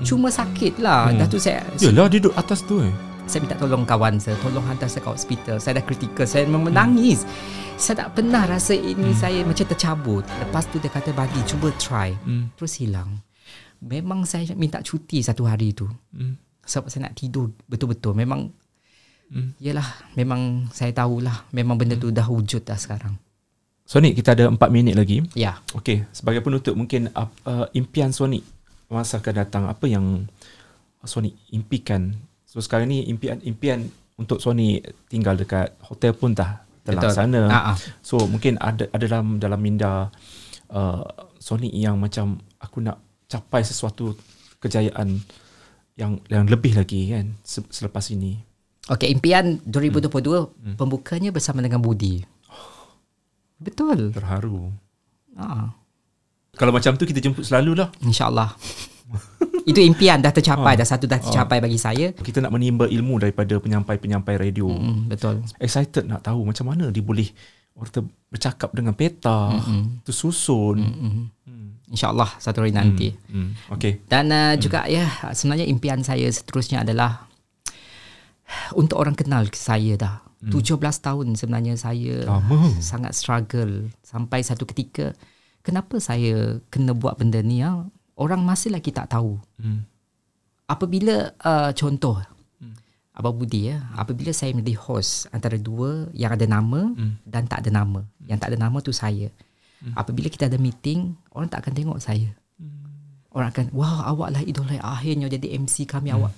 Cuma 0.00 0.32
sakit 0.32 0.80
lah. 0.80 1.12
Hmm. 1.12 1.18
Dah 1.20 1.28
tu 1.28 1.36
saya 1.36 1.60
Yalah 1.78 2.08
dia 2.08 2.18
duduk 2.22 2.34
atas 2.36 2.64
tu 2.64 2.80
eh 2.80 3.10
saya 3.30 3.46
minta 3.46 3.54
tolong 3.54 3.86
kawan 3.86 4.18
saya 4.18 4.34
tolong 4.42 4.66
hantar 4.66 4.90
saya 4.90 5.06
ke 5.06 5.10
hospital 5.14 5.56
saya 5.62 5.78
dah 5.78 5.84
kritikal 5.86 6.26
saya 6.26 6.50
memang 6.50 6.66
menangis 6.66 7.22
saya 7.78 8.02
tak 8.04 8.18
pernah 8.18 8.42
rasa 8.42 8.74
ini 8.74 9.14
saya 9.14 9.46
macam 9.46 9.62
tercabut 9.70 10.26
lepas 10.26 10.66
tu 10.66 10.82
dia 10.82 10.90
kata 10.90 11.14
bagi 11.14 11.38
cuba 11.46 11.70
try 11.78 12.10
hmm. 12.10 12.58
terus 12.58 12.82
hilang 12.82 13.22
memang 13.78 14.26
saya 14.26 14.50
minta 14.58 14.82
cuti 14.82 15.22
satu 15.22 15.46
hari 15.46 15.70
tu 15.70 15.86
Hmm. 16.10 16.34
sebab 16.66 16.90
saya 16.90 17.06
nak 17.06 17.14
tidur 17.14 17.54
betul-betul 17.70 18.18
memang 18.18 18.50
Hmm. 19.30 19.54
Yelah 19.62 19.86
Memang 20.18 20.66
saya 20.74 20.90
tahulah 20.90 21.46
Memang 21.54 21.78
benda 21.78 21.94
tu 21.94 22.10
dah 22.10 22.26
wujud 22.26 22.66
dah 22.66 22.74
sekarang 22.74 23.14
Sonic 23.86 24.18
kita 24.18 24.34
ada 24.34 24.50
4 24.50 24.58
minit 24.74 24.98
lagi 24.98 25.22
Ya 25.38 25.62
Okey, 25.74 26.02
sebagai 26.10 26.42
penutup 26.42 26.74
mungkin 26.74 27.14
uh, 27.14 27.30
uh, 27.46 27.66
impian 27.70 28.10
Sonic 28.10 28.42
masa 28.90 29.22
akan 29.22 29.34
datang 29.38 29.64
apa 29.70 29.86
yang 29.86 30.26
Sonic 31.06 31.32
impikan. 31.54 32.12
So 32.44 32.60
sekarang 32.60 32.90
ni 32.90 33.06
impian 33.08 33.40
impian 33.40 33.88
untuk 34.20 34.42
Sonic 34.42 34.84
tinggal 35.08 35.38
dekat 35.38 35.72
hotel 35.80 36.12
pun 36.12 36.36
dah 36.36 36.60
terlaksana. 36.84 37.48
Ah, 37.48 37.72
ah. 37.72 37.76
So 38.04 38.26
mungkin 38.26 38.60
ada 38.60 38.90
ada 38.92 39.06
dalam 39.06 39.40
dalam 39.40 39.60
minda 39.62 40.12
uh, 40.68 41.04
Sonic 41.40 41.72
yang 41.72 41.96
macam 41.96 42.42
aku 42.60 42.84
nak 42.84 43.00
capai 43.30 43.64
sesuatu 43.64 44.12
kejayaan 44.60 45.22
yang 45.96 46.20
yang 46.28 46.44
lebih 46.50 46.76
lagi 46.76 47.08
kan 47.14 47.38
se- 47.46 47.70
selepas 47.72 48.04
ini. 48.12 48.42
Okey 48.90 49.08
impian 49.08 49.62
2022 49.64 50.10
Hmm. 50.60 50.74
Pembukanya 50.74 51.30
bersama 51.30 51.62
dengan 51.62 51.78
Budi 51.78 52.20
Betul 53.56 54.10
Terharu. 54.10 54.72
ah. 55.36 55.72
Kalau 56.50 56.72
macam 56.74 56.92
tu 56.96 57.04
kita 57.04 57.20
jemput 57.20 57.46
selalu 57.46 57.78
lah. 57.78 57.88
InsyaAllah 58.02 58.50
Itu 59.70 59.78
impian 59.78 60.18
dah 60.18 60.32
tercapai 60.32 60.74
Ah. 60.74 60.78
Dah 60.80 60.88
satu 60.88 61.04
dah 61.04 61.20
tercapai 61.20 61.60
bagi 61.60 61.76
saya 61.76 62.10
Kita 62.10 62.40
nak 62.40 62.50
menimba 62.50 62.84
ilmu 62.84 63.20
daripada 63.20 63.56
penyampai-penyampai 63.56 64.34
radio. 64.36 64.66
mm, 64.66 65.06
Betul 65.06 65.44
excited 65.56 66.04
nak 66.04 66.24
tahu 66.24 66.42
macam 66.42 66.66
mana 66.66 66.90
dia 66.90 67.00
boleh 67.00 67.28
orang 67.70 68.10
bercakap 68.28 68.74
dengan 68.76 68.92
peta, 68.92 69.56
mm-hmm. 69.56 70.04
tersusun. 70.04 70.76
Mm-hmm. 70.84 71.24
InsyaAllah 71.90 72.36
satu 72.36 72.60
hari 72.60 72.70
nanti 72.70 73.14
Hmm. 73.26 73.54
Okay. 73.72 74.02
Dan 74.04 74.30
uh, 74.30 74.54
juga 74.54 74.84
ya 74.86 75.06
sebenarnya 75.32 75.64
impian 75.64 76.02
saya 76.02 76.26
seterusnya 76.28 76.82
adalah 76.82 77.29
untuk 78.74 79.00
orang 79.00 79.14
kenal 79.14 79.46
saya 79.52 79.94
dah. 79.96 80.16
Hmm. 80.40 80.56
17 80.56 80.80
tahun 80.80 81.26
sebenarnya 81.36 81.76
saya 81.76 82.24
Lama. 82.24 82.72
sangat 82.80 83.12
struggle 83.12 83.92
sampai 84.00 84.40
satu 84.40 84.64
ketika 84.64 85.12
kenapa 85.60 86.00
saya 86.00 86.64
kena 86.72 86.96
buat 86.96 87.20
benda 87.20 87.44
ni 87.44 87.60
ya? 87.60 87.84
Orang 88.16 88.44
masih 88.44 88.72
lagi 88.72 88.88
tak 88.88 89.12
tahu. 89.12 89.36
Hmm. 89.60 89.84
Apabila 90.64 91.34
uh, 91.44 91.70
contoh 91.76 92.20
Abang 93.10 93.36
Budi 93.36 93.68
ya, 93.68 93.84
apabila 94.00 94.32
saya 94.32 94.56
menjadi 94.56 94.80
host 94.80 95.28
antara 95.28 95.60
dua 95.60 96.08
yang 96.16 96.32
ada 96.32 96.46
nama 96.48 96.88
Hmm. 96.94 97.20
dan 97.28 97.44
tak 97.44 97.66
ada 97.66 97.84
nama. 97.84 98.00
Yang 98.24 98.38
tak 98.40 98.48
ada 98.54 98.58
nama 98.64 98.78
tu 98.80 98.96
saya. 98.96 99.28
Apabila 99.92 100.28
kita 100.32 100.48
ada 100.48 100.56
meeting, 100.56 101.16
orang 101.32 101.48
tak 101.52 101.64
akan 101.64 101.72
tengok 101.76 101.98
saya. 102.00 102.32
Orang 103.28 103.52
akan, 103.52 103.72
wah 103.76 104.08
awak 104.08 104.32
lah 104.32 104.42
idola 104.44 104.72
akhirnya 104.80 105.28
jadi 105.28 105.52
MC 105.56 105.84
kami 105.84 106.12
awak. 106.16 106.32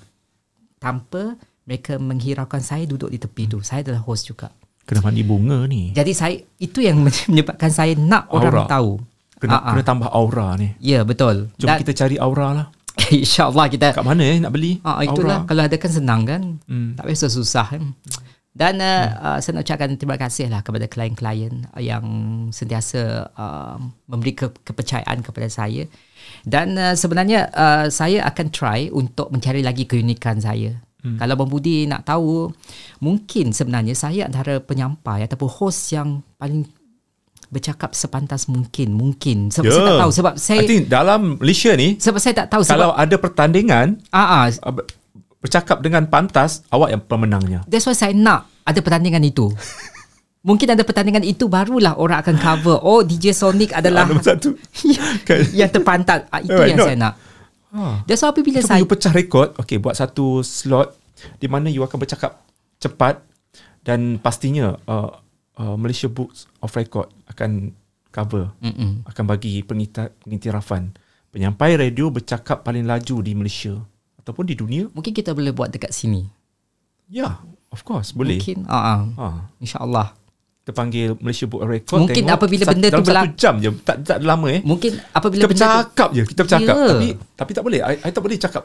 Tanpa 0.83 1.39
mereka 1.67 1.99
menghiraukan 1.99 2.63
saya 2.63 2.85
duduk 2.85 3.11
di 3.13 3.19
tepi 3.23 3.47
tu. 3.47 3.63
Saya 3.63 3.87
adalah 3.87 4.03
host 4.03 4.27
juga. 4.29 4.51
Kena 4.83 4.99
mandi 4.99 5.23
bunga 5.23 5.63
ni. 5.71 5.95
Jadi 5.95 6.13
saya 6.13 6.35
itu 6.59 6.83
yang 6.83 6.99
menyebabkan 7.07 7.71
saya 7.71 7.95
nak 7.95 8.27
orang 8.35 8.55
Aura. 8.55 8.65
tahu. 8.67 8.93
Kena, 9.39 9.59
ah. 9.59 9.75
kena 9.75 9.83
tambah 9.83 10.09
aura 10.11 10.55
ni. 10.55 10.71
Ya 10.79 11.03
betul. 11.03 11.51
Jom 11.59 11.67
Dan 11.67 11.83
kita 11.83 11.93
cari 11.99 12.15
aura 12.19 12.49
lah. 12.55 12.67
insyaAllah 13.11 13.67
kita 13.73 13.97
Kat 13.97 14.05
mana 14.05 14.23
eh 14.23 14.39
nak 14.39 14.53
beli? 14.53 14.79
Ah 14.85 15.03
itulah 15.03 15.43
aura. 15.43 15.49
kalau 15.51 15.63
ada 15.67 15.77
kan 15.79 15.91
senang 15.91 16.23
kan. 16.23 16.43
Hmm. 16.71 16.95
Tak 16.95 17.11
payah 17.11 17.31
susah 17.31 17.67
kan. 17.67 17.95
Dan 18.53 18.85
uh, 18.85 19.09
uh, 19.17 19.39
saya 19.41 19.57
nak 19.57 19.65
ucapkan 19.65 19.97
terima 19.97 20.21
kasih 20.21 20.53
lah 20.53 20.61
kepada 20.61 20.85
klien-klien 20.85 21.65
uh, 21.73 21.81
yang 21.81 22.05
sentiasa 22.53 23.33
uh, 23.33 23.81
memberi 24.05 24.37
ke- 24.37 24.61
kepercayaan 24.61 25.25
kepada 25.25 25.49
saya. 25.49 25.89
Dan 26.45 26.77
uh, 26.77 26.93
sebenarnya 26.93 27.49
uh, 27.49 27.87
saya 27.89 28.21
akan 28.29 28.47
try 28.53 28.93
untuk 28.93 29.33
mencari 29.33 29.65
lagi 29.65 29.89
keunikan 29.89 30.37
saya. 30.37 30.77
Hmm. 31.03 31.19
Kalau 31.19 31.35
Bang 31.35 31.51
Budi 31.51 31.85
nak 31.91 32.07
tahu, 32.07 32.55
mungkin 33.03 33.51
sebenarnya 33.51 33.93
saya 33.99 34.23
antara 34.23 34.63
penyampai 34.63 35.27
ataupun 35.27 35.51
host 35.51 35.91
yang 35.91 36.23
paling 36.39 36.63
bercakap 37.53 37.93
sepantas 37.93 38.49
mungkin. 38.49 38.97
Mungkin. 38.97 39.53
Sebab 39.53 39.69
Ya. 39.69 39.75
saya 39.77 39.85
tak 39.85 40.01
tahu. 40.01 40.13
Sebab 40.15 40.35
I 40.35 40.41
saya, 40.41 40.61
think 40.65 40.89
dalam 40.89 41.21
Malaysia 41.37 41.75
ni 41.77 42.01
sebab 42.01 42.19
saya 42.23 42.35
tak 42.39 42.49
tahu. 42.49 42.63
Sebab, 42.65 42.73
kalau 42.73 42.91
ada 42.97 43.17
pertandingan 43.21 44.01
ah, 44.09 44.25
ah, 44.25 44.45
uh, 44.49 44.73
ber- 44.73 44.89
bercakap 45.43 45.83
dengan 45.83 46.07
pantas, 46.09 46.63
awak 46.71 46.95
yang 46.95 47.03
pemenangnya. 47.05 47.61
That's 47.69 47.85
why 47.85 47.99
saya 47.99 48.17
nak 48.17 48.49
ada 48.65 48.79
pertandingan 48.81 49.27
itu. 49.27 49.53
Mungkin 50.49 50.75
ada 50.75 50.83
pertandingan 50.83 51.23
itu 51.23 51.47
barulah 51.47 51.95
orang 51.99 52.19
akan 52.19 52.35
cover. 52.41 52.79
Oh 52.83 53.03
DJ 53.03 53.31
Sonic 53.31 53.71
adalah 53.75 54.07
satu. 54.19 54.55
Kan? 55.29 55.39
yang 55.55 55.71
terpantas. 55.71 56.27
Ah, 56.35 56.43
itu 56.43 56.51
yang 56.55 56.79
not? 56.79 56.87
saya 56.89 56.99
nak. 56.99 57.15
Ha. 57.73 58.05
That's 58.05 58.21
why 58.21 58.31
apabila 58.31 58.61
Itu 58.61 58.69
saya 58.69 58.85
you 58.85 58.89
pecah 58.89 59.13
rekod, 59.17 59.57
okay, 59.57 59.81
buat 59.81 59.97
satu 59.97 60.45
slot 60.45 60.93
di 61.41 61.49
mana 61.49 61.73
you 61.73 61.81
akan 61.81 61.97
bercakap 61.97 62.45
cepat 62.77 63.25
dan 63.81 64.21
pastinya 64.21 64.77
uh, 64.85 65.17
uh, 65.57 65.77
Malaysia 65.81 66.07
Books 66.13 66.45
of 66.61 66.69
Record 66.77 67.09
akan 67.33 67.73
cover, 68.13 68.53
Mm-mm. 68.61 69.09
akan 69.09 69.25
bagi 69.25 69.65
pengita- 69.65 70.13
pengiktirafan 70.21 70.93
penyampai 71.33 71.81
radio 71.81 72.13
bercakap 72.13 72.61
paling 72.61 72.85
laju 72.85 73.25
di 73.25 73.33
Malaysia 73.33 73.73
ataupun 74.21 74.45
di 74.45 74.55
dunia. 74.55 74.85
mungkin 74.93 75.17
kita 75.17 75.33
boleh 75.33 75.51
buat 75.51 75.73
dekat 75.73 75.91
sini. 75.91 76.29
Ya, 77.09 77.25
yeah, 77.25 77.33
of 77.73 77.83
course, 77.89 78.13
boleh. 78.13 78.37
Mungkin 78.37 78.69
ah, 78.69 78.77
ah. 78.77 79.01
Ha, 79.17 79.27
insya-Allah. 79.59 80.13
Kita 80.63 80.71
panggil 80.73 81.19
Malaysia 81.19 81.43
Book 81.45 81.67
Record 81.67 82.07
Mungkin 82.07 82.23
tengok 82.23 82.39
apabila 82.39 82.63
benda 82.65 82.87
tu 82.87 82.91
dalam 82.93 83.03
satu 83.03 83.11
berlaku- 83.11 83.35
jam 83.37 83.55
je 83.59 83.71
tak 83.83 83.97
tak 84.01 84.17
lama 84.23 84.47
eh 84.49 84.61
Mungkin 84.63 84.93
apabila 85.11 85.41
kita 85.41 85.49
benda 85.49 85.59
tu 85.59 85.67
bercakap 85.67 86.09
je 86.09 86.23
kita 86.23 86.41
bercakap 86.41 86.75
Ya. 86.75 86.87
tapi 86.87 87.07
tapi 87.35 87.51
tak 87.51 87.63
boleh 87.63 87.81
I, 87.83 87.95
I 87.99 88.11
tak 88.11 88.23
boleh 88.23 88.39
cakap 88.39 88.63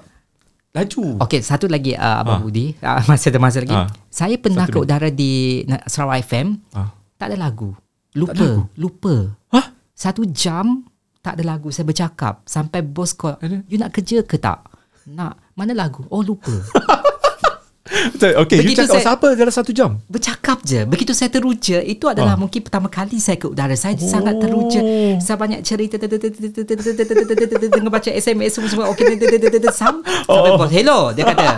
laju 0.70 1.04
Okey, 1.20 1.42
satu 1.42 1.66
lagi 1.66 1.92
uh, 1.92 2.06
Ah. 2.06 2.22
Abang 2.22 2.46
Budi. 2.46 2.78
Uh, 2.78 3.02
masih 3.10 3.34
ada 3.34 3.40
masa 3.42 3.58
lagi. 3.60 3.74
Ah. 3.74 3.90
Saya 4.08 4.38
pernah 4.38 4.64
Satu 4.64 4.78
ke 4.78 4.86
udara 4.86 5.10
di 5.10 5.66
Sarawak 5.90 6.22
FM. 6.22 6.48
Ah. 6.70 6.94
Tak 7.18 7.34
ada 7.34 7.38
lagu. 7.40 7.74
Lupa. 8.14 8.30
ada 8.30 8.46
lagu? 8.46 8.62
Lupa. 8.78 9.16
Hah? 9.50 9.66
Satu 9.90 10.22
jam 10.30 10.86
tak 11.20 11.34
ada 11.34 11.50
lagu. 11.50 11.74
Saya 11.74 11.82
bercakap. 11.82 12.46
Sampai 12.46 12.86
bos 12.86 13.10
call. 13.12 13.42
Ada? 13.42 13.66
You 13.66 13.82
nak 13.82 13.90
kerja 13.90 14.22
ke 14.22 14.38
tak? 14.38 14.70
Nak. 15.10 15.58
Mana 15.58 15.74
lagu? 15.74 16.06
Oh 16.08 16.22
lupa. 16.22 16.54
Okay, 18.18 18.58
you 18.58 18.68
Begitu 18.68 18.80
cakap 18.80 18.90
saya- 18.90 19.00
pasal 19.02 19.14
apa 19.16 19.28
dalam 19.34 19.54
satu 19.54 19.72
jam? 19.72 19.98
Bercakap 20.06 20.60
je. 20.62 20.84
Begitu 20.84 21.12
saya 21.12 21.28
teruja, 21.28 21.80
itu 21.80 22.06
adalah 22.06 22.36
Ah. 22.36 22.40
mungkin 22.40 22.60
pertama 22.60 22.88
kali 22.88 23.18
saya 23.18 23.36
ke 23.36 23.48
udara. 23.48 23.74
Saya 23.74 23.96
Oh. 23.96 24.04
sangat 24.04 24.36
teruja. 24.38 24.80
Saya 25.18 25.36
banyak 25.36 25.62
cerita 25.62 25.96
dengan 25.98 27.90
baca 27.90 28.10
SMS 28.10 28.54
semua 28.54 28.70
semua. 28.70 28.86
Okey, 28.92 29.18
sampai 29.72 30.52
bos. 30.54 30.70
Hello, 30.70 31.12
dia 31.12 31.26
kata. 31.26 31.50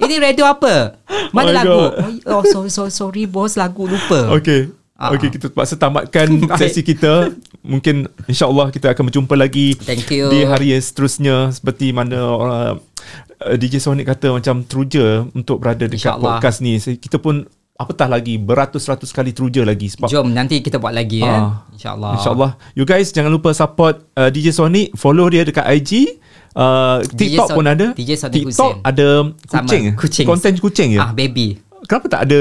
Ini 0.00 0.14
radio 0.18 0.44
apa? 0.44 0.98
Mana 1.30 1.48
Oh 1.48 1.54
lagu? 1.54 1.68
God. 1.70 1.92
Oh, 2.26 2.42
sorry, 2.44 2.70
sorry, 2.70 2.90
sorry, 2.90 3.22
bos. 3.24 3.54
Lagu 3.54 3.84
lupa. 3.84 4.34
Okay. 4.34 4.70
Ah, 4.94 5.10
Okay, 5.10 5.26
ah. 5.26 5.32
kita 5.32 5.50
terpaksa 5.50 5.74
tamatkan 5.74 6.28
sesi 6.54 6.80
kita. 6.80 7.34
Mungkin 7.60 8.06
insyaAllah 8.24 8.70
kita 8.70 8.94
akan 8.94 9.10
berjumpa 9.10 9.34
lagi 9.34 9.74
Thank 9.74 10.06
you. 10.08 10.30
di 10.30 10.46
hari 10.46 10.70
yang 10.70 10.78
seterusnya 10.78 11.50
seperti 11.50 11.90
mana 11.90 12.18
uh, 12.20 12.72
uh, 13.40 13.54
DJ 13.54 13.78
Sonic 13.78 14.06
kata 14.06 14.30
macam 14.30 14.62
teruja 14.62 15.26
untuk 15.30 15.58
berada 15.58 15.84
dekat 15.84 16.14
InsyaAllah. 16.14 16.38
podcast 16.38 16.58
ni. 16.60 16.76
So, 16.76 16.92
Kita 16.92 17.18
pun 17.18 17.42
apatah 17.74 18.06
lagi 18.06 18.38
beratus-ratus 18.38 19.10
kali 19.10 19.34
teruja 19.34 19.66
lagi 19.66 19.90
sebab 19.90 20.06
Jom 20.06 20.30
nanti 20.30 20.62
kita 20.62 20.78
buat 20.78 20.94
lagi 20.94 21.26
ya. 21.26 21.34
Ah. 21.34 21.52
InsyaAllah. 21.74 22.12
InsyaAllah. 22.14 22.50
You 22.72 22.84
guys 22.84 23.10
jangan 23.10 23.30
lupa 23.30 23.50
support 23.50 24.06
uh, 24.14 24.30
DJ 24.30 24.54
Sonic. 24.54 24.94
Follow 24.94 25.26
dia 25.26 25.42
dekat 25.42 25.66
IG. 25.74 26.22
Uh, 26.54 27.02
TikTok 27.10 27.50
Son- 27.50 27.56
pun 27.58 27.66
ada. 27.66 27.86
DJ 27.92 28.14
Sonic 28.14 28.46
TikTok 28.46 28.78
Hussein. 28.78 28.86
ada 28.86 29.06
Sama, 29.50 29.66
kucing. 29.66 29.84
kucing. 29.98 30.26
Konten 30.26 30.52
kucing 30.54 30.88
je. 30.94 31.00
Ah 31.02 31.10
baby. 31.10 31.58
Kenapa 31.84 32.06
tak 32.08 32.20
ada 32.24 32.40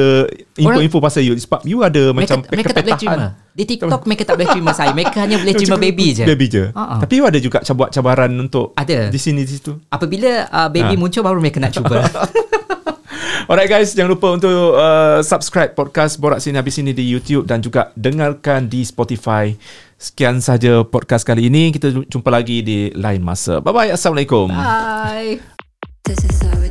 info-info 0.55 0.97
pasal 0.97 1.21
you? 1.23 1.35
Sebab 1.35 1.61
you 1.67 1.83
ada 1.83 2.11
Mereka, 2.11 2.15
macam 2.15 2.37
mereka 2.47 2.71
tak 2.71 2.83
boleh 2.87 2.95
terima. 2.95 3.27
Di 3.53 3.63
TikTok 3.67 4.01
mereka 4.07 4.23
tak 4.23 4.35
boleh 4.39 4.49
terima 4.49 4.71
saya. 4.73 4.91
Mereka 4.97 5.17
hanya 5.19 5.37
boleh 5.37 5.53
terima 5.53 5.77
baby 5.77 6.07
je. 6.15 6.23
Baby 6.25 6.45
je. 6.49 6.63
Ah. 6.73 6.97
Tapi 6.97 7.21
you 7.21 7.25
ada 7.27 7.37
juga 7.37 7.61
cabuat 7.61 7.91
cabaran 7.91 8.31
untuk 8.33 8.73
Ada. 8.73 9.11
di 9.11 9.19
sini 9.21 9.45
di 9.45 9.51
situ. 9.53 9.77
Apabila 9.91 10.47
uh, 10.47 10.69
baby 10.71 10.95
Ah. 10.95 10.99
muncul 10.99 11.21
baru 11.21 11.37
mereka 11.37 11.61
nak 11.61 11.69
cuba. 11.71 12.01
Alright 13.43 13.67
guys, 13.67 13.91
jangan 13.91 14.15
lupa 14.15 14.31
untuk 14.31 14.49
uh, 14.73 15.19
subscribe 15.19 15.75
podcast 15.75 16.15
Borak 16.15 16.39
Sini 16.39 16.55
Habis 16.55 16.79
Sini 16.79 16.95
di 16.95 17.03
YouTube 17.03 17.43
dan 17.43 17.59
juga 17.59 17.91
dengarkan 17.93 18.71
di 18.71 18.87
Spotify. 18.87 19.51
Sekian 19.99 20.39
saja 20.39 20.81
podcast 20.81 21.27
kali 21.27 21.51
ini. 21.51 21.69
Kita 21.69 21.91
jumpa 22.07 22.31
lagi 22.31 22.63
di 22.63 22.87
lain 22.95 23.19
masa. 23.19 23.59
Bye 23.59 23.75
bye. 23.75 23.91
Assalamualaikum. 23.91 24.47
Bye. 24.47 25.43
This 26.07 26.23
is 26.23 26.39
a 26.41 26.62